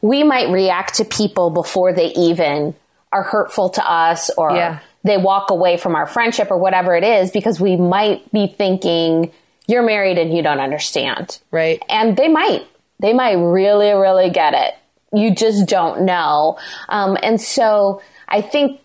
we 0.02 0.24
might 0.24 0.50
react 0.50 0.96
to 0.96 1.04
people 1.04 1.50
before 1.50 1.92
they 1.92 2.14
even 2.14 2.74
are 3.12 3.24
hurtful 3.24 3.70
to 3.70 3.92
us 3.92 4.30
or 4.38 4.52
yeah. 4.52 4.80
they 5.04 5.18
walk 5.18 5.50
away 5.50 5.78
from 5.78 5.96
our 5.96 6.06
friendship 6.06 6.52
or 6.52 6.58
whatever 6.58 6.96
it 6.96 7.04
is 7.04 7.32
because 7.32 7.60
we 7.60 7.76
might 7.76 8.32
be 8.32 8.48
thinking 8.48 9.32
you're 9.68 9.84
married 9.84 10.18
and 10.18 10.36
you 10.36 10.42
don't 10.42 10.60
understand. 10.60 11.40
Right. 11.52 11.82
And 11.90 12.18
they 12.18 12.28
might. 12.28 12.68
They 13.00 13.14
might 13.14 13.34
really, 13.34 13.92
really 13.92 14.30
get 14.30 14.54
it. 14.54 14.76
You 15.18 15.34
just 15.34 15.68
don't 15.68 16.02
know. 16.02 16.58
Um, 16.90 17.18
and 17.24 17.40
so 17.40 18.02
I 18.28 18.42
think 18.42 18.82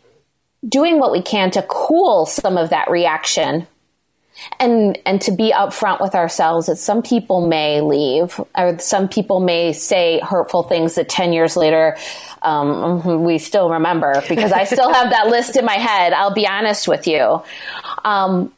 doing 0.67 0.99
what 0.99 1.13
we 1.13 1.21
can 1.23 1.51
to 1.53 1.63
cool 1.63 2.27
some 2.27 2.57
of 2.57 2.71
that 2.71 2.91
reaction 2.91 3.67
and 4.61 4.99
and 5.07 5.21
to 5.23 5.33
be 5.33 5.53
upfront 5.53 6.01
with 6.01 6.15
ourselves 6.15 6.67
that 6.67 6.77
some 6.77 7.03
people 7.03 7.47
may 7.47 7.81
leave 7.81 8.41
or 8.57 8.79
some 8.79 9.09
people 9.09 9.41
may 9.41 9.73
say 9.73 10.21
hurtful 10.21 10.63
things 10.63 10.95
that 10.95 11.09
10 11.09 11.33
years 11.33 11.57
later 11.57 11.97
um, 12.43 13.25
we 13.25 13.39
still 13.39 13.71
remember 13.71 14.23
because 14.29 14.53
i 14.53 14.65
still 14.65 14.93
have 14.93 15.11
that 15.11 15.29
list 15.29 15.57
in 15.57 15.65
my 15.65 15.77
head 15.77 16.13
i'll 16.13 16.35
be 16.35 16.47
honest 16.47 16.89
with 16.89 17.07
you. 17.07 17.43
Um, 18.05 18.53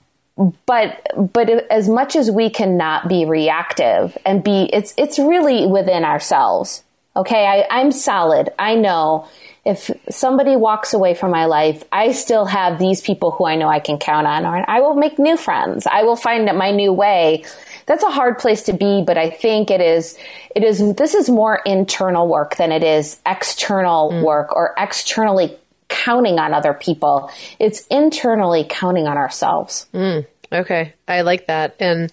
but 0.66 1.06
but 1.32 1.48
as 1.70 1.88
much 1.88 2.14
as 2.14 2.30
we 2.30 2.50
cannot 2.50 3.08
be 3.08 3.24
reactive 3.24 4.16
and 4.26 4.44
be 4.44 4.68
it's 4.72 4.92
it's 4.98 5.18
really 5.18 5.66
within 5.66 6.04
ourselves 6.04 6.82
okay 7.16 7.46
I, 7.46 7.66
i'm 7.70 7.90
solid 7.90 8.50
i 8.58 8.74
know 8.74 9.28
if 9.66 9.90
somebody 10.08 10.54
walks 10.54 10.94
away 10.94 11.14
from 11.14 11.32
my 11.32 11.46
life, 11.46 11.82
I 11.90 12.12
still 12.12 12.44
have 12.44 12.78
these 12.78 13.00
people 13.00 13.32
who 13.32 13.44
I 13.44 13.56
know 13.56 13.68
I 13.68 13.80
can 13.80 13.98
count 13.98 14.24
on, 14.24 14.46
or 14.46 14.64
I 14.70 14.80
will 14.80 14.94
make 14.94 15.18
new 15.18 15.36
friends. 15.36 15.88
I 15.88 16.04
will 16.04 16.14
find 16.14 16.46
my 16.56 16.70
new 16.70 16.92
way. 16.92 17.44
That's 17.86 18.04
a 18.04 18.10
hard 18.10 18.38
place 18.38 18.62
to 18.62 18.72
be, 18.72 19.02
but 19.04 19.18
I 19.18 19.28
think 19.28 19.72
it 19.72 19.80
is, 19.80 20.16
it 20.54 20.62
is, 20.62 20.94
this 20.94 21.14
is 21.14 21.28
more 21.28 21.60
internal 21.66 22.28
work 22.28 22.54
than 22.54 22.70
it 22.70 22.84
is 22.84 23.20
external 23.26 24.12
mm. 24.12 24.24
work 24.24 24.54
or 24.54 24.72
externally 24.78 25.56
counting 25.88 26.38
on 26.38 26.54
other 26.54 26.72
people. 26.72 27.28
It's 27.58 27.84
internally 27.88 28.64
counting 28.68 29.08
on 29.08 29.16
ourselves. 29.16 29.88
Mm. 29.92 30.26
Okay. 30.52 30.94
I 31.08 31.22
like 31.22 31.48
that. 31.48 31.74
And 31.80 32.12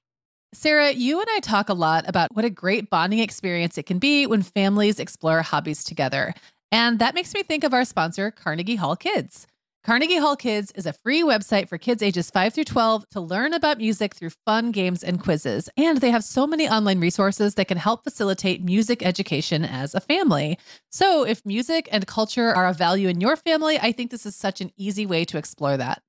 Sarah, 0.53 0.91
you 0.91 1.19
and 1.21 1.27
I 1.31 1.39
talk 1.39 1.69
a 1.69 1.73
lot 1.73 2.03
about 2.09 2.35
what 2.35 2.43
a 2.43 2.49
great 2.49 2.89
bonding 2.89 3.19
experience 3.19 3.77
it 3.77 3.85
can 3.85 3.99
be 3.99 4.27
when 4.27 4.41
families 4.41 4.99
explore 4.99 5.41
hobbies 5.41 5.81
together. 5.81 6.33
And 6.73 6.99
that 6.99 7.15
makes 7.15 7.33
me 7.33 7.41
think 7.41 7.63
of 7.63 7.73
our 7.73 7.85
sponsor, 7.85 8.31
Carnegie 8.31 8.75
Hall 8.75 8.97
Kids. 8.97 9.47
Carnegie 9.85 10.17
Hall 10.17 10.35
Kids 10.35 10.71
is 10.75 10.85
a 10.85 10.91
free 10.91 11.23
website 11.23 11.69
for 11.69 11.77
kids 11.77 12.03
ages 12.03 12.29
5 12.29 12.53
through 12.53 12.65
12 12.65 13.07
to 13.11 13.21
learn 13.21 13.53
about 13.53 13.77
music 13.77 14.13
through 14.13 14.31
fun 14.45 14.71
games 14.71 15.03
and 15.03 15.21
quizzes. 15.21 15.69
And 15.77 15.99
they 15.99 16.11
have 16.11 16.23
so 16.23 16.45
many 16.45 16.67
online 16.67 16.99
resources 16.99 17.55
that 17.55 17.69
can 17.69 17.77
help 17.77 18.03
facilitate 18.03 18.61
music 18.61 19.03
education 19.03 19.63
as 19.63 19.95
a 19.95 20.01
family. 20.01 20.59
So, 20.91 21.23
if 21.23 21.45
music 21.45 21.87
and 21.93 22.05
culture 22.05 22.53
are 22.53 22.67
a 22.67 22.73
value 22.73 23.07
in 23.07 23.21
your 23.21 23.37
family, 23.37 23.79
I 23.79 23.93
think 23.93 24.11
this 24.11 24.25
is 24.25 24.35
such 24.35 24.59
an 24.59 24.71
easy 24.75 25.05
way 25.05 25.23
to 25.25 25.37
explore 25.37 25.77
that. 25.77 26.03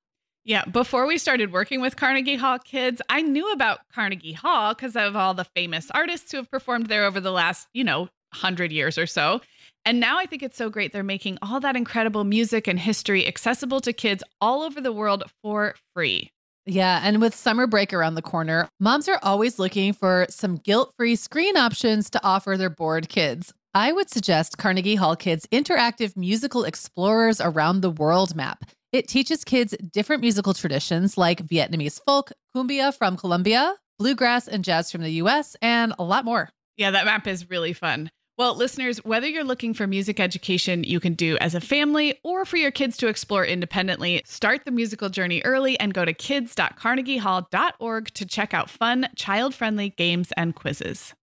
Yeah, 0.44 0.64
before 0.64 1.06
we 1.06 1.18
started 1.18 1.52
working 1.52 1.80
with 1.80 1.94
Carnegie 1.94 2.34
Hall 2.34 2.58
Kids, 2.58 3.00
I 3.08 3.22
knew 3.22 3.52
about 3.52 3.78
Carnegie 3.94 4.32
Hall 4.32 4.74
because 4.74 4.96
of 4.96 5.14
all 5.14 5.34
the 5.34 5.44
famous 5.44 5.88
artists 5.92 6.32
who 6.32 6.38
have 6.38 6.50
performed 6.50 6.86
there 6.86 7.04
over 7.04 7.20
the 7.20 7.30
last, 7.30 7.68
you 7.72 7.84
know, 7.84 8.00
100 8.32 8.72
years 8.72 8.98
or 8.98 9.06
so. 9.06 9.40
And 9.84 10.00
now 10.00 10.18
I 10.18 10.26
think 10.26 10.42
it's 10.42 10.56
so 10.56 10.68
great 10.68 10.92
they're 10.92 11.04
making 11.04 11.38
all 11.42 11.60
that 11.60 11.76
incredible 11.76 12.24
music 12.24 12.66
and 12.66 12.78
history 12.78 13.24
accessible 13.24 13.80
to 13.82 13.92
kids 13.92 14.24
all 14.40 14.62
over 14.62 14.80
the 14.80 14.92
world 14.92 15.22
for 15.42 15.76
free. 15.94 16.32
Yeah, 16.66 17.00
and 17.04 17.20
with 17.20 17.36
summer 17.36 17.68
break 17.68 17.92
around 17.92 18.16
the 18.16 18.22
corner, 18.22 18.68
moms 18.80 19.08
are 19.08 19.20
always 19.22 19.60
looking 19.60 19.92
for 19.92 20.26
some 20.28 20.56
guilt 20.56 20.92
free 20.96 21.14
screen 21.14 21.56
options 21.56 22.10
to 22.10 22.24
offer 22.24 22.56
their 22.56 22.70
bored 22.70 23.08
kids. 23.08 23.52
I 23.74 23.92
would 23.92 24.10
suggest 24.10 24.58
Carnegie 24.58 24.96
Hall 24.96 25.14
Kids' 25.14 25.46
interactive 25.52 26.16
musical 26.16 26.64
explorers 26.64 27.40
around 27.40 27.80
the 27.80 27.90
world 27.90 28.34
map. 28.34 28.64
It 28.92 29.08
teaches 29.08 29.42
kids 29.42 29.74
different 29.90 30.20
musical 30.20 30.52
traditions 30.52 31.16
like 31.16 31.46
Vietnamese 31.46 31.98
folk, 32.04 32.30
cumbia 32.54 32.94
from 32.94 33.16
Colombia, 33.16 33.76
bluegrass 33.98 34.46
and 34.46 34.62
jazz 34.62 34.92
from 34.92 35.00
the 35.00 35.12
US, 35.12 35.56
and 35.62 35.94
a 35.98 36.04
lot 36.04 36.26
more. 36.26 36.50
Yeah, 36.76 36.90
that 36.90 37.06
map 37.06 37.26
is 37.26 37.48
really 37.48 37.72
fun. 37.72 38.10
Well, 38.36 38.54
listeners, 38.54 39.02
whether 39.04 39.26
you're 39.26 39.44
looking 39.44 39.72
for 39.72 39.86
music 39.86 40.20
education 40.20 40.84
you 40.84 41.00
can 41.00 41.14
do 41.14 41.38
as 41.38 41.54
a 41.54 41.60
family 41.60 42.18
or 42.22 42.44
for 42.44 42.58
your 42.58 42.70
kids 42.70 42.98
to 42.98 43.08
explore 43.08 43.46
independently, 43.46 44.20
start 44.26 44.66
the 44.66 44.70
musical 44.70 45.08
journey 45.08 45.40
early 45.42 45.80
and 45.80 45.94
go 45.94 46.04
to 46.04 46.12
kids.carnegiehall.org 46.12 48.14
to 48.14 48.26
check 48.26 48.52
out 48.52 48.68
fun, 48.68 49.08
child-friendly 49.16 49.90
games 49.90 50.32
and 50.36 50.54
quizzes. 50.54 51.14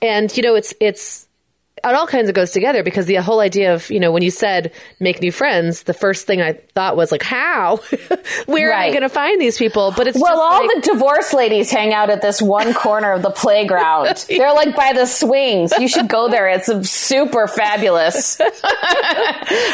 And 0.00 0.34
you 0.36 0.42
know, 0.42 0.54
it's 0.54 0.74
it's 0.80 1.27
it 1.84 1.94
all 1.94 2.06
kinds 2.06 2.28
of 2.28 2.34
goes 2.34 2.50
together 2.50 2.82
because 2.82 3.06
the 3.06 3.16
whole 3.16 3.40
idea 3.40 3.74
of 3.74 3.90
you 3.90 4.00
know 4.00 4.12
when 4.12 4.22
you 4.22 4.30
said 4.30 4.72
make 5.00 5.20
new 5.20 5.32
friends 5.32 5.84
the 5.84 5.94
first 5.94 6.26
thing 6.26 6.40
i 6.40 6.52
thought 6.78 6.96
was 6.96 7.10
like 7.10 7.22
how? 7.22 7.76
Where 8.46 8.70
right. 8.70 8.84
am 8.84 8.88
i 8.88 8.90
going 8.90 9.02
to 9.02 9.08
find 9.08 9.40
these 9.40 9.58
people? 9.58 9.92
But 9.96 10.06
it's 10.06 10.18
well 10.18 10.40
all 10.40 10.66
like, 10.66 10.82
the 10.82 10.92
divorce 10.92 11.32
ladies 11.32 11.70
hang 11.70 11.92
out 11.92 12.08
at 12.08 12.22
this 12.22 12.40
one 12.40 12.72
corner 12.72 13.12
of 13.12 13.22
the 13.22 13.30
playground. 13.30 14.14
They're 14.28 14.54
like 14.54 14.76
by 14.76 14.92
the 14.92 15.06
swings. 15.06 15.72
You 15.78 15.88
should 15.88 16.08
go 16.08 16.28
there. 16.28 16.48
It's 16.48 16.68
super 16.88 17.48
fabulous. 17.48 18.40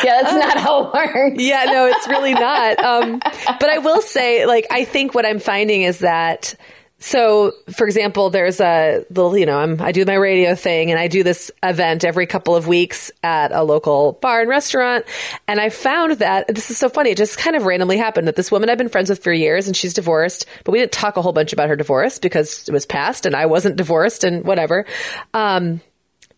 Yeah 0.05 0.23
that's 0.23 0.35
not 0.35 0.59
how 0.59 0.85
it 0.85 0.95
works. 0.95 1.43
Yeah 1.43 1.65
no 1.65 1.87
it's 1.87 2.07
really 2.09 2.35
not. 2.35 2.79
Um, 2.79 3.21
but 3.59 3.69
i 3.69 3.79
will 3.79 4.01
say 4.01 4.47
like 4.47 4.67
i 4.71 4.85
think 4.85 5.15
what 5.15 5.27
i'm 5.27 5.39
finding 5.39 5.83
is 5.83 6.01
that 6.01 6.55
so, 6.99 7.53
for 7.71 7.87
example, 7.87 8.31
there's 8.31 8.61
a 8.61 9.05
little, 9.11 9.37
you 9.37 9.45
know, 9.45 9.59
I'm, 9.59 9.81
I 9.81 9.93
do 9.93 10.05
my 10.05 10.15
radio 10.15 10.55
thing 10.55 10.91
and 10.91 10.99
I 10.99 11.09
do 11.09 11.23
this 11.23 11.51
event 11.63 12.05
every 12.05 12.27
couple 12.27 12.57
of 12.57 12.67
weeks 12.67 13.11
at 13.23 13.53
a 13.53 13.63
local 13.63 14.13
bar 14.13 14.41
and 14.41 14.49
restaurant. 14.49 15.05
And 15.47 15.61
I 15.61 15.69
found 15.69 16.13
that 16.19 16.47
this 16.49 16.71
is 16.71 16.79
so 16.79 16.89
funny. 16.89 17.11
It 17.11 17.19
just 17.19 17.37
kind 17.37 17.57
of 17.57 17.65
randomly 17.65 17.99
happened 17.99 18.29
that 18.29 18.37
this 18.37 18.51
woman 18.51 18.71
I've 18.71 18.79
been 18.79 18.89
friends 18.89 19.11
with 19.11 19.23
for 19.23 19.33
years 19.33 19.67
and 19.67 19.77
she's 19.77 19.93
divorced, 19.93 20.47
but 20.65 20.73
we 20.73 20.79
didn't 20.79 20.93
talk 20.93 21.17
a 21.17 21.23
whole 21.23 21.33
bunch 21.33 21.53
about 21.53 21.69
her 21.69 21.77
divorce 21.77 22.19
because 22.19 22.67
it 22.69 22.73
was 22.73 22.87
past 22.87 23.27
and 23.27 23.37
I 23.37 23.47
wasn't 23.47 23.77
divorced 23.77 24.25
and 24.25 24.45
whatever. 24.45 24.87
Um, 25.35 25.81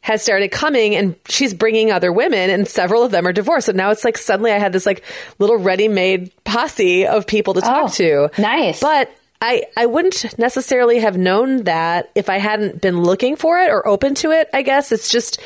has 0.01 0.23
started 0.23 0.53
coming 0.53 0.95
and 0.95 1.17
she's 1.29 1.53
bringing 1.53 1.91
other 1.91 2.13
women 2.13 2.49
and 2.49 2.67
several 2.69 3.03
of 3.03 3.11
them 3.11 3.27
are 3.27 3.33
divorced. 3.33 3.67
So 3.67 3.73
now 3.73 3.91
it's 3.91 4.05
like 4.05 4.17
suddenly 4.17 4.53
I 4.53 4.59
had 4.59 4.73
this 4.73 4.87
like 4.87 5.05
little 5.39 5.57
ready 5.57 5.89
made 5.89 6.33
posse 6.45 7.07
of 7.07 7.27
people 7.27 7.55
to 7.55 7.61
talk 7.61 7.85
oh, 7.87 7.89
to. 7.89 8.31
Nice. 8.39 8.81
But 8.81 9.11
I, 9.47 9.63
I 9.77 9.87
wouldn't 9.87 10.37
necessarily 10.39 10.99
have 10.99 11.17
known 11.17 11.65
that 11.65 12.11
if 12.17 12.29
I 12.29 12.39
hadn't 12.39 12.81
been 12.81 13.05
looking 13.05 13.37
for 13.37 13.61
it 13.61 13.71
or 13.71 13.87
open 13.87 14.17
to 14.17 14.33
it, 14.33 14.51
I 14.53 14.63
guess. 14.63 14.91
It's 14.91 15.09
just, 15.09 15.39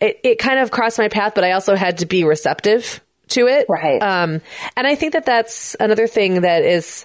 it, 0.00 0.20
it 0.22 0.38
kind 0.38 0.60
of 0.60 0.70
crossed 0.70 0.98
my 0.98 1.08
path, 1.08 1.32
but 1.34 1.42
I 1.42 1.52
also 1.52 1.74
had 1.74 1.98
to 1.98 2.06
be 2.06 2.22
receptive 2.22 3.00
to 3.30 3.48
it. 3.48 3.66
Right. 3.68 4.00
Um, 4.00 4.40
and 4.76 4.86
I 4.86 4.94
think 4.94 5.14
that 5.14 5.26
that's 5.26 5.74
another 5.80 6.06
thing 6.06 6.42
that 6.42 6.62
is, 6.62 7.04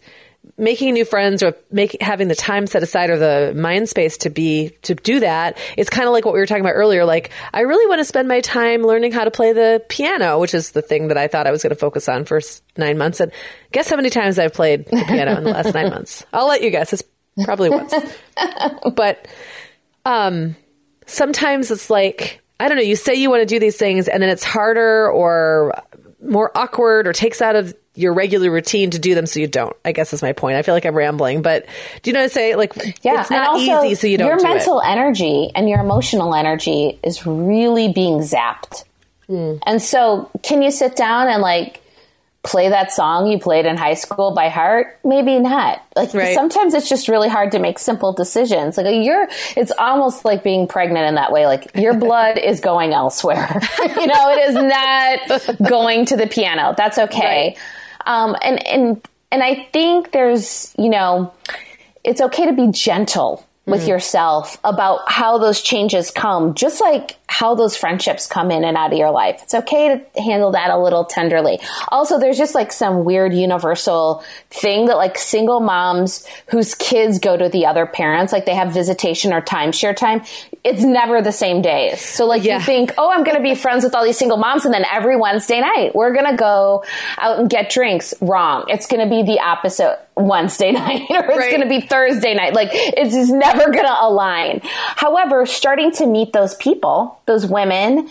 making 0.57 0.93
new 0.93 1.05
friends 1.05 1.41
or 1.41 1.55
make 1.71 1.99
having 2.01 2.27
the 2.27 2.35
time 2.35 2.67
set 2.67 2.83
aside 2.83 3.09
or 3.09 3.17
the 3.17 3.53
mind 3.55 3.89
space 3.89 4.17
to 4.17 4.29
be 4.29 4.71
to 4.83 4.93
do 4.93 5.19
that 5.19 5.57
is 5.77 5.89
kind 5.89 6.07
of 6.07 6.13
like 6.13 6.25
what 6.25 6.33
we 6.33 6.39
were 6.39 6.45
talking 6.45 6.63
about 6.63 6.73
earlier. 6.73 7.05
Like 7.05 7.31
i 7.53 7.61
really 7.61 7.87
want 7.87 7.99
to 7.99 8.05
spend 8.05 8.27
my 8.27 8.41
time 8.41 8.83
learning 8.83 9.11
how 9.11 9.23
to 9.23 9.31
play 9.31 9.53
the 9.53 9.83
piano 9.89 10.39
which 10.39 10.53
is 10.53 10.71
the 10.71 10.81
thing 10.81 11.07
that 11.07 11.17
i 11.17 11.27
thought 11.27 11.47
i 11.47 11.51
was 11.51 11.63
going 11.63 11.71
to 11.71 11.75
focus 11.75 12.07
on 12.07 12.25
for 12.25 12.39
nine 12.77 12.97
months. 12.97 13.19
And 13.19 13.31
guess 13.71 13.89
how 13.89 13.95
many 13.95 14.09
times 14.09 14.37
i've 14.37 14.53
played 14.53 14.85
the 14.85 15.03
piano 15.07 15.37
in 15.37 15.43
the 15.43 15.51
last 15.51 15.73
nine 15.73 15.89
months? 15.95 16.25
I'll 16.33 16.47
let 16.47 16.61
you 16.61 16.69
guess. 16.69 16.93
It's 16.93 17.03
probably 17.43 17.69
once. 17.69 17.93
But 18.95 19.27
um 20.05 20.55
sometimes 21.07 21.71
it's 21.71 21.89
like 21.89 22.41
i 22.59 22.67
don't 22.67 22.77
know 22.77 22.83
you 22.83 22.95
say 22.95 23.15
you 23.15 23.29
want 23.29 23.41
to 23.41 23.45
do 23.45 23.59
these 23.59 23.77
things 23.77 24.07
and 24.07 24.21
then 24.21 24.29
it's 24.29 24.43
harder 24.43 25.09
or 25.09 25.73
more 26.21 26.55
awkward 26.57 27.07
or 27.07 27.13
takes 27.13 27.41
out 27.41 27.55
of 27.55 27.73
your 27.95 28.13
regular 28.13 28.49
routine 28.49 28.89
to 28.91 28.99
do 28.99 29.15
them 29.15 29.25
so 29.25 29.39
you 29.39 29.47
don't. 29.47 29.75
I 29.85 29.91
guess 29.91 30.13
is 30.13 30.21
my 30.21 30.33
point. 30.33 30.57
I 30.57 30.61
feel 30.63 30.73
like 30.73 30.85
I'm 30.85 30.95
rambling, 30.95 31.41
but 31.41 31.65
do 32.01 32.09
you 32.09 32.13
know 32.13 32.21
what 32.21 32.25
I 32.25 32.29
say? 32.29 32.55
Like, 32.55 32.75
yeah, 33.03 33.21
it's 33.21 33.29
not 33.29 33.49
also, 33.49 33.83
easy, 33.83 33.95
so 33.95 34.07
you 34.07 34.17
don't. 34.17 34.27
Your 34.27 34.37
do 34.37 34.43
mental 34.43 34.79
it. 34.79 34.87
energy 34.87 35.51
and 35.53 35.69
your 35.69 35.79
emotional 35.79 36.33
energy 36.33 36.99
is 37.03 37.25
really 37.25 37.91
being 37.91 38.19
zapped. 38.19 38.83
Mm. 39.29 39.59
And 39.65 39.81
so, 39.81 40.29
can 40.41 40.61
you 40.61 40.71
sit 40.71 40.95
down 40.95 41.27
and 41.27 41.41
like 41.41 41.81
play 42.43 42.67
that 42.67 42.91
song 42.91 43.25
you 43.27 43.39
played 43.39 43.65
in 43.65 43.77
high 43.77 43.93
school 43.93 44.33
by 44.33 44.49
heart? 44.49 44.99
Maybe 45.03 45.39
not. 45.39 45.81
Like 45.95 46.13
right. 46.13 46.35
sometimes 46.35 46.73
it's 46.73 46.89
just 46.89 47.07
really 47.07 47.29
hard 47.29 47.51
to 47.53 47.59
make 47.59 47.79
simple 47.79 48.11
decisions. 48.11 48.77
Like 48.77 49.05
you're, 49.05 49.27
it's 49.55 49.71
almost 49.71 50.25
like 50.25 50.43
being 50.43 50.67
pregnant 50.67 51.07
in 51.07 51.15
that 51.15 51.31
way. 51.31 51.45
Like 51.45 51.71
your 51.75 51.93
blood 51.93 52.37
is 52.37 52.59
going 52.59 52.91
elsewhere. 52.91 53.61
you 53.79 54.07
know, 54.07 54.29
it 54.29 54.49
is 54.49 54.55
not 54.55 55.69
going 55.69 56.05
to 56.07 56.17
the 56.17 56.27
piano. 56.27 56.73
That's 56.75 56.97
okay. 56.97 57.55
Right. 57.55 57.57
Um, 58.05 58.35
and, 58.41 58.65
and, 58.65 59.07
and 59.31 59.43
I 59.43 59.67
think 59.71 60.11
there's, 60.11 60.73
you 60.77 60.89
know, 60.89 61.33
it's 62.03 62.21
okay 62.21 62.45
to 62.45 62.53
be 62.53 62.67
gentle 62.71 63.45
with 63.65 63.81
mm-hmm. 63.81 63.91
yourself 63.91 64.57
about 64.65 64.99
how 65.09 65.37
those 65.37 65.61
changes 65.61 66.11
come, 66.11 66.53
just 66.53 66.81
like 66.81 67.15
how 67.27 67.55
those 67.55 67.77
friendships 67.77 68.27
come 68.27 68.51
in 68.51 68.65
and 68.65 68.75
out 68.75 68.91
of 68.91 68.97
your 68.97 69.11
life. 69.11 69.39
It's 69.41 69.53
okay 69.53 70.03
to 70.13 70.21
handle 70.21 70.51
that 70.51 70.69
a 70.69 70.77
little 70.77 71.05
tenderly. 71.05 71.59
Also, 71.87 72.19
there's 72.19 72.37
just 72.37 72.55
like 72.55 72.73
some 72.73 73.05
weird 73.05 73.33
universal 73.33 74.23
thing 74.49 74.87
that 74.87 74.97
like 74.97 75.17
single 75.17 75.61
moms 75.61 76.27
whose 76.47 76.75
kids 76.75 77.19
go 77.19 77.37
to 77.37 77.47
the 77.47 77.65
other 77.65 77.85
parents, 77.85 78.33
like 78.33 78.45
they 78.45 78.55
have 78.55 78.73
visitation 78.73 79.31
or 79.31 79.41
timeshare 79.41 79.95
time, 79.95 80.23
it's 80.63 80.81
never 80.81 81.21
the 81.21 81.31
same 81.31 81.61
days. 81.61 81.99
So 81.99 82.25
like 82.25 82.43
yeah. 82.43 82.57
you 82.57 82.63
think, 82.63 82.93
oh, 82.97 83.11
I'm 83.11 83.23
going 83.23 83.35
to 83.35 83.43
be 83.43 83.53
friends 83.53 83.83
with 83.83 83.93
all 83.93 84.03
these 84.03 84.17
single 84.17 84.37
moms. 84.37 84.63
And 84.63 84.73
then 84.73 84.85
every 84.89 85.17
Wednesday 85.17 85.59
night, 85.59 85.93
we're 85.93 86.13
going 86.13 86.29
to 86.29 86.37
go 86.37 86.85
out 87.17 87.39
and 87.39 87.49
get 87.49 87.69
drinks. 87.69 88.13
Wrong. 88.21 88.65
It's 88.69 88.87
going 88.87 89.03
to 89.03 89.09
be 89.09 89.23
the 89.23 89.41
opposite 89.41 89.99
Wednesday 90.15 90.71
night 90.73 91.01
or 91.09 91.25
it's 91.25 91.37
right. 91.37 91.49
going 91.49 91.63
to 91.63 91.69
be 91.69 91.81
Thursday 91.81 92.33
night. 92.33 92.53
Like 92.53 92.69
it's 92.71 93.13
just 93.13 93.31
never 93.31 93.65
going 93.65 93.85
to 93.85 93.97
align. 93.99 94.61
However, 94.63 95.45
starting 95.45 95.91
to 95.93 96.07
meet 96.07 96.31
those 96.31 96.55
people, 96.55 97.19
those 97.25 97.45
women 97.45 98.09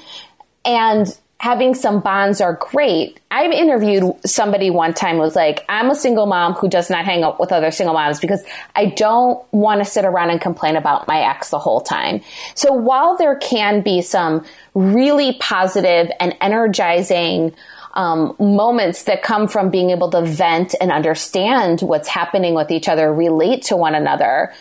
and 0.65 1.19
having 1.43 1.74
some 1.74 1.99
bonds 1.99 2.40
are 2.40 2.53
great. 2.53 3.18
I've 3.32 3.51
interviewed 3.51 4.14
somebody 4.24 4.70
one 4.70 4.95
time 4.95 5.18
was 5.18 5.34
like, 5.34 5.64
I'm 5.68 5.90
a 5.90 5.95
single 5.97 6.26
mom 6.26 6.53
who 6.53 6.68
does 6.68 6.88
not 6.88 7.05
hang 7.05 7.24
out 7.24 7.40
with 7.40 7.51
other 7.51 7.72
single 7.72 7.95
moms 7.95 8.20
because 8.20 8.45
I 8.76 8.86
don't 8.86 9.45
want 9.53 9.80
to 9.80 9.84
sit 9.84 10.05
around 10.05 10.30
and 10.30 10.40
complain 10.40 10.76
about 10.76 11.09
my 11.09 11.18
ex 11.18 11.51
the 11.51 11.59
whole 11.59 11.80
time. 11.80 12.20
So 12.55 12.72
while 12.72 13.16
there 13.16 13.34
can 13.34 13.80
be 13.80 14.03
some 14.03 14.45
really 14.74 15.36
positive 15.40 16.12
and 16.20 16.36
energizing 16.40 17.53
um, 17.95 18.36
moments 18.38 19.03
that 19.05 19.24
come 19.24 19.49
from 19.49 19.68
being 19.68 19.90
able 19.90 20.12
to 20.12 20.22
vent 20.24 20.76
and 20.80 20.93
understand 20.93 21.80
what's 21.80 22.07
happening 22.07 22.55
with 22.55 22.70
each 22.70 22.88
other, 22.88 23.12
relate 23.12 23.64
to 23.64 23.76
one 23.76 23.97
another, 23.97 24.53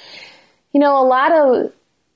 you 0.73 0.79
know, 0.79 0.99
a 0.99 1.05
lot 1.05 1.31
of 1.31 1.71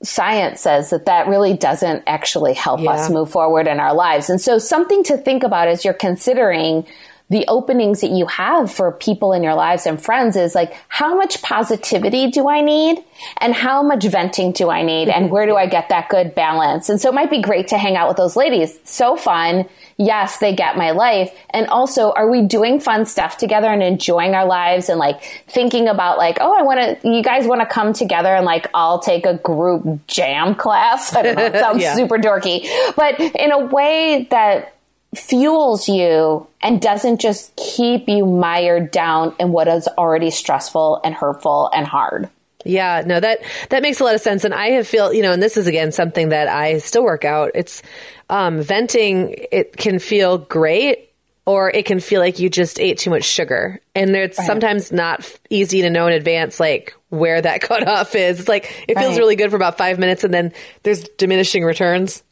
science 0.06 0.62
says 0.62 0.90
that 0.92 1.06
that 1.06 1.28
really 1.28 1.56
doesn't 1.56 2.04
actually 2.08 2.54
help 2.54 2.82
yeah. 2.82 2.92
us 2.92 3.10
move 3.10 3.30
forward 3.30 3.68
in 3.68 3.80
our 3.80 3.94
lives. 3.94 4.30
And 4.30 4.40
so 4.40 4.58
something 4.58 5.04
to 5.06 5.18
think 5.18 5.44
about 5.44 5.68
as 5.68 5.84
you're 5.84 5.94
considering 5.94 6.86
the 7.30 7.44
openings 7.48 8.02
that 8.02 8.12
you 8.12 8.28
have 8.28 8.72
for 8.72 8.92
people 8.92 9.34
in 9.34 9.42
your 9.42 9.56
lives 9.56 9.88
and 9.88 10.00
friends 10.00 10.36
is 10.36 10.54
like, 10.54 10.76
how 10.90 11.16
much 11.16 11.42
positivity 11.42 12.30
do 12.30 12.48
I 12.48 12.62
need? 12.62 13.04
And 13.38 13.56
how 13.56 13.82
much 13.82 14.04
venting 14.04 14.52
do 14.52 14.70
I 14.70 14.84
need? 14.84 15.10
And 15.10 15.32
where 15.32 15.48
do 15.48 15.56
I 15.56 15.66
get 15.66 15.90
that 15.90 16.10
good 16.10 16.36
balance? 16.36 16.88
And 16.88 17.02
so 17.02 17.10
it 17.10 17.16
might 17.16 17.32
be 17.32 17.42
great 17.42 17.70
to 17.70 17.80
hang 17.80 17.96
out 17.96 18.08
with 18.08 18.18
those 18.18 18.36
ladies. 18.36 18.80
So 18.84 19.16
fun. 19.16 19.68
Yes, 19.98 20.38
they 20.38 20.54
get 20.54 20.78
my 20.78 20.92
life. 20.92 21.34
And 21.50 21.66
also, 21.68 22.12
are 22.12 22.30
we 22.30 22.44
doing 22.44 22.80
fun 22.80 23.08
stuff 23.08 23.38
together 23.38 23.70
and 23.70 23.82
enjoying 23.82 24.36
our 24.36 24.46
lives 24.46 24.90
and 24.90 25.00
like 25.00 25.24
thinking 25.48 25.88
about 25.88 26.20
like, 26.20 26.38
oh, 26.42 26.54
I 26.54 26.62
want 26.62 27.02
to, 27.02 27.10
you 27.10 27.24
guys 27.24 27.48
want 27.48 27.62
to 27.62 27.66
come 27.66 27.94
together 27.94 28.36
and 28.36 28.46
like 28.46 28.68
I'll 28.76 29.00
take 29.00 29.26
a 29.26 29.38
group 29.38 30.06
jam 30.06 30.54
class. 30.54 31.16
I 31.16 31.24
don't 31.24 31.36
know. 31.38 31.46
It 31.46 31.54
sounds 31.54 31.82
yeah. 31.82 31.96
super 31.96 32.18
dorky, 32.18 32.70
but 32.96 33.20
in 33.20 33.52
a 33.52 33.66
way 33.66 34.28
that 34.30 34.75
fuels 35.18 35.88
you 35.88 36.48
and 36.62 36.82
doesn't 36.82 37.20
just 37.20 37.56
keep 37.56 38.08
you 38.08 38.26
mired 38.26 38.92
down 38.92 39.36
in 39.40 39.52
what 39.52 39.68
is 39.68 39.88
already 39.98 40.32
stressful 40.32 41.02
and 41.04 41.14
hurtful 41.14 41.70
and 41.74 41.86
hard. 41.86 42.30
Yeah, 42.66 43.04
no, 43.06 43.20
that, 43.20 43.42
that 43.70 43.84
makes 43.84 44.00
a 44.00 44.04
lot 44.04 44.16
of 44.16 44.22
sense. 44.22 44.44
And 44.44 44.54
I 44.54 44.72
have 44.72 44.88
feel, 44.88 45.14
you 45.14 45.22
know, 45.22 45.32
and 45.32 45.42
this 45.42 45.56
is 45.56 45.68
again 45.68 45.92
something 45.92 46.30
that 46.30 46.48
I 46.48 46.80
still 46.80 47.04
work 47.04 47.24
out. 47.24 47.52
It's, 47.54 47.84
um, 48.30 48.60
venting, 48.60 49.36
it 49.52 49.78
can 49.78 50.00
feel 50.00 50.40
great 50.40 51.12
or 51.46 51.70
it 51.70 51.86
can 51.86 52.00
feel 52.00 52.20
like 52.20 52.40
you 52.40 52.50
just 52.50 52.80
ate 52.80 52.98
too 52.98 53.12
much 53.12 53.24
sugar. 53.24 53.80
And 53.94 54.16
it's 54.16 54.40
right. 54.40 54.48
sometimes 54.48 54.92
not 54.92 55.32
easy 55.52 55.84
to 55.84 55.92
know 55.92 56.08
in 56.08 56.14
advance, 56.14 56.60
like 56.60 56.96
where 57.10 57.40
that 57.40 57.62
cutoff 57.62 58.16
is. 58.16 58.40
It's 58.40 58.50
like, 58.50 58.86
it 58.88 58.98
feels 58.98 59.12
right. 59.12 59.20
really 59.20 59.36
good 59.36 59.52
for 59.52 59.56
about 59.58 59.78
five 59.78 60.00
minutes 60.00 60.24
and 60.24 60.34
then 60.34 60.52
there's 60.82 61.04
diminishing 61.04 61.64
returns. 61.64 62.24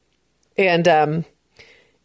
And, 0.57 0.87
um, 0.87 1.25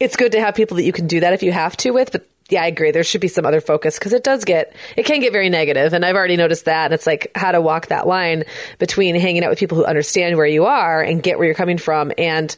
it's 0.00 0.16
good 0.16 0.32
to 0.32 0.40
have 0.40 0.54
people 0.54 0.76
that 0.76 0.84
you 0.84 0.92
can 0.92 1.06
do 1.06 1.20
that 1.20 1.32
if 1.32 1.42
you 1.42 1.52
have 1.52 1.76
to 1.78 1.90
with, 1.90 2.12
but 2.12 2.26
yeah, 2.48 2.62
I 2.62 2.66
agree. 2.66 2.92
There 2.92 3.04
should 3.04 3.20
be 3.20 3.28
some 3.28 3.44
other 3.44 3.60
focus 3.60 3.98
because 3.98 4.14
it 4.14 4.24
does 4.24 4.44
get, 4.44 4.74
it 4.96 5.04
can 5.04 5.20
get 5.20 5.32
very 5.32 5.50
negative, 5.50 5.92
And 5.92 6.04
I've 6.04 6.16
already 6.16 6.36
noticed 6.36 6.64
that. 6.64 6.86
And 6.86 6.94
it's 6.94 7.06
like 7.06 7.30
how 7.34 7.52
to 7.52 7.60
walk 7.60 7.88
that 7.88 8.06
line 8.06 8.44
between 8.78 9.14
hanging 9.16 9.44
out 9.44 9.50
with 9.50 9.58
people 9.58 9.76
who 9.76 9.84
understand 9.84 10.36
where 10.36 10.46
you 10.46 10.64
are 10.64 11.02
and 11.02 11.22
get 11.22 11.38
where 11.38 11.46
you're 11.46 11.54
coming 11.54 11.76
from 11.76 12.10
and 12.16 12.54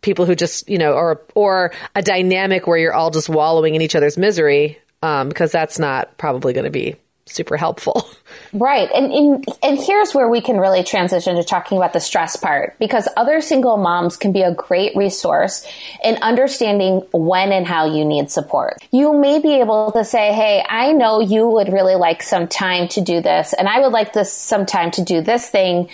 people 0.00 0.26
who 0.26 0.36
just, 0.36 0.68
you 0.68 0.78
know, 0.78 0.92
or, 0.92 1.22
or 1.34 1.72
a 1.96 2.02
dynamic 2.02 2.68
where 2.68 2.78
you're 2.78 2.94
all 2.94 3.10
just 3.10 3.28
wallowing 3.28 3.74
in 3.74 3.82
each 3.82 3.96
other's 3.96 4.16
misery. 4.16 4.78
Um, 5.02 5.28
because 5.28 5.50
that's 5.50 5.80
not 5.80 6.16
probably 6.16 6.52
going 6.52 6.64
to 6.64 6.70
be 6.70 6.94
super 7.32 7.56
helpful. 7.56 8.08
Right. 8.54 8.90
And, 8.94 9.12
and 9.12 9.46
and 9.62 9.78
here's 9.78 10.14
where 10.14 10.28
we 10.28 10.42
can 10.42 10.58
really 10.58 10.82
transition 10.82 11.36
to 11.36 11.44
talking 11.44 11.78
about 11.78 11.92
the 11.92 12.00
stress 12.00 12.36
part 12.36 12.78
because 12.78 13.08
other 13.16 13.40
single 13.40 13.78
moms 13.78 14.16
can 14.16 14.32
be 14.32 14.42
a 14.42 14.54
great 14.54 14.94
resource 14.94 15.66
in 16.04 16.16
understanding 16.16 17.02
when 17.12 17.52
and 17.52 17.66
how 17.66 17.86
you 17.94 18.04
need 18.04 18.30
support. 18.30 18.76
You 18.90 19.14
may 19.14 19.38
be 19.38 19.60
able 19.60 19.92
to 19.92 20.04
say, 20.04 20.32
"Hey, 20.32 20.64
I 20.68 20.92
know 20.92 21.20
you 21.20 21.46
would 21.46 21.72
really 21.72 21.94
like 21.94 22.22
some 22.22 22.46
time 22.46 22.88
to 22.88 23.00
do 23.00 23.20
this 23.20 23.52
and 23.54 23.68
I 23.68 23.80
would 23.80 23.92
like 23.92 24.12
this 24.12 24.32
some 24.32 24.66
time 24.66 24.90
to 24.92 25.02
do 25.02 25.20
this 25.20 25.48
thing. 25.48 25.88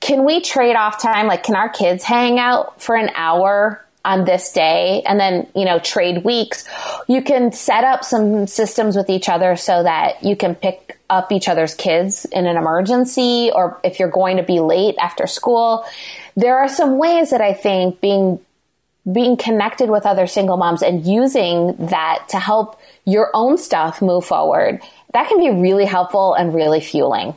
Can 0.00 0.24
we 0.24 0.40
trade 0.40 0.76
off 0.76 1.00
time? 1.00 1.26
Like 1.26 1.42
can 1.42 1.56
our 1.56 1.68
kids 1.68 2.04
hang 2.04 2.38
out 2.38 2.80
for 2.80 2.94
an 2.94 3.10
hour 3.14 3.85
on 4.06 4.24
this 4.24 4.52
day 4.52 5.02
and 5.04 5.18
then, 5.18 5.48
you 5.54 5.64
know, 5.64 5.80
trade 5.80 6.24
weeks. 6.24 6.64
You 7.08 7.20
can 7.22 7.52
set 7.52 7.82
up 7.82 8.04
some 8.04 8.46
systems 8.46 8.96
with 8.96 9.10
each 9.10 9.28
other 9.28 9.56
so 9.56 9.82
that 9.82 10.22
you 10.22 10.36
can 10.36 10.54
pick 10.54 10.98
up 11.10 11.32
each 11.32 11.48
other's 11.48 11.74
kids 11.74 12.24
in 12.26 12.46
an 12.46 12.56
emergency 12.56 13.50
or 13.52 13.80
if 13.82 13.98
you're 13.98 14.10
going 14.10 14.36
to 14.36 14.44
be 14.44 14.60
late 14.60 14.94
after 14.98 15.26
school. 15.26 15.84
There 16.36 16.56
are 16.56 16.68
some 16.68 16.98
ways 16.98 17.30
that 17.30 17.40
I 17.40 17.52
think 17.52 18.00
being 18.00 18.40
being 19.12 19.36
connected 19.36 19.88
with 19.88 20.04
other 20.04 20.26
single 20.26 20.56
moms 20.56 20.82
and 20.82 21.06
using 21.06 21.76
that 21.86 22.26
to 22.28 22.40
help 22.40 22.80
your 23.04 23.30
own 23.34 23.56
stuff 23.56 24.02
move 24.02 24.24
forward, 24.24 24.82
that 25.12 25.28
can 25.28 25.38
be 25.38 25.50
really 25.50 25.84
helpful 25.84 26.34
and 26.34 26.52
really 26.52 26.80
fueling. 26.80 27.32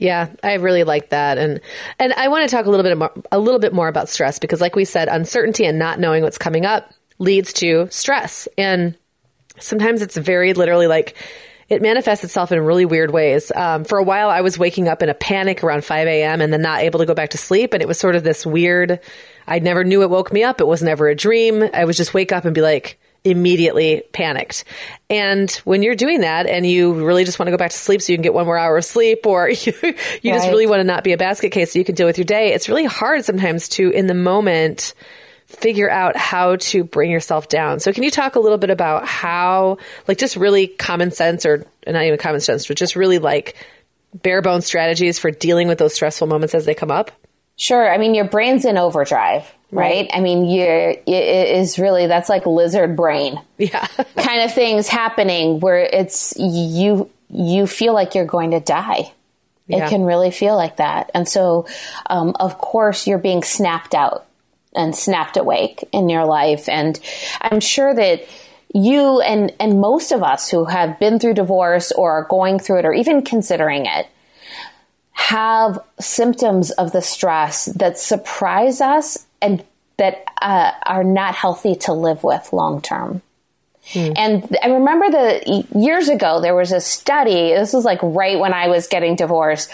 Yeah, 0.00 0.30
I 0.42 0.54
really 0.54 0.82
like 0.84 1.10
that, 1.10 1.36
and 1.36 1.60
and 1.98 2.14
I 2.14 2.28
want 2.28 2.48
to 2.48 2.56
talk 2.56 2.64
a 2.64 2.70
little 2.70 2.84
bit 2.84 2.96
more, 2.96 3.12
a 3.30 3.38
little 3.38 3.60
bit 3.60 3.74
more 3.74 3.86
about 3.86 4.08
stress 4.08 4.38
because, 4.38 4.58
like 4.58 4.74
we 4.74 4.86
said, 4.86 5.08
uncertainty 5.08 5.66
and 5.66 5.78
not 5.78 6.00
knowing 6.00 6.22
what's 6.22 6.38
coming 6.38 6.64
up 6.64 6.90
leads 7.18 7.52
to 7.52 7.86
stress, 7.90 8.48
and 8.56 8.96
sometimes 9.58 10.00
it's 10.00 10.16
very 10.16 10.54
literally 10.54 10.86
like 10.86 11.16
it 11.68 11.82
manifests 11.82 12.24
itself 12.24 12.50
in 12.50 12.60
really 12.60 12.86
weird 12.86 13.10
ways. 13.10 13.52
Um, 13.54 13.84
for 13.84 13.98
a 13.98 14.02
while, 14.02 14.30
I 14.30 14.40
was 14.40 14.58
waking 14.58 14.88
up 14.88 15.02
in 15.02 15.10
a 15.10 15.14
panic 15.14 15.62
around 15.62 15.84
5 15.84 16.08
a.m. 16.08 16.40
and 16.40 16.50
then 16.50 16.62
not 16.62 16.80
able 16.80 17.00
to 17.00 17.06
go 17.06 17.14
back 17.14 17.30
to 17.30 17.38
sleep. 17.38 17.74
And 17.74 17.82
it 17.82 17.86
was 17.86 17.98
sort 17.98 18.16
of 18.16 18.24
this 18.24 18.46
weird, 18.46 19.00
I 19.46 19.58
never 19.58 19.84
knew 19.84 20.02
it 20.02 20.10
woke 20.10 20.32
me 20.32 20.42
up. 20.42 20.62
It 20.62 20.66
was 20.66 20.82
never 20.82 21.08
a 21.08 21.14
dream. 21.14 21.62
I 21.74 21.84
was 21.84 21.96
just 21.96 22.14
wake 22.14 22.32
up 22.32 22.44
and 22.44 22.54
be 22.54 22.60
like, 22.62 22.98
immediately 23.24 24.02
panicked. 24.12 24.64
And 25.08 25.50
when 25.64 25.82
you're 25.82 25.94
doing 25.94 26.22
that 26.22 26.46
and 26.46 26.66
you 26.66 26.92
really 27.04 27.24
just 27.24 27.38
want 27.38 27.48
to 27.48 27.50
go 27.50 27.58
back 27.58 27.70
to 27.70 27.76
sleep 27.76 28.00
so 28.00 28.12
you 28.12 28.16
can 28.16 28.22
get 28.22 28.34
one 28.34 28.46
more 28.46 28.56
hour 28.56 28.78
of 28.78 28.84
sleep 28.84 29.26
or 29.26 29.48
you, 29.50 29.72
you 29.82 29.92
right. 29.92 30.22
just 30.24 30.48
really 30.48 30.66
want 30.66 30.80
to 30.80 30.84
not 30.84 31.04
be 31.04 31.12
a 31.12 31.18
basket 31.18 31.50
case 31.50 31.72
so 31.72 31.78
you 31.78 31.84
can 31.84 31.94
deal 31.94 32.06
with 32.06 32.18
your 32.18 32.24
day, 32.24 32.52
it's 32.52 32.68
really 32.68 32.84
hard 32.84 33.24
sometimes 33.24 33.68
to, 33.70 33.90
in 33.90 34.06
the 34.06 34.14
moment, 34.14 34.94
figure 35.46 35.90
out 35.90 36.16
how 36.16 36.56
to 36.56 36.84
bring 36.84 37.10
yourself 37.10 37.48
down. 37.48 37.80
So 37.80 37.92
can 37.92 38.04
you 38.04 38.10
talk 38.10 38.36
a 38.36 38.40
little 38.40 38.58
bit 38.58 38.70
about 38.70 39.06
how, 39.06 39.78
like 40.06 40.16
just 40.16 40.36
really 40.36 40.68
common 40.68 41.10
sense 41.10 41.44
or 41.44 41.66
not 41.86 42.04
even 42.04 42.18
common 42.18 42.40
sense, 42.40 42.68
but 42.68 42.76
just 42.76 42.96
really 42.96 43.18
like 43.18 43.56
bare 44.14 44.42
bone 44.42 44.62
strategies 44.62 45.18
for 45.18 45.30
dealing 45.30 45.68
with 45.68 45.78
those 45.78 45.94
stressful 45.94 46.26
moments 46.26 46.54
as 46.54 46.64
they 46.64 46.74
come 46.74 46.90
up? 46.90 47.10
Sure. 47.60 47.92
I 47.92 47.98
mean, 47.98 48.14
your 48.14 48.24
brain's 48.24 48.64
in 48.64 48.78
overdrive, 48.78 49.42
right? 49.70 50.08
right? 50.08 50.10
I 50.14 50.20
mean, 50.20 50.46
you 50.46 50.64
it 50.64 51.56
is 51.58 51.78
really 51.78 52.06
that's 52.06 52.30
like 52.30 52.46
lizard 52.46 52.96
brain, 52.96 53.38
yeah, 53.58 53.86
kind 54.16 54.42
of 54.42 54.54
things 54.54 54.88
happening 54.88 55.60
where 55.60 55.76
it's 55.80 56.32
you 56.38 57.10
you 57.28 57.66
feel 57.66 57.92
like 57.92 58.14
you're 58.14 58.24
going 58.24 58.52
to 58.52 58.60
die. 58.60 59.12
Yeah. 59.66 59.84
It 59.84 59.90
can 59.90 60.04
really 60.04 60.30
feel 60.30 60.56
like 60.56 60.78
that, 60.78 61.10
and 61.12 61.28
so 61.28 61.66
um, 62.06 62.34
of 62.40 62.56
course 62.56 63.06
you're 63.06 63.18
being 63.18 63.42
snapped 63.42 63.94
out 63.94 64.26
and 64.74 64.96
snapped 64.96 65.36
awake 65.36 65.86
in 65.92 66.08
your 66.08 66.24
life, 66.24 66.66
and 66.66 66.98
I'm 67.42 67.60
sure 67.60 67.94
that 67.94 68.26
you 68.72 69.20
and 69.20 69.52
and 69.60 69.82
most 69.82 70.12
of 70.12 70.22
us 70.22 70.48
who 70.48 70.64
have 70.64 70.98
been 70.98 71.18
through 71.18 71.34
divorce 71.34 71.92
or 71.92 72.12
are 72.12 72.24
going 72.24 72.58
through 72.58 72.78
it 72.78 72.84
or 72.86 72.94
even 72.94 73.20
considering 73.20 73.84
it 73.84 74.06
have 75.20 75.78
symptoms 76.00 76.70
of 76.72 76.92
the 76.92 77.02
stress 77.02 77.66
that 77.66 77.98
surprise 77.98 78.80
us 78.80 79.26
and 79.42 79.62
that 79.98 80.24
uh, 80.40 80.72
are 80.86 81.04
not 81.04 81.34
healthy 81.34 81.74
to 81.74 81.92
live 81.92 82.24
with 82.24 82.50
long 82.54 82.80
term. 82.80 83.20
Hmm. 83.92 84.12
And 84.16 84.56
I 84.62 84.68
remember 84.68 85.10
the 85.10 85.66
years 85.74 86.08
ago 86.08 86.40
there 86.40 86.54
was 86.54 86.72
a 86.72 86.80
study. 86.80 87.52
This 87.52 87.74
was 87.74 87.84
like 87.84 87.98
right 88.02 88.38
when 88.38 88.54
I 88.54 88.68
was 88.68 88.86
getting 88.86 89.14
divorced 89.14 89.70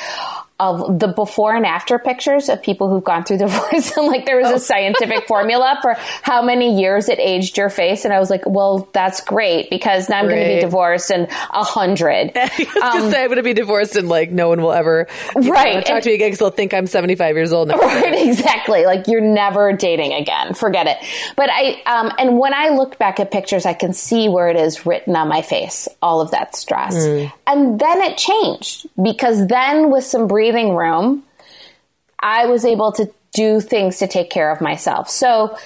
of 0.59 0.99
the 0.99 1.09
before 1.09 1.55
and 1.55 1.67
after 1.67 1.99
pictures 1.99 2.49
of 2.49 2.63
people 2.63 2.89
who've 2.89 3.05
gone 3.05 3.25
through 3.25 3.37
divorce. 3.47 3.95
And 3.97 4.07
like 4.07 4.25
there 4.25 4.41
was 4.41 4.51
a 4.51 4.59
scientific 4.59 5.27
formula 5.29 5.79
for 5.83 5.95
how 6.23 6.43
many 6.43 6.81
years 6.81 7.09
it 7.09 7.19
aged 7.19 7.59
your 7.59 7.69
face. 7.69 8.05
And 8.05 8.15
i 8.15 8.19
was 8.19 8.31
like 8.31 8.43
well 8.47 8.89
that's 8.93 9.21
great 9.21 9.69
because 9.69 10.09
now 10.09 10.21
i'm 10.21 10.29
going 10.29 10.43
to 10.43 10.55
be 10.55 10.61
divorced 10.61 11.11
in 11.11 11.29
a 11.51 11.65
hundred. 11.65 12.37
Um, 12.77 13.03
i'm 13.05 13.11
going 13.11 13.37
to 13.37 13.43
be 13.43 13.55
divorced 13.55 13.97
and 13.97 14.09
like 14.09 14.31
no 14.31 14.49
one 14.49 14.61
will 14.61 14.73
ever 14.73 15.07
right 15.35 15.75
know, 15.75 15.81
talk 15.81 15.91
and, 15.91 16.03
to 16.05 16.11
me 16.11 16.15
again 16.15 16.29
because 16.29 16.39
they'll 16.39 16.51
think 16.51 16.73
i'm 16.73 16.87
75 16.87 17.37
years 17.37 17.53
old. 17.53 17.69
Now. 17.69 17.79
right 17.79 18.27
exactly. 18.29 18.85
Like 18.87 19.09
you're 19.09 19.21
never 19.21 19.73
dating 19.73 20.13
again. 20.13 20.55
Forget 20.55 20.87
it. 20.87 20.97
But 21.37 21.51
i 21.51 21.83
um, 21.87 22.13
and 22.19 22.39
when 22.39 22.55
i 22.55 22.71
look 22.71 22.99
back 22.99 23.21
at 23.21 23.31
pictures 23.31 23.67
i 23.67 23.75
can 23.75 23.93
see 23.93 24.29
where 24.29 24.49
it 24.49 24.57
is 24.57 24.87
written 24.87 25.17
on 25.17 25.29
my 25.29 25.43
face 25.43 25.89
all 26.03 26.21
of 26.21 26.31
that 26.31 26.55
stress. 26.57 26.95
Mm. 26.97 27.33
and 27.47 27.81
then 27.81 28.01
it 28.03 28.17
changed 28.17 28.87
because 29.03 29.47
then 29.49 29.91
with 29.91 30.05
some 30.05 30.27
breathing 30.27 30.46
breathing 30.47 30.75
room, 30.75 31.25
I 32.21 32.47
was 32.47 32.65
able 32.65 32.93
to 32.93 33.11
do 33.33 33.61
things 33.61 33.99
to 33.99 34.07
take 34.07 34.31
care 34.31 34.51
of 34.51 34.61
myself. 34.61 35.11
So, 35.11 35.57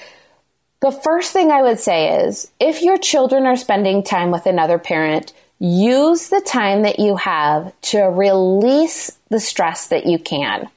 the 0.81 0.91
first 0.91 1.31
thing 1.31 1.51
I 1.51 1.61
would 1.61 1.79
say 1.79 2.25
is 2.25 2.49
if 2.59 2.81
your 2.81 2.97
children 2.97 3.45
are 3.45 3.55
spending 3.55 4.01
time 4.01 4.31
with 4.31 4.47
another 4.47 4.79
parent, 4.79 5.31
use 5.59 6.29
the 6.29 6.41
time 6.41 6.81
that 6.81 6.97
you 6.97 7.15
have 7.17 7.71
to 7.81 8.01
release 8.01 9.11
the 9.29 9.39
stress 9.39 9.89
that 9.89 10.07
you 10.07 10.17
can. 10.17 10.67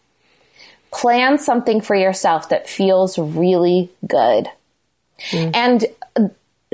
Plan 0.92 1.38
something 1.38 1.80
for 1.80 1.96
yourself 1.96 2.50
that 2.50 2.68
feels 2.68 3.18
really 3.18 3.90
good. 4.06 4.46
Mm. 5.30 5.56
And 5.56 5.86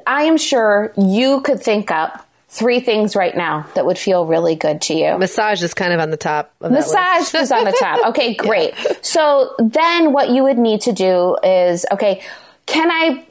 I 0.05 0.25
am 0.25 0.37
sure 0.37 0.93
you 0.97 1.41
could 1.43 1.63
think 1.63 1.93
up 1.93 2.29
three 2.51 2.81
things 2.81 3.15
right 3.15 3.37
now 3.37 3.65
that 3.75 3.87
would 3.87 3.97
feel 3.97 4.27
really 4.27 4.57
good 4.57 4.83
to 4.83 4.95
you. 4.95 5.17
Massage 5.17 5.63
is 5.63 5.73
kind 5.73 5.93
of 5.93 6.01
on 6.01 6.11
the 6.11 6.17
top. 6.17 6.53
Massage 6.61 7.33
is 7.35 7.53
on 7.53 7.65
the 7.65 7.77
top. 7.79 8.01
Okay, 8.11 8.35
great. 8.35 8.75
Yeah. 8.83 8.93
So 9.03 9.55
then 9.59 10.13
what 10.13 10.31
you 10.31 10.43
would 10.43 10.59
need 10.59 10.81
to 10.83 10.93
do 10.93 11.37
is, 11.45 11.87
okay, 11.93 12.23
can 12.67 12.91
I 12.91 13.25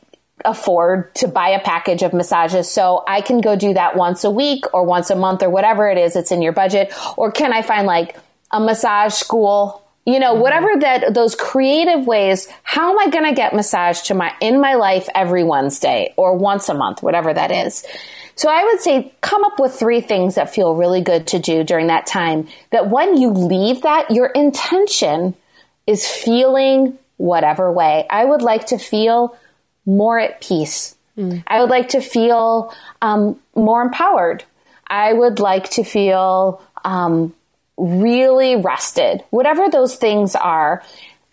afford 0.45 1.13
to 1.15 1.27
buy 1.27 1.49
a 1.49 1.59
package 1.59 2.01
of 2.01 2.13
massages 2.13 2.69
so 2.69 3.03
I 3.07 3.19
can 3.19 3.41
go 3.41 3.57
do 3.57 3.73
that 3.73 3.97
once 3.97 4.23
a 4.23 4.31
week 4.31 4.73
or 4.73 4.85
once 4.85 5.09
a 5.09 5.15
month 5.15 5.43
or 5.43 5.49
whatever 5.49 5.89
it 5.89 5.97
is 5.97 6.15
it's 6.15 6.31
in 6.31 6.41
your 6.41 6.53
budget? 6.53 6.93
Or 7.17 7.31
can 7.31 7.51
I 7.51 7.61
find 7.61 7.85
like 7.85 8.15
a 8.51 8.59
massage 8.59 9.13
school 9.13 9.83
you 10.05 10.19
know 10.19 10.33
mm-hmm. 10.33 10.41
whatever 10.41 10.69
that 10.79 11.13
those 11.13 11.35
creative 11.35 12.07
ways 12.07 12.47
how 12.63 12.91
am 12.91 12.99
i 12.99 13.09
going 13.11 13.25
to 13.25 13.33
get 13.33 13.53
massage 13.53 14.01
to 14.01 14.15
my 14.15 14.33
in 14.41 14.59
my 14.59 14.73
life 14.73 15.07
every 15.13 15.43
wednesday 15.43 16.13
or 16.17 16.35
once 16.35 16.67
a 16.69 16.73
month 16.73 17.03
whatever 17.03 17.31
that 17.33 17.51
is 17.51 17.85
so 18.39 18.47
I 18.47 18.63
would 18.63 18.79
say 18.79 19.13
come 19.19 19.43
up 19.43 19.59
with 19.59 19.77
three 19.77 19.99
things 19.99 20.35
that 20.35 20.49
feel 20.49 20.73
really 20.73 21.01
good 21.01 21.27
to 21.27 21.39
do 21.39 21.61
during 21.65 21.87
that 21.87 22.07
time. 22.07 22.47
That 22.71 22.89
when 22.89 23.17
you 23.17 23.31
leave 23.31 23.81
that, 23.81 24.11
your 24.11 24.27
intention 24.27 25.35
is 25.85 26.07
feeling 26.07 26.97
whatever 27.17 27.69
way. 27.69 28.07
I 28.09 28.23
would 28.23 28.41
like 28.41 28.67
to 28.67 28.77
feel 28.77 29.37
more 29.85 30.17
at 30.17 30.39
peace. 30.39 30.95
Mm. 31.17 31.43
I 31.47 31.59
would 31.59 31.69
like 31.69 31.89
to 31.89 31.99
feel 31.99 32.73
um, 33.01 33.37
more 33.55 33.81
empowered. 33.81 34.45
I 34.87 35.11
would 35.11 35.41
like 35.41 35.71
to 35.71 35.83
feel 35.83 36.63
um, 36.85 37.35
really 37.75 38.55
rested. 38.55 39.21
Whatever 39.31 39.67
those 39.69 39.97
things 39.97 40.33
are, 40.33 40.81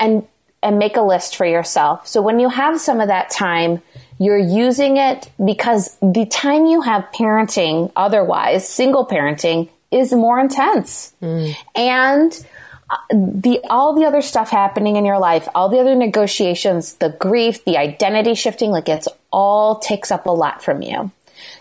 and 0.01 0.27
and 0.61 0.81
make 0.81 0.97
a 0.97 1.03
list 1.03 1.37
for 1.37 1.47
yourself. 1.47 2.09
So 2.09 2.21
when 2.21 2.41
you 2.41 2.49
have 2.49 2.81
some 2.81 3.01
of 3.01 3.07
that 3.07 3.31
time, 3.31 3.81
you're 4.19 4.39
using 4.39 4.97
it 4.97 5.31
because 5.45 5.97
the 6.01 6.27
time 6.27 6.67
you 6.67 6.81
have 6.81 7.07
parenting, 7.15 7.93
otherwise, 7.97 8.69
single 8.69 9.07
parenting, 9.07 9.69
is 9.91 10.13
more 10.13 10.39
intense. 10.41 11.13
Mm. 11.23 11.55
And 11.75 12.47
uh, 12.89 12.97
the 13.13 13.61
all 13.69 13.95
the 13.95 14.05
other 14.05 14.23
stuff 14.23 14.51
happening 14.51 14.97
in 14.97 15.05
your 15.05 15.19
life, 15.19 15.49
all 15.55 15.69
the 15.69 15.79
other 15.79 15.95
negotiations, 15.95 16.95
the 16.95 17.11
grief, 17.11 17.65
the 17.65 17.77
identity 17.77 18.35
shifting, 18.35 18.71
like 18.71 18.89
it's 18.89 19.09
all 19.33 19.79
takes 19.79 20.11
up 20.11 20.27
a 20.27 20.31
lot 20.31 20.63
from 20.63 20.83
you. 20.83 21.11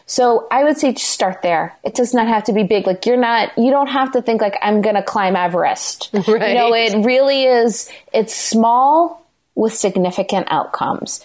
So 0.07 0.47
I 0.51 0.63
would 0.63 0.77
say 0.77 0.93
just 0.93 1.09
start 1.09 1.41
there. 1.41 1.75
It 1.83 1.95
does 1.95 2.13
not 2.13 2.27
have 2.27 2.43
to 2.45 2.53
be 2.53 2.63
big. 2.63 2.85
Like 2.85 3.05
you're 3.05 3.17
not, 3.17 3.57
you 3.57 3.71
don't 3.71 3.87
have 3.87 4.11
to 4.11 4.21
think 4.21 4.41
like 4.41 4.57
I'm 4.61 4.81
going 4.81 4.95
to 4.95 5.03
climb 5.03 5.35
Everest. 5.35 6.11
Right. 6.13 6.25
You 6.27 6.53
know, 6.53 6.73
it 6.73 7.05
really 7.05 7.43
is, 7.45 7.89
it's 8.13 8.35
small 8.35 9.25
with 9.55 9.73
significant 9.73 10.47
outcomes. 10.49 11.23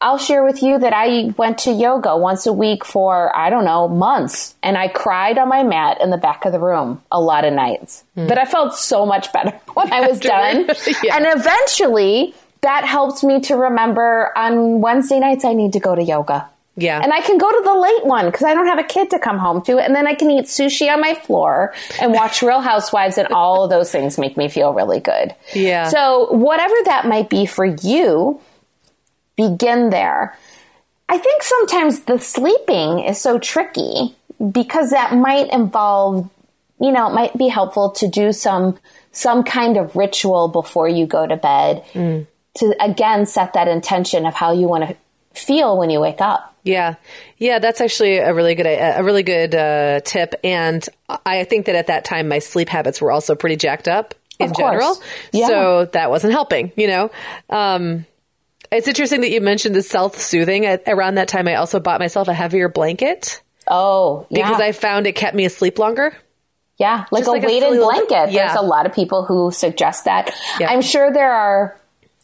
I'll 0.00 0.18
share 0.18 0.44
with 0.44 0.62
you 0.62 0.78
that 0.78 0.92
I 0.92 1.34
went 1.36 1.58
to 1.58 1.72
yoga 1.72 2.16
once 2.16 2.46
a 2.46 2.52
week 2.52 2.84
for, 2.84 3.34
I 3.36 3.50
don't 3.50 3.64
know, 3.64 3.88
months. 3.88 4.54
And 4.62 4.78
I 4.78 4.86
cried 4.86 5.38
on 5.38 5.48
my 5.48 5.64
mat 5.64 6.00
in 6.00 6.10
the 6.10 6.16
back 6.16 6.44
of 6.44 6.52
the 6.52 6.60
room 6.60 7.02
a 7.10 7.20
lot 7.20 7.44
of 7.44 7.52
nights. 7.52 8.04
Mm. 8.16 8.28
But 8.28 8.38
I 8.38 8.44
felt 8.44 8.76
so 8.76 9.04
much 9.04 9.32
better 9.32 9.50
when 9.74 9.92
I 9.92 10.06
was 10.06 10.20
done. 10.20 10.66
yeah. 11.02 11.16
And 11.16 11.26
eventually 11.28 12.34
that 12.60 12.84
helped 12.84 13.24
me 13.24 13.40
to 13.42 13.56
remember 13.56 14.32
on 14.36 14.80
Wednesday 14.80 15.18
nights, 15.18 15.44
I 15.44 15.52
need 15.52 15.72
to 15.72 15.80
go 15.80 15.96
to 15.96 16.02
yoga. 16.02 16.48
Yeah. 16.76 17.00
And 17.02 17.12
I 17.12 17.20
can 17.20 17.38
go 17.38 17.50
to 17.50 17.62
the 17.64 17.74
late 17.74 18.06
one 18.06 18.26
because 18.26 18.44
I 18.44 18.54
don't 18.54 18.66
have 18.66 18.78
a 18.78 18.84
kid 18.84 19.10
to 19.10 19.18
come 19.18 19.38
home 19.38 19.62
to. 19.62 19.78
And 19.78 19.96
then 19.96 20.06
I 20.06 20.14
can 20.14 20.30
eat 20.30 20.44
sushi 20.44 20.92
on 20.92 21.00
my 21.00 21.14
floor 21.14 21.74
and 22.00 22.12
watch 22.12 22.40
Real 22.48 22.60
Housewives, 22.60 23.18
and 23.18 23.26
all 23.28 23.64
of 23.64 23.70
those 23.70 23.90
things 23.90 24.16
make 24.16 24.36
me 24.36 24.48
feel 24.48 24.72
really 24.72 25.00
good. 25.00 25.34
Yeah. 25.54 25.88
So, 25.88 26.30
whatever 26.30 26.74
that 26.84 27.06
might 27.06 27.28
be 27.28 27.46
for 27.46 27.64
you, 27.64 28.40
begin 29.38 29.88
there. 29.88 30.36
I 31.08 31.16
think 31.16 31.42
sometimes 31.42 32.00
the 32.00 32.18
sleeping 32.18 32.98
is 32.98 33.18
so 33.18 33.38
tricky 33.38 34.14
because 34.52 34.90
that 34.90 35.14
might 35.14 35.50
involve, 35.50 36.28
you 36.78 36.92
know, 36.92 37.08
it 37.08 37.14
might 37.14 37.38
be 37.38 37.48
helpful 37.48 37.92
to 37.92 38.08
do 38.08 38.32
some 38.32 38.78
some 39.12 39.42
kind 39.42 39.78
of 39.78 39.96
ritual 39.96 40.48
before 40.48 40.86
you 40.88 41.06
go 41.06 41.26
to 41.26 41.36
bed. 41.36 41.82
Mm. 41.94 42.26
to 42.56 42.74
again 42.84 43.24
set 43.24 43.52
that 43.54 43.68
intention 43.68 44.26
of 44.26 44.34
how 44.34 44.52
you 44.52 44.66
want 44.68 44.86
to 44.88 44.96
feel 45.32 45.78
when 45.78 45.90
you 45.90 46.00
wake 46.00 46.20
up. 46.20 46.54
Yeah, 46.64 46.96
yeah, 47.38 47.60
that's 47.60 47.80
actually 47.80 48.18
a 48.18 48.34
really 48.34 48.54
good 48.56 48.66
a 48.66 49.00
really 49.02 49.22
good 49.22 49.54
uh, 49.54 50.00
tip, 50.04 50.34
and 50.44 50.86
I 51.24 51.44
think 51.44 51.66
that 51.66 51.76
at 51.76 51.86
that 51.86 52.04
time 52.04 52.28
my 52.28 52.40
sleep 52.40 52.68
habits 52.68 53.00
were 53.00 53.12
also 53.12 53.34
pretty 53.34 53.56
jacked 53.56 53.88
up 53.88 54.14
in 54.38 54.52
general, 54.52 54.96
Yeah. 55.32 55.46
so 55.46 55.84
that 55.86 56.10
wasn't 56.10 56.32
helping. 56.32 56.72
You 56.76 56.88
know, 56.88 57.10
um, 57.48 58.04
it's 58.72 58.88
interesting 58.88 59.20
that 59.22 59.30
you 59.30 59.40
mentioned 59.40 59.74
the 59.74 59.82
self 59.82 60.18
soothing. 60.18 60.64
Around 60.86 61.16
that 61.16 61.28
time, 61.28 61.48
I 61.48 61.56
also 61.56 61.80
bought 61.80 62.00
myself 62.00 62.28
a 62.28 62.34
heavier 62.34 62.68
blanket 62.68 63.42
Oh, 63.66 64.26
yeah. 64.30 64.46
because 64.48 64.60
I 64.60 64.72
found 64.72 65.06
it 65.06 65.12
kept 65.12 65.34
me 65.34 65.44
asleep 65.44 65.78
longer. 65.78 66.14
Yeah, 66.78 67.06
like 67.10 67.22
Just 67.22 67.28
a 67.28 67.32
like 67.32 67.42
weighted 67.42 67.70
little- 67.70 67.86
blanket. 67.90 68.30
yeah. 68.32 68.46
There's 68.48 68.58
a 68.60 68.62
lot 68.62 68.86
of 68.86 68.92
people 68.94 69.24
who 69.24 69.50
suggest 69.50 70.04
that. 70.04 70.32
Yeah. 70.60 70.70
I'm 70.70 70.80
sure 70.82 71.12
there 71.12 71.32
are 71.32 71.76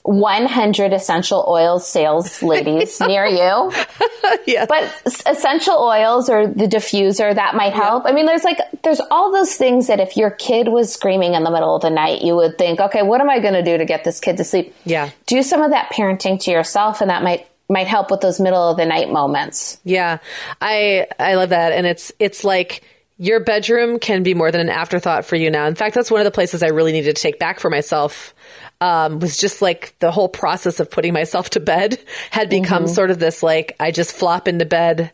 100 0.05 0.92
essential 0.92 1.46
oils 1.48 1.86
sales 1.86 2.42
ladies 2.42 3.00
near 3.00 3.26
you. 3.26 3.72
yeah, 4.46 4.66
But 4.66 4.92
essential 5.26 5.76
oils 5.78 6.28
or 6.28 6.46
the 6.46 6.66
diffuser 6.66 7.34
that 7.34 7.55
might 7.55 7.72
help. 7.72 8.05
I 8.07 8.12
mean, 8.12 8.26
there's 8.26 8.44
like 8.44 8.59
there's 8.82 9.00
all 9.11 9.32
those 9.32 9.55
things 9.57 9.86
that 9.86 10.00
if 10.00 10.16
your 10.16 10.30
kid 10.30 10.68
was 10.68 10.92
screaming 10.92 11.32
in 11.32 11.42
the 11.42 11.50
middle 11.50 11.74
of 11.74 11.82
the 11.82 11.90
night, 11.90 12.20
you 12.22 12.36
would 12.36 12.59
think, 12.59 12.80
okay, 12.80 13.02
what 13.02 13.22
am 13.22 13.30
I 13.30 13.40
going 13.40 13.55
to 13.55 13.62
do 13.62 13.78
to 13.78 13.86
get 13.86 14.05
this 14.05 14.20
kid 14.20 14.36
to 14.36 14.44
sleep? 14.44 14.74
Yeah. 14.84 15.11
do 15.26 15.42
some 15.42 15.62
of 15.62 15.70
that 15.70 15.90
parenting 15.90 16.38
to 16.40 16.50
yourself, 16.50 17.00
and 17.00 17.09
that 17.09 17.22
might 17.22 17.48
might 17.70 17.86
help 17.86 18.11
with 18.11 18.20
those 18.20 18.38
middle 18.38 18.70
of 18.70 18.76
the 18.76 18.84
night 18.84 19.11
moments. 19.11 19.80
Yeah, 19.84 20.18
I 20.61 21.07
I 21.18 21.36
love 21.36 21.48
that, 21.48 21.72
and 21.72 21.86
it's 21.86 22.12
it's 22.18 22.44
like 22.44 22.82
your 23.16 23.40
bedroom 23.40 23.98
can 23.98 24.22
be 24.22 24.34
more 24.34 24.50
than 24.50 24.61
an 24.61 24.68
afterthought 24.68 25.24
for 25.24 25.36
you 25.36 25.50
now. 25.50 25.66
In 25.66 25.74
fact, 25.74 25.94
that's 25.94 26.11
one 26.11 26.20
of 26.20 26.24
the 26.24 26.30
places 26.30 26.62
I 26.62 26.68
really 26.68 26.92
needed 26.92 27.16
to 27.16 27.22
take 27.22 27.38
back 27.38 27.61
for 27.61 27.70
myself. 27.70 28.34
Um, 28.81 29.18
was 29.18 29.37
just 29.39 29.62
like 29.62 29.95
the 30.01 30.11
whole 30.11 30.29
process 30.29 30.79
of 30.81 30.91
putting 30.91 31.12
myself 31.12 31.51
to 31.51 31.61
bed 31.61 31.99
had 32.31 32.51
become 32.51 32.85
mm-hmm. 32.85 32.93
sort 32.93 33.11
of 33.11 33.18
this 33.18 33.43
like 33.43 33.77
I 33.81 33.91
just 33.93 34.12
flop 34.12 34.47
into 34.47 34.66
bed 34.66 35.12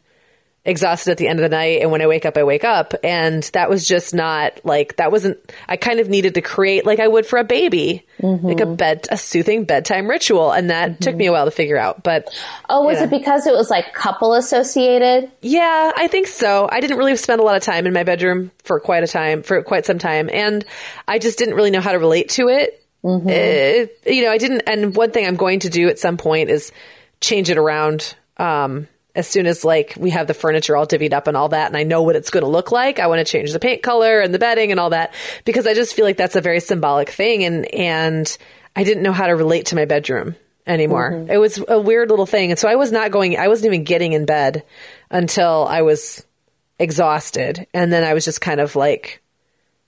exhausted 0.65 1.11
at 1.11 1.17
the 1.17 1.27
end 1.27 1.39
of 1.39 1.43
the 1.43 1.57
night 1.57 1.81
and 1.81 1.91
when 1.91 2.03
I 2.03 2.07
wake 2.07 2.27
up 2.27 2.37
I 2.37 2.45
wake 2.45 2.65
up 2.65 2.93
and 3.03 3.43
that 3.55 3.71
was 3.71 3.89
just 3.89 4.15
not 4.15 4.61
like 4.63 4.97
that 4.97 5.11
wasn't 5.11 5.39
I 5.67 5.79
kind 5.79 6.01
of 6.01 6.09
needed 6.11 6.35
to 6.35 6.43
create 6.43 6.85
like 6.85 7.01
I 7.01 7.09
would 7.09 7.25
for 7.25 7.39
a 7.39 7.45
baby 7.45 8.07
like 8.23 8.61
a 8.61 8.65
mm-hmm. 8.65 8.75
bed 8.75 9.07
a 9.11 9.17
soothing 9.17 9.65
bedtime 9.65 10.09
ritual 10.09 10.53
and 10.53 10.69
that 10.69 11.01
took 11.01 11.13
mm-hmm. 11.13 11.19
me 11.19 11.27
a 11.27 11.33
while 11.33 11.47
to 11.47 11.51
figure 11.51 11.79
out 11.79 12.03
but 12.03 12.29
Oh, 12.69 12.85
was 12.85 12.99
Yeah. 12.99 13.05
it 13.05 13.11
because 13.11 13.47
it 13.47 13.53
was 13.53 13.71
like 13.71 13.95
couple 13.95 14.35
associated? 14.35 15.31
yeah, 15.43 15.93
I 15.97 16.07
think 16.09 16.27
so. 16.27 16.69
I 16.71 16.81
didn't 16.81 16.99
really 16.99 17.17
spend 17.17 17.41
a 17.41 17.45
lot 17.45 17.57
of 17.57 17.63
time 17.63 17.87
in 17.87 17.93
my 17.93 18.05
bedroom 18.05 18.51
for 18.63 18.79
quite 18.79 19.03
a 19.03 19.09
time, 19.09 19.43
for 19.43 19.63
quite 19.63 19.87
some 19.87 19.99
time, 19.99 20.31
and 20.33 20.65
I 21.09 21.19
just 21.19 21.39
didn't 21.39 21.55
really 21.55 21.71
know 21.71 21.81
how 21.81 21.93
to 21.93 21.99
relate 21.99 22.29
to 22.31 22.49
it. 22.49 22.85
Uh, 23.05 24.11
you 24.11 24.23
know, 24.23 24.31
I 24.31 24.39
didn't. 24.39 24.63
And 24.67 24.95
one 24.95 25.11
thing 25.11 25.27
I'm 25.27 25.37
going 25.37 25.61
to 25.61 25.71
do 25.71 25.89
at 25.89 25.99
some 25.99 26.17
point 26.17 26.51
is 26.51 26.73
change 27.21 27.51
it 27.51 27.59
around. 27.59 28.15
Um, 28.37 28.89
as 29.15 29.27
soon 29.27 29.47
as 29.47 29.65
like 29.65 29.95
we 29.99 30.11
have 30.11 30.27
the 30.27 30.35
furniture 30.35 30.77
all 30.77 30.87
divvied 30.87 31.13
up 31.13 31.27
and 31.27 31.37
all 31.37 31.49
that, 31.49 31.67
and 31.67 31.77
I 31.77 31.83
know 31.83 32.03
what 32.03 32.17
it's 32.17 32.31
going 32.31 32.45
to 32.45 32.49
look 32.49 32.71
like, 32.71 32.99
I 32.99 33.09
want 33.09 33.19
to 33.19 33.31
change 33.31 33.53
the 33.53 33.59
paint 33.59 33.83
color 33.83 34.21
and 34.21 34.33
the 34.33 34.39
bedding 34.39 34.71
and 34.71 34.79
all 34.79 34.91
that 34.91 35.13
because 35.45 35.67
I 35.67 35.75
just 35.75 35.95
feel 35.95 36.05
like 36.05 36.17
that's 36.17 36.37
a 36.37 36.41
very 36.41 36.61
symbolic 36.61 37.11
thing, 37.11 37.45
and 37.45 37.67
and 37.75 38.39
I 38.77 38.85
didn't 38.85 39.03
know 39.03 39.13
how 39.13 39.27
to 39.27 39.35
relate 39.35 39.67
to 39.67 39.77
my 39.77 39.85
bedroom 39.85 40.37
anymore. 40.67 41.27
It 41.29 41.39
was 41.39 41.63
a 41.67 41.81
weird 41.81 42.11
little 42.11 42.27
thing, 42.27 42.51
and 42.51 42.59
so 42.59 42.69
I 42.69 42.77
was 42.77 42.93
not 42.93 43.11
going. 43.11 43.37
I 43.37 43.49
wasn't 43.49 43.73
even 43.73 43.85
getting 43.85 44.13
in 44.13 44.27
bed 44.27 44.63
until 45.11 45.67
I 45.69 45.83
was 45.83 46.25
exhausted, 46.79 47.67
and 47.75 47.93
then 47.93 48.05
I 48.05 48.15
was 48.15 48.25
just 48.25 48.41
kind 48.41 48.61
of 48.61 48.77
like 48.77 49.20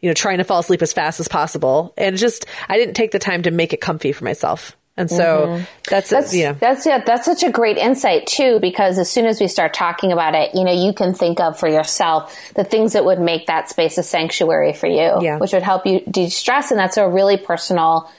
you 0.02 0.10
know, 0.10 0.14
trying 0.14 0.38
to 0.38 0.44
fall 0.44 0.58
asleep 0.58 0.82
as 0.82 0.92
fast 0.92 1.20
as 1.20 1.28
possible. 1.28 1.94
And 1.96 2.18
just, 2.18 2.44
I 2.68 2.76
didn't 2.76 2.94
take 2.94 3.12
the 3.12 3.18
time 3.18 3.44
to 3.44 3.50
make 3.50 3.72
it 3.72 3.80
comfy 3.80 4.12
for 4.12 4.24
myself. 4.24 4.76
And 4.94 5.08
so 5.08 5.46
mm-hmm. 5.46 5.64
that's, 5.88 6.10
That's 6.10 6.34
yeah. 6.34 6.52
that's 6.52 6.84
yeah, 6.84 7.02
that's 7.02 7.24
such 7.24 7.42
a 7.42 7.50
great 7.50 7.78
insight 7.78 8.26
too, 8.26 8.58
because 8.60 8.98
as 8.98 9.10
soon 9.10 9.24
as 9.24 9.40
we 9.40 9.48
start 9.48 9.72
talking 9.72 10.12
about 10.12 10.34
it, 10.34 10.54
you 10.54 10.64
know, 10.64 10.72
you 10.72 10.92
can 10.92 11.14
think 11.14 11.40
of 11.40 11.58
for 11.58 11.66
yourself 11.66 12.38
the 12.54 12.62
things 12.62 12.92
that 12.92 13.02
would 13.06 13.18
make 13.18 13.46
that 13.46 13.70
space 13.70 13.96
a 13.96 14.02
sanctuary 14.02 14.74
for 14.74 14.88
you, 14.88 15.16
Yeah. 15.22 15.38
which 15.38 15.54
would 15.54 15.62
help 15.62 15.86
you 15.86 16.00
de-stress, 16.00 16.70
and 16.70 16.78
that's 16.78 16.98
a 16.98 17.08
really 17.08 17.38
personal 17.38 18.10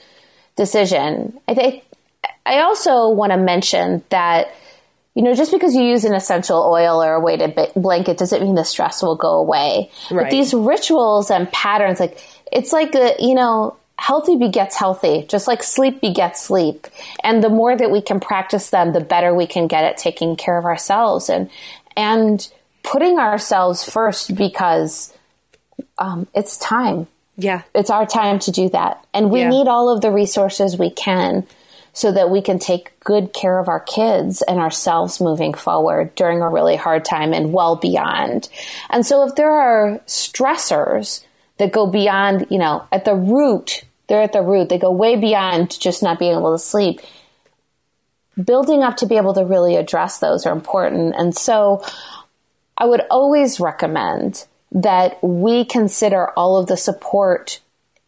decision. 0.56 1.38
I 1.46 1.54
think 1.54 1.84
I 2.44 2.62
also 2.62 3.08
want 3.08 3.30
to 3.30 3.38
mention 3.38 4.02
that 4.08 4.52
you 5.14 5.22
know, 5.22 5.34
just 5.34 5.52
because 5.52 5.74
you 5.74 5.82
use 5.82 6.04
an 6.04 6.14
essential 6.14 6.58
oil 6.60 7.02
or 7.02 7.14
a 7.14 7.20
weighted 7.20 7.58
blanket 7.76 8.18
doesn't 8.18 8.42
mean 8.42 8.54
the 8.54 8.64
stress 8.64 9.02
will 9.02 9.16
go 9.16 9.38
away. 9.38 9.90
Right. 10.10 10.24
But 10.24 10.30
these 10.30 10.52
rituals 10.52 11.30
and 11.30 11.50
patterns, 11.52 12.00
like 12.00 12.18
it's 12.50 12.72
like 12.72 12.94
a, 12.94 13.14
you 13.20 13.34
know, 13.34 13.76
healthy 13.96 14.36
begets 14.36 14.76
healthy, 14.76 15.24
just 15.28 15.46
like 15.46 15.62
sleep 15.62 16.00
begets 16.00 16.42
sleep. 16.42 16.88
And 17.22 17.44
the 17.44 17.48
more 17.48 17.76
that 17.76 17.90
we 17.90 18.02
can 18.02 18.18
practice 18.18 18.70
them, 18.70 18.92
the 18.92 19.00
better 19.00 19.32
we 19.34 19.46
can 19.46 19.68
get 19.68 19.84
at 19.84 19.96
taking 19.98 20.36
care 20.36 20.58
of 20.58 20.64
ourselves 20.64 21.28
and 21.28 21.48
and 21.96 22.50
putting 22.82 23.18
ourselves 23.18 23.88
first 23.88 24.34
because 24.34 25.12
um, 25.98 26.26
it's 26.34 26.58
time 26.58 27.06
yeah. 27.36 27.62
it's 27.74 27.90
our 27.90 28.06
time 28.06 28.38
to 28.40 28.50
do 28.50 28.68
that. 28.70 29.04
And 29.12 29.30
we 29.30 29.40
Yeah. 29.40 29.48
need 29.48 29.68
all 29.68 29.88
of 29.88 30.00
the 30.00 30.10
resources 30.10 30.78
we 30.78 30.90
can 30.90 31.46
so 31.94 32.10
that 32.12 32.28
we 32.28 32.42
can 32.42 32.58
take 32.58 32.98
good 33.00 33.32
care 33.32 33.58
of 33.58 33.68
our 33.68 33.80
kids 33.80 34.42
and 34.42 34.58
ourselves 34.58 35.20
moving 35.20 35.54
forward 35.54 36.14
during 36.16 36.42
a 36.42 36.48
really 36.48 36.76
hard 36.76 37.04
time 37.04 37.32
and 37.32 37.52
well 37.52 37.76
beyond. 37.76 38.48
And 38.90 39.06
so 39.06 39.26
if 39.26 39.36
there 39.36 39.52
are 39.52 40.00
stressors 40.06 41.24
that 41.58 41.72
go 41.72 41.86
beyond, 41.86 42.48
you 42.50 42.58
know, 42.58 42.84
at 42.90 43.04
the 43.04 43.14
root, 43.14 43.84
they're 44.08 44.22
at 44.22 44.32
the 44.32 44.42
root, 44.42 44.68
they 44.68 44.78
go 44.78 44.90
way 44.90 45.14
beyond 45.16 45.78
just 45.80 46.02
not 46.02 46.18
being 46.18 46.36
able 46.36 46.52
to 46.52 46.58
sleep. 46.58 47.00
Building 48.42 48.82
up 48.82 48.96
to 48.98 49.06
be 49.06 49.16
able 49.16 49.34
to 49.34 49.44
really 49.44 49.76
address 49.76 50.18
those 50.18 50.44
are 50.44 50.52
important. 50.52 51.14
And 51.16 51.34
so 51.34 51.84
I 52.76 52.86
would 52.86 53.02
always 53.08 53.60
recommend 53.60 54.44
that 54.72 55.22
we 55.22 55.64
consider 55.64 56.30
all 56.30 56.56
of 56.56 56.66
the 56.66 56.76
support 56.76 57.60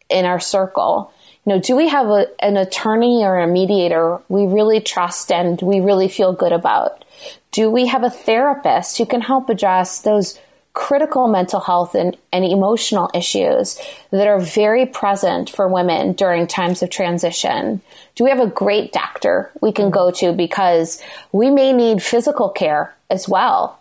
in 0.09 0.25
our 0.25 0.41
circle. 0.41 1.13
Know, 1.47 1.59
do 1.59 1.77
we 1.77 1.87
have 1.87 2.07
a, 2.07 2.27
an 2.43 2.57
attorney 2.57 3.23
or 3.23 3.39
a 3.39 3.47
mediator 3.47 4.19
we 4.27 4.45
really 4.45 4.81
trust 4.81 5.31
and 5.31 5.61
we 5.61 5.79
really 5.79 6.09
feel 6.09 6.33
good 6.33 6.51
about? 6.51 7.05
Do 7.53 7.71
we 7.71 7.87
have 7.87 8.03
a 8.03 8.09
therapist 8.09 8.97
who 8.97 9.05
can 9.05 9.21
help 9.21 9.49
address 9.49 10.01
those 10.01 10.37
critical 10.73 11.29
mental 11.29 11.61
health 11.61 11.95
and, 11.95 12.17
and 12.33 12.43
emotional 12.43 13.09
issues 13.13 13.79
that 14.11 14.27
are 14.27 14.41
very 14.41 14.85
present 14.85 15.49
for 15.49 15.69
women 15.69 16.11
during 16.11 16.47
times 16.47 16.83
of 16.83 16.89
transition? 16.89 17.81
Do 18.15 18.25
we 18.25 18.29
have 18.29 18.41
a 18.41 18.47
great 18.47 18.91
doctor 18.91 19.49
we 19.61 19.71
can 19.71 19.89
go 19.89 20.11
to 20.11 20.33
because 20.33 21.01
we 21.31 21.49
may 21.49 21.71
need 21.71 22.03
physical 22.03 22.49
care 22.49 22.93
as 23.09 23.29
well? 23.29 23.79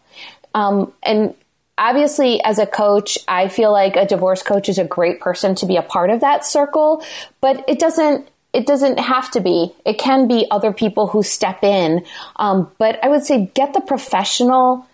Um, 0.54 0.92
and 1.02 1.34
obviously, 1.78 2.42
as 2.42 2.58
a 2.58 2.66
coach, 2.66 3.18
I 3.28 3.48
feel 3.48 3.72
like 3.72 3.96
a 3.96 4.06
divorce 4.06 4.42
coach 4.42 4.68
is 4.68 4.78
a 4.78 4.84
great 4.84 5.20
person 5.20 5.54
to 5.56 5.66
be 5.66 5.76
a 5.76 5.82
part 5.82 6.10
of 6.10 6.20
that 6.20 6.44
circle, 6.44 7.04
but 7.40 7.64
it 7.68 7.78
doesn't. 7.78 8.28
It 8.52 8.66
doesn't 8.66 8.98
have 8.98 9.30
to 9.32 9.40
be. 9.40 9.74
It 9.84 9.98
can 9.98 10.28
be 10.28 10.46
other 10.50 10.72
people 10.72 11.08
who 11.08 11.22
step 11.22 11.62
in. 11.62 12.06
Um, 12.36 12.70
but 12.78 12.98
I 13.04 13.08
would 13.08 13.22
say 13.22 13.50
get 13.52 13.74
the 13.74 13.82
professional 13.82 14.86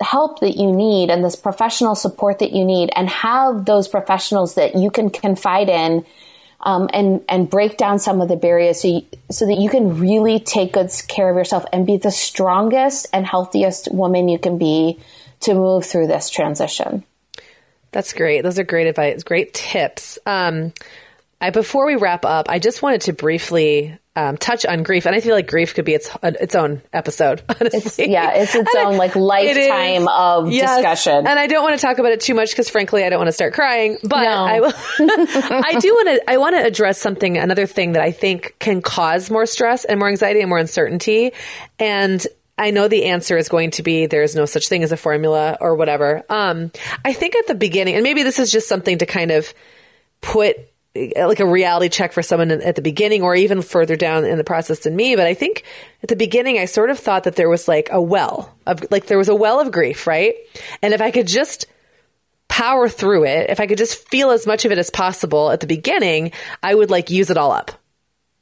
help 0.00 0.40
that 0.40 0.56
you 0.56 0.72
need 0.72 1.08
and 1.08 1.22
this 1.22 1.36
professional 1.36 1.94
support 1.94 2.40
that 2.40 2.50
you 2.50 2.64
need, 2.64 2.90
and 2.96 3.08
have 3.08 3.64
those 3.64 3.86
professionals 3.86 4.56
that 4.56 4.74
you 4.74 4.90
can 4.90 5.08
confide 5.08 5.68
in 5.68 6.04
um, 6.60 6.90
and 6.92 7.24
and 7.28 7.48
break 7.48 7.76
down 7.76 7.98
some 7.98 8.20
of 8.20 8.28
the 8.28 8.36
barriers 8.36 8.82
so 8.82 8.88
you, 8.88 9.06
so 9.30 9.46
that 9.46 9.58
you 9.58 9.70
can 9.70 10.00
really 10.00 10.40
take 10.40 10.72
good 10.72 10.90
care 11.06 11.30
of 11.30 11.36
yourself 11.36 11.64
and 11.72 11.86
be 11.86 11.96
the 11.96 12.10
strongest 12.10 13.06
and 13.12 13.24
healthiest 13.24 13.92
woman 13.92 14.28
you 14.28 14.38
can 14.38 14.58
be 14.58 14.98
to 15.40 15.54
move 15.54 15.84
through 15.84 16.06
this 16.06 16.30
transition. 16.30 17.04
That's 17.92 18.12
great. 18.12 18.42
Those 18.42 18.58
are 18.58 18.64
great 18.64 18.86
advice, 18.88 19.22
great 19.22 19.54
tips. 19.54 20.18
Um, 20.26 20.72
I, 21.40 21.50
before 21.50 21.86
we 21.86 21.96
wrap 21.96 22.24
up, 22.24 22.48
I 22.48 22.58
just 22.58 22.82
wanted 22.82 23.02
to 23.02 23.12
briefly 23.12 23.98
um, 24.16 24.38
touch 24.38 24.64
on 24.64 24.82
grief, 24.82 25.04
and 25.06 25.14
I 25.14 25.20
feel 25.20 25.34
like 25.34 25.46
grief 25.46 25.74
could 25.74 25.84
be 25.84 25.92
its 25.92 26.08
uh, 26.22 26.32
its 26.40 26.54
own 26.54 26.80
episode. 26.94 27.42
Honestly, 27.60 28.10
Yeah, 28.10 28.32
it's 28.32 28.54
its 28.54 28.74
And 28.74 28.88
own 28.88 28.96
like 28.96 29.10
is. 29.16 29.16
lifetime 29.16 30.08
of 30.08 30.50
Yes. 30.50 30.76
discussion. 30.78 31.26
and 31.26 31.38
I 31.38 31.46
don't 31.46 31.62
want 31.62 31.78
to 31.78 31.86
talk 31.86 31.98
about 31.98 32.12
it 32.12 32.22
too 32.22 32.34
much 32.34 32.50
because, 32.50 32.70
frankly, 32.70 33.04
I 33.04 33.10
don't 33.10 33.18
want 33.18 33.28
to 33.28 33.32
start 33.32 33.52
crying. 33.52 33.98
But 34.02 34.22
No. 34.22 34.44
I 34.44 34.60
will. 34.60 34.72
I 34.98 35.78
do 35.78 35.92
want 35.94 36.08
to. 36.08 36.30
I 36.30 36.38
want 36.38 36.56
to 36.56 36.64
address 36.64 36.98
something. 36.98 37.36
Another 37.36 37.66
thing 37.66 37.92
that 37.92 38.02
I 38.02 38.10
think 38.12 38.56
can 38.58 38.80
cause 38.80 39.30
more 39.30 39.44
stress 39.44 39.84
and 39.84 39.98
more 39.98 40.08
anxiety 40.08 40.40
and 40.40 40.48
more 40.48 40.58
uncertainty, 40.58 41.32
and. 41.78 42.26
I 42.58 42.70
know 42.70 42.88
the 42.88 43.04
answer 43.06 43.36
is 43.36 43.48
going 43.48 43.72
to 43.72 43.82
be 43.82 44.06
there 44.06 44.22
is 44.22 44.34
no 44.34 44.46
such 44.46 44.68
thing 44.68 44.82
as 44.82 44.92
a 44.92 44.96
formula 44.96 45.58
or 45.60 45.74
whatever. 45.74 46.24
Um, 46.28 46.72
I 47.04 47.12
think 47.12 47.36
at 47.36 47.46
the 47.46 47.54
beginning, 47.54 47.94
and 47.94 48.02
maybe 48.02 48.22
this 48.22 48.38
is 48.38 48.50
just 48.50 48.68
something 48.68 48.98
to 48.98 49.06
kind 49.06 49.30
of 49.30 49.52
put 50.20 50.56
like 50.94 51.40
a 51.40 51.46
reality 51.46 51.88
check 51.88 52.12
for 52.12 52.22
someone 52.22 52.50
at 52.50 52.74
the 52.74 52.82
beginning 52.82 53.22
or 53.22 53.34
even 53.34 53.62
further 53.62 53.96
down 53.96 54.24
in 54.24 54.38
the 54.38 54.44
process 54.44 54.80
than 54.80 54.96
me. 54.96 55.16
But 55.16 55.26
I 55.26 55.34
think 55.34 55.64
at 56.02 56.08
the 56.08 56.16
beginning, 56.16 56.58
I 56.58 56.64
sort 56.64 56.90
of 56.90 56.98
thought 56.98 57.24
that 57.24 57.36
there 57.36 57.48
was 57.48 57.68
like 57.68 57.88
a 57.92 58.00
well 58.00 58.54
of 58.66 58.84
like 58.90 59.06
there 59.06 59.18
was 59.18 59.28
a 59.28 59.34
well 59.34 59.60
of 59.60 59.70
grief, 59.72 60.06
right? 60.06 60.34
And 60.82 60.94
if 60.94 61.00
I 61.00 61.10
could 61.10 61.26
just 61.26 61.66
power 62.48 62.88
through 62.88 63.24
it, 63.24 63.50
if 63.50 63.60
I 63.60 63.66
could 63.66 63.78
just 63.78 64.08
feel 64.08 64.30
as 64.30 64.46
much 64.46 64.64
of 64.64 64.72
it 64.72 64.78
as 64.78 64.90
possible 64.90 65.50
at 65.50 65.60
the 65.60 65.66
beginning, 65.66 66.32
I 66.62 66.74
would 66.74 66.90
like 66.90 67.10
use 67.10 67.30
it 67.30 67.36
all 67.36 67.52
up. 67.52 67.72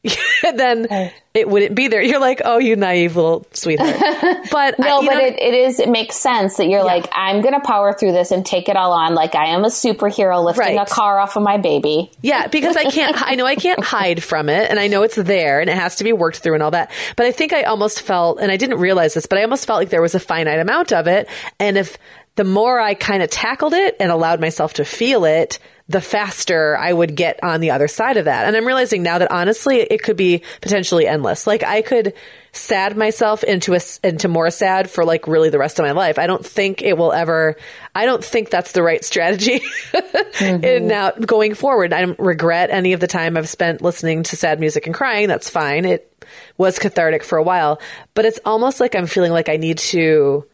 then 0.54 1.10
it 1.32 1.48
wouldn't 1.48 1.74
be 1.74 1.88
there. 1.88 2.02
You're 2.02 2.20
like, 2.20 2.42
oh, 2.44 2.58
you 2.58 2.76
naive 2.76 3.16
little 3.16 3.46
sweetheart. 3.52 3.96
But 4.50 4.78
no, 4.78 5.00
I, 5.00 5.06
but 5.06 5.16
it, 5.16 5.38
it 5.40 5.54
is. 5.54 5.80
It 5.80 5.88
makes 5.88 6.14
sense 6.16 6.58
that 6.58 6.66
you're 6.68 6.84
like, 6.84 7.08
I'm 7.12 7.40
going 7.40 7.54
to 7.54 7.60
power 7.60 7.92
through 7.92 8.12
this 8.12 8.30
and 8.30 8.44
take 8.46 8.68
it 8.68 8.76
all 8.76 8.92
on. 8.92 9.14
Like 9.14 9.34
I 9.34 9.46
am 9.46 9.64
a 9.64 9.68
superhero 9.68 10.44
lifting 10.44 10.76
Right. 10.76 10.88
a 10.88 10.90
car 10.90 11.18
off 11.18 11.36
of 11.36 11.42
my 11.42 11.56
baby. 11.56 12.12
Yeah, 12.22 12.46
because 12.46 12.76
I 12.76 12.84
can't, 12.90 13.16
I 13.26 13.34
know 13.34 13.46
I 13.46 13.56
can't 13.56 13.82
hide 13.82 14.22
from 14.22 14.48
it 14.48 14.70
and 14.70 14.78
I 14.78 14.86
know 14.86 15.02
it's 15.02 15.16
there 15.16 15.60
and 15.60 15.68
it 15.68 15.76
has 15.76 15.96
to 15.96 16.04
be 16.04 16.12
worked 16.12 16.38
through 16.38 16.54
and 16.54 16.62
all 16.62 16.70
that. 16.70 16.90
But 17.16 17.26
I 17.26 17.32
think 17.32 17.52
I 17.52 17.62
almost 17.64 18.02
felt, 18.02 18.38
and 18.40 18.52
I 18.52 18.56
didn't 18.56 18.78
realize 18.78 19.14
this, 19.14 19.26
but 19.26 19.38
I 19.38 19.42
almost 19.42 19.66
felt 19.66 19.78
like 19.78 19.88
there 19.90 20.02
was 20.02 20.14
a 20.14 20.20
finite 20.20 20.60
amount 20.60 20.92
of 20.92 21.08
it. 21.08 21.28
And 21.58 21.76
if 21.76 21.98
the 22.36 22.44
more 22.44 22.80
I 22.80 22.94
kind 22.94 23.22
of 23.22 23.30
tackled 23.30 23.74
it 23.74 23.96
and 24.00 24.10
allowed 24.10 24.40
myself 24.40 24.74
to 24.74 24.84
feel 24.84 25.24
it, 25.24 25.58
the 25.86 26.00
faster 26.00 26.76
I 26.78 26.92
would 26.92 27.14
get 27.14 27.38
on 27.44 27.60
the 27.60 27.70
other 27.70 27.88
side 27.88 28.16
of 28.16 28.24
that. 28.24 28.46
And 28.46 28.56
I'm 28.56 28.66
realizing 28.66 29.02
now 29.02 29.18
that 29.18 29.30
honestly, 29.30 29.80
it 29.80 30.02
could 30.02 30.16
be 30.16 30.42
potentially 30.62 31.06
endless. 31.06 31.46
Like 31.46 31.62
I 31.62 31.82
could 31.82 32.14
sad 32.52 32.96
myself 32.96 33.44
into 33.44 33.74
a, 33.74 33.80
into 34.02 34.28
more 34.28 34.50
sad 34.50 34.88
for 34.88 35.04
like 35.04 35.28
really 35.28 35.50
the 35.50 35.58
rest 35.58 35.78
of 35.78 35.84
my 35.84 35.92
life. 35.92 36.18
I 36.18 36.26
don't 36.26 36.44
think 36.44 36.80
it 36.80 36.96
will 36.96 37.12
ever, 37.12 37.56
I 37.94 38.06
don't 38.06 38.24
think 38.24 38.48
that's 38.48 38.72
the 38.72 38.82
right 38.82 39.04
strategy. 39.04 39.60
Mm-hmm. 40.34 40.64
And 40.64 40.88
now 40.88 41.12
going 41.12 41.54
forward, 41.54 41.92
I 41.92 42.00
don't 42.00 42.18
regret 42.18 42.70
any 42.70 42.92
of 42.92 42.98
the 42.98 43.06
time 43.06 43.36
I've 43.36 43.48
spent 43.48 43.82
listening 43.82 44.24
to 44.24 44.36
sad 44.36 44.58
music 44.58 44.86
and 44.86 44.94
crying. 44.94 45.28
That's 45.28 45.48
fine. 45.48 45.84
It 45.84 46.12
was 46.58 46.80
cathartic 46.80 47.22
for 47.22 47.38
a 47.38 47.42
while, 47.42 47.80
but 48.14 48.24
it's 48.24 48.40
almost 48.44 48.80
like 48.80 48.96
I'm 48.96 49.06
feeling 49.06 49.30
like 49.30 49.48
I 49.48 49.58
need 49.58 49.78
to 49.78 50.44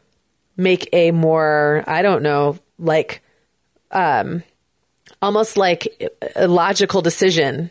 make 0.60 0.88
a 0.92 1.10
more, 1.10 1.82
I 1.86 2.02
don't 2.02 2.22
know, 2.22 2.58
like, 2.78 3.22
um, 3.90 4.42
almost 5.22 5.56
like 5.56 6.12
a 6.36 6.46
logical 6.46 7.02
decision 7.02 7.70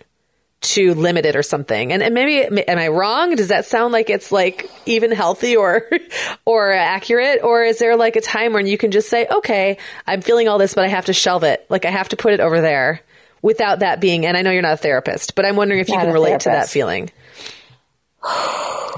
to 0.61 0.93
limit 0.93 1.25
it 1.25 1.35
or 1.35 1.43
something. 1.43 1.93
And, 1.93 2.03
and 2.03 2.13
maybe 2.13 2.43
am 2.67 2.77
I 2.77 2.89
wrong? 2.89 3.35
Does 3.35 3.47
that 3.47 3.65
sound 3.65 3.93
like 3.93 4.09
it's 4.09 4.31
like 4.31 4.69
even 4.85 5.11
healthy 5.11 5.55
or 5.55 5.89
or 6.45 6.71
accurate 6.71 7.41
or 7.43 7.63
is 7.63 7.79
there 7.79 7.95
like 7.95 8.17
a 8.17 8.21
time 8.21 8.51
when 8.51 8.67
you 8.67 8.77
can 8.77 8.91
just 8.91 9.09
say, 9.09 9.25
"Okay, 9.25 9.77
I'm 10.05 10.21
feeling 10.21 10.49
all 10.49 10.57
this, 10.57 10.73
but 10.73 10.83
I 10.83 10.89
have 10.89 11.05
to 11.05 11.13
shelve 11.13 11.43
it. 11.43 11.65
Like 11.69 11.85
I 11.85 11.91
have 11.91 12.09
to 12.09 12.17
put 12.17 12.33
it 12.33 12.39
over 12.41 12.59
there." 12.59 13.01
Without 13.41 13.79
that 13.79 14.01
being, 14.01 14.25
and 14.25 14.35
I 14.35 14.41
know 14.41 14.51
you're 14.51 14.61
not 14.61 14.73
a 14.73 14.77
therapist, 14.77 15.33
but 15.33 15.45
I'm 15.45 15.55
wondering 15.55 15.79
if 15.79 15.87
you 15.87 15.95
can 15.95 16.11
relate 16.11 16.41
to 16.41 16.49
that 16.49 16.67
feeling. 16.67 17.09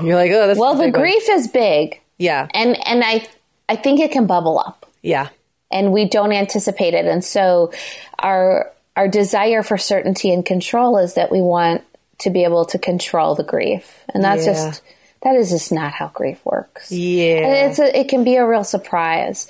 You're 0.02 0.16
like, 0.16 0.32
oh, 0.32 0.56
Well, 0.58 0.74
the 0.74 0.86
big 0.86 0.94
one." 0.96 1.02
grief 1.04 1.30
is 1.30 1.48
big, 1.48 2.02
Yeah, 2.18 2.48
and 2.52 2.76
and 2.88 3.04
I 3.04 3.28
I 3.72 3.76
think 3.78 4.00
it 4.00 4.12
can 4.12 4.26
bubble 4.28 4.60
up. 4.60 4.86
yeah, 5.02 5.30
and 5.72 5.92
we 5.94 6.04
don't 6.10 6.32
anticipate 6.34 6.94
it 6.94 7.06
and 7.06 7.24
so 7.24 7.72
our 8.20 8.72
our 8.98 9.08
desire 9.08 9.64
for 9.64 9.78
certainty 9.78 10.34
and 10.34 10.46
control 10.46 10.98
is 10.98 11.14
that 11.14 11.32
we 11.32 11.42
want 11.42 11.82
to 12.20 12.30
be 12.30 12.44
able 12.44 12.66
to 12.66 12.78
control 12.78 13.34
the 13.36 13.44
grief 13.44 14.04
and 14.14 14.22
that's 14.24 14.46
Yeah. 14.46 14.54
just 14.54 14.82
that 15.24 15.36
is 15.36 15.50
just 15.50 15.72
not 15.72 15.92
how 15.94 16.10
grief 16.10 16.40
works 16.44 16.92
yeah. 16.92 17.38
and 17.48 17.72
it's 17.72 17.80
a, 17.80 17.98
it 18.00 18.10
can 18.10 18.24
be 18.26 18.36
a 18.36 18.46
real 18.46 18.64
surprise 18.66 19.48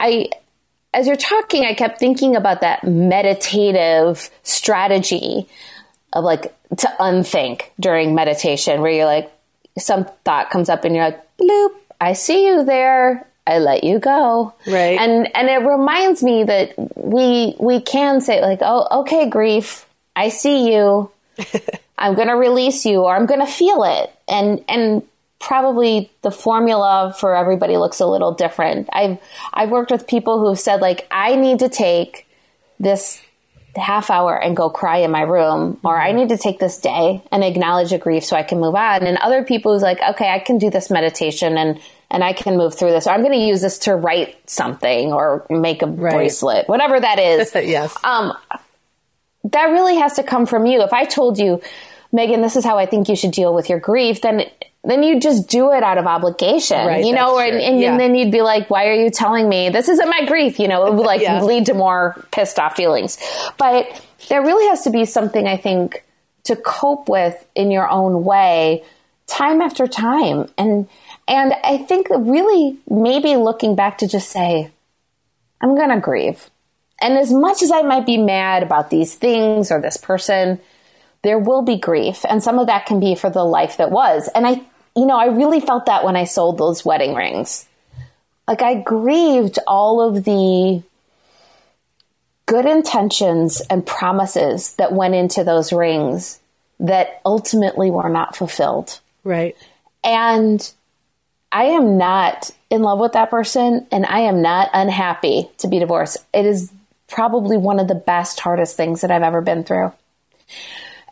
i 0.00 0.30
as 0.94 1.06
you're 1.06 1.16
talking 1.16 1.64
i 1.66 1.74
kept 1.74 1.98
thinking 2.00 2.34
about 2.34 2.62
that 2.62 2.82
meditative 2.84 4.30
strategy 4.42 5.46
of 6.14 6.24
like 6.24 6.54
to 6.78 6.88
unthink 6.98 7.72
during 7.78 8.14
meditation 8.14 8.80
where 8.80 8.90
you're 8.90 9.04
like 9.04 9.30
some 9.78 10.06
thought 10.24 10.48
comes 10.50 10.68
up 10.70 10.84
and 10.84 10.94
you're 10.94 11.04
like 11.04 11.36
bloop 11.38 11.72
i 12.00 12.14
see 12.14 12.46
you 12.46 12.64
there 12.64 13.27
i 13.48 13.58
let 13.58 13.82
you 13.84 13.98
go. 13.98 14.54
Right. 14.66 14.98
and 14.98 15.34
and 15.34 15.48
it 15.48 15.66
reminds 15.66 16.22
me 16.22 16.44
that 16.44 16.74
we 16.96 17.56
we 17.58 17.80
can 17.80 18.20
say 18.20 18.40
like 18.40 18.60
oh 18.62 19.00
okay 19.00 19.28
grief. 19.28 19.86
I 20.14 20.28
see 20.28 20.72
you. 20.72 21.10
I'm 21.98 22.14
going 22.14 22.28
to 22.28 22.34
release 22.34 22.84
you 22.86 23.00
or 23.00 23.16
i'm 23.16 23.26
going 23.26 23.40
to 23.40 23.52
feel 23.52 23.82
it. 23.84 24.12
And 24.28 24.64
and 24.68 25.02
probably 25.40 26.10
the 26.22 26.30
formula 26.30 27.14
for 27.18 27.36
everybody 27.36 27.76
looks 27.76 28.00
a 28.00 28.06
little 28.06 28.34
different. 28.34 28.88
I've 28.92 29.18
i've 29.52 29.70
worked 29.70 29.90
with 29.90 30.06
people 30.06 30.38
who've 30.40 30.58
said 30.58 30.80
like 30.80 31.06
i 31.10 31.34
need 31.34 31.60
to 31.60 31.68
take 31.68 32.26
this 32.78 33.20
half 33.78 34.10
hour 34.10 34.36
and 34.40 34.56
go 34.56 34.68
cry 34.70 34.98
in 34.98 35.10
my 35.10 35.22
room 35.22 35.78
or 35.84 35.98
I 35.98 36.12
need 36.12 36.30
to 36.30 36.38
take 36.38 36.58
this 36.58 36.78
day 36.78 37.22
and 37.30 37.44
acknowledge 37.44 37.92
a 37.92 37.98
grief 37.98 38.24
so 38.24 38.36
I 38.36 38.42
can 38.42 38.60
move 38.60 38.74
on. 38.74 39.06
And 39.06 39.16
other 39.18 39.44
people 39.44 39.72
who's 39.72 39.82
like, 39.82 40.00
okay, 40.02 40.28
I 40.28 40.38
can 40.38 40.58
do 40.58 40.70
this 40.70 40.90
meditation 40.90 41.56
and 41.56 41.80
and 42.10 42.24
I 42.24 42.32
can 42.32 42.56
move 42.56 42.74
through 42.74 42.90
this. 42.90 43.06
Or 43.06 43.10
I'm 43.10 43.20
going 43.22 43.38
to 43.38 43.44
use 43.46 43.60
this 43.60 43.78
to 43.80 43.94
write 43.94 44.36
something 44.48 45.12
or 45.12 45.46
make 45.50 45.82
a 45.82 45.86
bracelet, 45.86 46.68
whatever 46.68 46.98
that 46.98 47.18
is. 47.18 47.52
yes. 47.54 47.94
Um, 48.02 48.36
that 49.44 49.66
really 49.66 49.96
has 49.96 50.14
to 50.14 50.22
come 50.22 50.46
from 50.46 50.66
you. 50.66 50.82
If 50.82 50.92
I 50.92 51.04
told 51.04 51.38
you, 51.38 51.60
Meagan, 52.12 52.40
this 52.42 52.56
is 52.56 52.64
how 52.64 52.78
I 52.78 52.86
think 52.86 53.08
you 53.08 53.16
should 53.16 53.32
deal 53.32 53.54
with 53.54 53.68
your 53.68 53.78
grief, 53.78 54.20
then 54.20 54.44
then 54.84 55.02
you 55.02 55.20
just 55.20 55.48
do 55.48 55.72
it 55.72 55.82
out 55.82 55.98
of 55.98 56.06
obligation, 56.06 56.86
Right, 56.86 57.04
you 57.04 57.12
know, 57.12 57.38
and, 57.38 57.56
and 57.56 57.80
Yeah. 57.80 57.96
then 57.98 58.14
you'd 58.14 58.30
be 58.30 58.42
like, 58.42 58.70
why 58.70 58.86
are 58.86 58.94
you 58.94 59.10
telling 59.10 59.48
me 59.48 59.68
this 59.70 59.88
isn't 59.88 60.08
my 60.08 60.24
grief? 60.24 60.58
You 60.60 60.68
know, 60.68 60.86
it 60.86 60.94
would 60.94 61.04
like 61.04 61.20
Yeah. 61.22 61.42
lead 61.42 61.66
to 61.66 61.74
more 61.74 62.24
pissed 62.30 62.58
off 62.58 62.76
feelings. 62.76 63.18
But 63.58 64.02
there 64.28 64.40
really 64.40 64.66
has 64.68 64.82
to 64.82 64.90
be 64.90 65.04
something 65.04 65.46
I 65.46 65.56
think 65.56 66.04
to 66.44 66.56
cope 66.56 67.08
with 67.08 67.44
in 67.54 67.70
your 67.70 67.90
own 67.90 68.24
way 68.24 68.84
time 69.26 69.60
after 69.60 69.86
time. 69.88 70.48
And 70.56 70.88
and 71.28 71.52
I 71.62 71.76
think 71.76 72.08
really 72.10 72.78
maybe 72.88 73.36
looking 73.36 73.76
back 73.76 73.98
to 73.98 74.08
just 74.08 74.30
say, 74.30 74.70
I'm 75.60 75.76
going 75.76 75.90
to 75.90 76.00
grieve. 76.00 76.48
And 77.00 77.18
as 77.18 77.30
much 77.32 77.62
as 77.62 77.70
I 77.70 77.82
might 77.82 78.06
be 78.06 78.16
mad 78.16 78.62
about 78.62 78.90
these 78.90 79.14
things 79.14 79.70
or 79.70 79.80
this 79.80 79.98
person, 79.98 80.58
there 81.22 81.38
will 81.38 81.62
be 81.62 81.76
grief. 81.76 82.24
And 82.28 82.42
some 82.42 82.58
of 82.58 82.66
that 82.68 82.86
can 82.86 82.98
be 82.98 83.14
for 83.14 83.30
the 83.30 83.44
life 83.44 83.76
that 83.76 83.90
was. 83.90 84.28
And 84.34 84.46
I, 84.46 84.62
you 84.96 85.06
know, 85.06 85.16
I 85.16 85.26
really 85.26 85.60
felt 85.60 85.86
that 85.86 86.02
when 86.02 86.16
I 86.16 86.24
sold 86.24 86.58
those 86.58 86.84
wedding 86.84 87.14
rings. 87.14 87.66
Like 88.48 88.62
I 88.62 88.80
grieved 88.80 89.58
all 89.66 90.00
of 90.00 90.24
the 90.24 90.82
good 92.46 92.64
intentions 92.64 93.60
and 93.68 93.86
promises 93.86 94.74
that 94.76 94.92
went 94.92 95.14
into 95.14 95.44
those 95.44 95.70
rings 95.72 96.40
that 96.80 97.20
ultimately 97.26 97.90
were 97.90 98.08
not 98.08 98.34
fulfilled. 98.34 99.00
right. 99.24 99.56
And 100.02 100.72
I 101.50 101.64
am 101.64 101.96
not 101.96 102.50
in 102.70 102.82
love 102.82 102.98
with 102.98 103.12
that 103.12 103.30
person 103.30 103.86
and 103.90 104.04
I 104.04 104.20
am 104.20 104.42
not 104.42 104.70
unhappy 104.72 105.48
to 105.58 105.68
be 105.68 105.78
divorced. 105.78 106.18
It 106.32 106.44
is 106.44 106.72
probably 107.06 107.56
one 107.56 107.80
of 107.80 107.88
the 107.88 107.94
best, 107.94 108.40
hardest 108.40 108.76
things 108.76 109.00
that 109.00 109.10
I've 109.10 109.22
ever 109.22 109.40
been 109.40 109.64
through. 109.64 109.92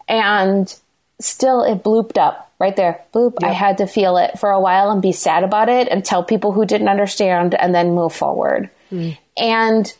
And 0.08 0.72
still, 1.20 1.62
it 1.62 1.82
blooped 1.82 2.18
up 2.18 2.52
right 2.58 2.76
there. 2.76 3.02
Bloop. 3.14 3.42
I 3.42 3.52
had 3.52 3.78
to 3.78 3.86
feel 3.86 4.16
it 4.18 4.38
for 4.38 4.50
a 4.50 4.60
while 4.60 4.90
and 4.90 5.02
be 5.02 5.12
sad 5.12 5.42
about 5.42 5.68
it 5.68 5.88
and 5.88 6.04
tell 6.04 6.22
people 6.22 6.52
who 6.52 6.64
didn't 6.64 6.88
understand 6.88 7.54
and 7.54 7.74
then 7.74 7.94
move 7.94 8.14
forward. 8.14 8.70
Mm. 8.92 9.16
And 9.36 9.94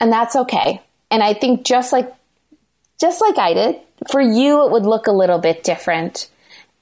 and 0.00 0.12
that's 0.12 0.36
okay. 0.36 0.82
And 1.10 1.22
I 1.22 1.34
think 1.34 1.64
just 1.64 1.92
like 1.92 2.12
just 3.00 3.20
like 3.20 3.38
I 3.38 3.54
did, 3.54 3.76
for 4.10 4.20
you 4.20 4.66
it 4.66 4.72
would 4.72 4.86
look 4.86 5.06
a 5.06 5.12
little 5.12 5.38
bit 5.38 5.64
different. 5.64 6.30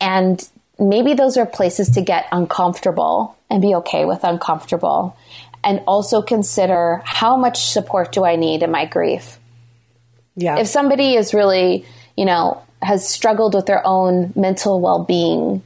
And 0.01 0.49
maybe 0.79 1.15
those 1.15 1.37
are 1.37 1.47
places 1.47 1.91
to 1.91 2.03
get 2.03 2.27
uncomfortable 2.33 3.37
and 3.51 3.63
be 3.63 3.75
okay 3.77 4.05
with 4.05 4.25
uncomfortable. 4.25 5.17
And 5.65 5.81
also 5.87 6.23
consider 6.23 7.03
how 7.05 7.37
much 7.37 7.67
support 7.67 8.13
do 8.13 8.25
I 8.25 8.37
need 8.37 8.63
in 8.63 8.71
my 8.71 8.85
grief? 8.85 9.39
Yeah. 10.35 10.59
If 10.59 10.67
somebody 10.67 11.15
is 11.15 11.35
really, 11.35 11.85
you 12.17 12.25
know, 12.25 12.63
has 12.81 13.09
struggled 13.09 13.55
with 13.55 13.67
their 13.67 13.87
own 13.87 14.33
mental 14.35 14.81
well 14.81 15.05
being 15.05 15.63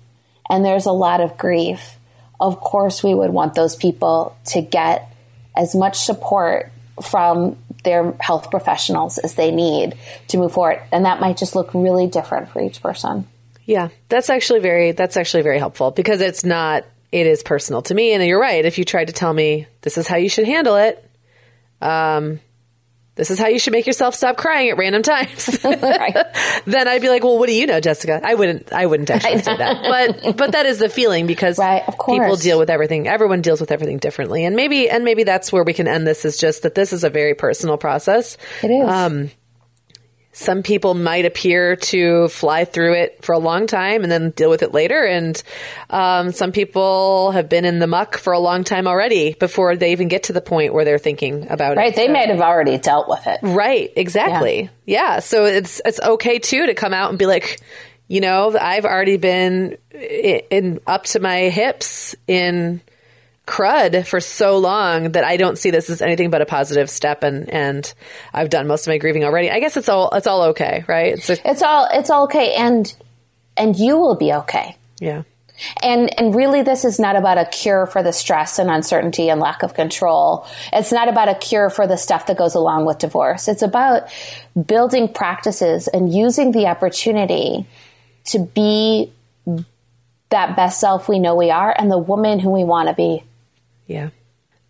and 0.50 0.64
there's 0.64 0.86
a 0.86 0.92
lot 0.92 1.20
of 1.20 1.38
grief, 1.38 1.96
of 2.38 2.61
course 2.61 3.02
we 3.02 3.14
would 3.14 3.30
want 3.30 3.54
those 3.54 3.74
people 3.74 4.36
to 4.46 4.61
get 4.61 5.11
as 5.57 5.74
much 5.74 5.96
support 5.96 6.70
from 7.02 7.57
their 7.84 8.12
health 8.20 8.50
professionals 8.50 9.16
as 9.18 9.34
they 9.34 9.50
need 9.50 9.94
to 10.28 10.36
move 10.36 10.52
forward. 10.52 10.82
And 10.92 11.04
that 11.04 11.20
might 11.20 11.36
just 11.36 11.54
look 11.54 11.72
really 11.72 12.07
different 12.07 12.50
for 12.50 12.61
each 12.61 12.82
person. 12.82 13.26
Yeah, 13.66 13.88
that's 14.08 14.30
actually 14.30 14.60
very 14.60 14.92
that's 14.92 15.16
actually 15.16 15.42
very 15.42 15.58
helpful 15.58 15.90
because 15.90 16.20
it's 16.20 16.44
not 16.44 16.84
it 17.12 17.26
is 17.26 17.42
personal 17.42 17.82
to 17.82 17.94
me. 17.94 18.12
And 18.12 18.24
you're 18.24 18.40
right. 18.40 18.64
If 18.64 18.78
you 18.78 18.84
tried 18.84 19.08
to 19.08 19.12
tell 19.12 19.32
me 19.32 19.66
this 19.82 19.98
is 19.98 20.06
how 20.08 20.16
you 20.16 20.28
should 20.28 20.46
handle 20.46 20.76
it 20.76 21.02
um 21.82 22.40
this 23.16 23.30
is 23.30 23.38
how 23.38 23.48
you 23.48 23.58
should 23.58 23.72
make 23.72 23.86
yourself 23.86 24.14
stop 24.14 24.36
crying 24.36 24.70
at 24.70 24.78
random 24.78 25.02
times 25.02 25.46
then 25.62 26.88
I'd 26.88 27.02
be 27.02 27.08
like 27.10 27.22
well 27.22 27.38
what 27.38 27.48
do 27.48 27.52
you 27.54 27.66
know 27.66 27.80
Jessica? 27.80 28.20
I 28.22 28.34
wouldn't 28.34 28.72
I 28.72 28.86
wouldn't 28.86 29.10
actually 29.10 29.38
say 29.42 29.56
that. 29.56 29.82
but 30.22 30.36
but 30.36 30.52
that 30.52 30.64
is 30.66 30.78
the 30.78 30.88
feeling 30.88 31.26
because 31.26 31.58
Right, 31.58 31.82
of 31.86 31.94
people 32.06 32.36
deal 32.36 32.58
with 32.58 32.70
everything 32.70 33.08
everyone 33.08 33.42
deals 33.42 33.60
with 33.60 33.72
everything 33.72 33.98
differently. 33.98 34.44
And 34.44 34.56
maybe 34.56 34.88
and 34.88 35.04
maybe 35.04 35.24
that's 35.24 35.52
where 35.52 35.64
we 35.64 35.74
can 35.74 35.86
end 35.88 36.06
this 36.06 36.24
is 36.24 36.38
just 36.38 36.62
that 36.62 36.74
this 36.74 36.92
is 36.92 37.04
a 37.04 37.10
very 37.10 37.34
personal 37.34 37.76
process. 37.76 38.38
It 38.62 38.70
is. 38.70 38.88
Um, 38.88 39.30
some 40.37 40.62
people 40.62 40.93
might 40.93 41.24
appear 41.24 41.76
to 41.76 42.28
fly 42.28 42.66
through 42.66 42.93
it 42.93 43.24
for 43.24 43.32
a 43.32 43.39
long 43.39 43.66
time 43.66 44.03
and 44.03 44.12
then 44.12 44.32
deal 44.32 44.51
with 44.51 44.62
it 44.62 44.74
later. 44.74 45.03
And 45.03 45.43
um, 45.89 46.30
some 46.30 46.53
people 46.53 47.30
have 47.30 47.49
been 47.49 47.64
in 47.64 47.78
the 47.78 47.87
muck 47.87 48.18
for 48.18 48.34
a 48.34 48.39
long 48.39 48.62
time 48.62 48.87
already 48.87 49.32
before 49.32 49.76
they 49.76 49.93
even 49.93 50.09
get 50.09 50.24
to 50.24 50.34
the 50.34 50.43
point 50.43 50.74
where 50.74 50.84
they're 50.84 50.99
thinking 50.99 51.49
about 51.49 51.78
right, 51.78 51.78
it. 51.78 51.80
Right. 51.80 51.97
They 51.97 52.07
so. 52.09 52.12
might 52.12 52.28
have 52.28 52.43
already 52.43 52.76
dealt 52.76 53.09
with 53.09 53.26
it. 53.26 53.41
Right. 53.43 53.91
Exactly. 53.97 54.68
Yeah. 54.84 55.14
yeah. 55.14 55.18
So 55.20 55.47
it's, 55.47 55.80
it's 55.87 56.01
okay 56.01 56.39
too 56.39 56.66
to 56.66 56.74
come 56.74 56.93
out 56.93 57.09
and 57.09 57.18
be 57.18 57.24
like, 57.24 57.59
you 58.07 58.20
know, 58.20 58.55
I've 58.61 58.84
already 58.84 59.16
been 59.16 59.78
in, 59.91 60.41
in 60.51 60.80
up 60.87 61.05
to 61.05 61.18
my 61.18 61.49
hips 61.49 62.14
in 62.28 62.82
crud 63.47 64.07
for 64.07 64.20
so 64.20 64.59
long 64.59 65.12
that 65.12 65.24
I 65.24 65.36
don't 65.36 65.57
see 65.57 65.70
this 65.70 65.88
as 65.88 66.03
anything 66.03 66.30
but 66.30 66.42
a 66.42 66.47
positive 66.47 66.90
step 66.90 67.22
and 67.22 67.49
and 67.49 67.92
I've 68.34 68.51
done 68.51 68.66
most 68.66 68.86
of 68.86 68.90
my 68.90 68.99
grieving 68.99 69.24
already. 69.24 69.51
I 69.51 69.61
guess 69.61 69.76
it's 69.76 69.88
all 69.88 70.11
it's 70.11 70.26
all 70.26 70.42
okay, 70.49 70.84
right? 70.88 71.14
It's, 71.14 71.30
a, 71.30 71.51
it's 71.51 71.62
all 71.62 71.88
it's 71.92 72.11
all 72.11 72.24
okay 72.24 72.55
and 72.55 72.94
and 73.57 73.76
you 73.76 73.99
will 73.99 74.16
be 74.16 74.32
okay. 74.32 74.76
Yeah. 75.01 75.22
And 75.82 76.18
and 76.18 76.34
really 76.34 76.62
this 76.62 76.84
is 76.84 76.99
not 76.99 77.14
about 77.14 77.38
a 77.38 77.44
cure 77.44 77.86
for 77.86 78.03
the 78.03 78.12
stress 78.12 78.59
and 78.59 78.68
uncertainty 78.68 79.30
and 79.30 79.40
lack 79.40 79.62
of 79.62 79.74
control. 79.74 80.47
It's 80.72 80.92
not 80.92 81.09
about 81.09 81.28
a 81.28 81.34
cure 81.34 81.70
for 81.70 81.86
the 81.86 81.97
stuff 81.97 82.26
that 82.26 82.36
goes 82.36 82.57
along 82.57 82.84
with 82.84 82.99
divorce. 82.99 83.49
It's 83.49 83.62
about 83.62 84.09
building 84.66 85.12
practices 85.12 85.88
and 85.88 86.12
using 86.12 86.51
the 86.51 86.66
opportunity 86.66 87.66
to 88.26 88.40
be 88.40 89.12
that 90.30 90.57
best 90.57 90.80
self 90.80 91.09
we 91.09 91.20
know 91.20 91.36
we 91.36 91.51
are 91.51 91.74
and 91.76 91.90
the 91.90 91.99
woman 91.99 92.40
who 92.40 92.51
we 92.51 92.64
want 92.64 92.88
to 92.88 92.94
be. 92.94 93.22
Yeah. 93.87 94.11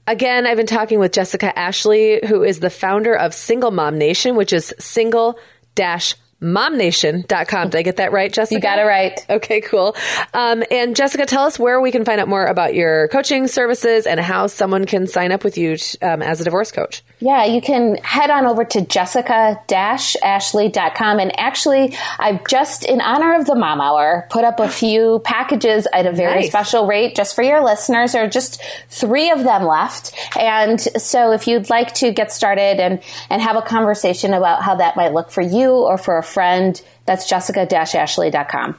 Again, 0.07 0.47
I've 0.47 0.57
been 0.57 0.67
talking 0.67 0.99
with 0.99 1.13
Jessica 1.13 1.57
Ashley, 1.59 2.21
who 2.27 2.45
is 2.45 2.61
the 2.61 2.71
founder 2.71 3.15
of 3.15 3.35
Single 3.35 3.73
Mom 3.73 3.99
Nation, 3.99 4.37
which 4.37 4.53
is 4.53 4.73
single 4.79 5.39
dash 5.75 6.15
momnation.com. 6.43 7.71
Did 7.71 7.79
I 7.79 7.83
get 7.83 7.97
that 7.97 8.13
right, 8.13 8.31
Jessica? 8.33 8.55
You 8.55 8.61
got 8.61 8.79
it 8.79 8.83
right. 8.83 9.19
Okay, 9.29 9.61
cool. 9.63 9.97
Um, 10.35 10.63
and 10.71 10.95
Jessica, 10.95 11.25
tell 11.25 11.45
us 11.45 11.59
where 11.59 11.81
we 11.81 11.91
can 11.91 12.05
find 12.05 12.21
out 12.21 12.29
more 12.29 12.45
about 12.45 12.75
your 12.75 13.09
coaching 13.09 13.49
services 13.49 14.07
and 14.07 14.21
how 14.21 14.47
someone 14.47 14.85
can 14.85 15.07
sign 15.07 15.33
up 15.33 15.45
with 15.45 15.57
you 15.57 15.79
um, 16.03 16.21
as 16.23 16.39
a 16.41 16.45
divorce 16.45 16.71
coach. 16.71 17.03
Yeah, 17.21 17.47
you 17.47 17.63
can 17.63 17.97
head 17.97 18.29
on 18.29 18.45
over 18.45 18.63
to 18.65 18.83
jessica-ashley.com. 18.83 21.19
And 21.19 21.39
actually, 21.39 21.97
I've 22.19 22.47
just, 22.47 22.85
in 22.85 23.01
honor 23.01 23.35
of 23.37 23.47
the 23.47 23.55
Mom 23.55 23.81
Hour, 23.81 24.27
put 24.29 24.45
up 24.45 24.61
a 24.61 24.69
few 24.69 25.23
packages 25.25 25.89
at 25.95 26.05
a 26.05 26.13
very 26.13 26.43
nice. 26.43 26.51
special 26.51 26.87
rate 26.87 27.17
just 27.17 27.35
for 27.35 27.43
your 27.43 27.65
listeners. 27.65 28.13
There 28.13 28.25
are 28.25 28.29
just 28.29 28.63
three 28.91 29.31
of 29.31 29.43
them 29.43 29.65
left. 29.65 30.15
And 30.39 30.79
so 30.79 31.33
if 31.33 31.47
you'd 31.47 31.71
like 31.71 31.95
to 31.95 32.13
get 32.13 32.31
started 32.31 32.79
and, 32.79 33.01
and 33.31 33.41
have 33.41 33.57
a 33.57 33.63
conversation 33.63 34.35
about 34.35 34.63
how 34.63 34.75
that 34.75 34.97
might 34.97 35.15
look 35.15 35.31
for 35.31 35.41
you 35.41 35.71
or 35.71 35.97
for 35.97 36.19
a 36.19 36.26
friend, 36.27 36.81
that's 37.05 37.29
jessica-ashley.com. 37.29 38.77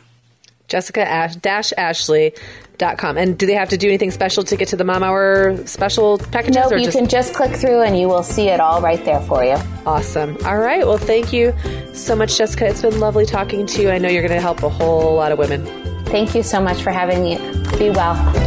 Jessica-ashley.com. 0.67 3.17
And 3.17 3.37
do 3.37 3.45
they 3.45 3.53
have 3.53 3.69
to 3.69 3.77
do 3.77 3.87
anything 3.87 4.11
special 4.11 4.43
to 4.43 4.55
get 4.55 4.67
to 4.69 4.75
the 4.75 4.83
Mom 4.83 5.01
Hour 5.01 5.65
special 5.65 6.17
packages? 6.17 6.69
No, 6.69 6.75
you 6.75 6.85
just... 6.85 6.97
can 6.97 7.07
just 7.07 7.33
click 7.33 7.55
through 7.55 7.81
and 7.81 7.97
you 7.97 8.07
will 8.07 8.23
see 8.23 8.49
it 8.49 8.59
all 8.59 8.81
right 8.81 9.03
there 9.05 9.21
for 9.21 9.43
you. 9.43 9.55
Awesome. 9.85 10.37
All 10.45 10.57
right. 10.57 10.85
Well, 10.85 10.97
thank 10.97 11.33
you 11.33 11.53
so 11.93 12.15
much, 12.15 12.37
Jessica. 12.37 12.67
It's 12.67 12.81
been 12.81 12.99
lovely 12.99 13.25
talking 13.25 13.65
to 13.65 13.81
you. 13.81 13.89
I 13.89 13.97
know 13.97 14.09
you're 14.09 14.21
going 14.21 14.35
to 14.35 14.41
help 14.41 14.63
a 14.63 14.69
whole 14.69 15.15
lot 15.15 15.31
of 15.31 15.39
women. 15.39 15.65
Thank 16.05 16.35
you 16.35 16.43
so 16.43 16.61
much 16.61 16.83
for 16.83 16.91
having 16.91 17.23
me. 17.23 17.37
Be 17.77 17.89
well. 17.89 18.46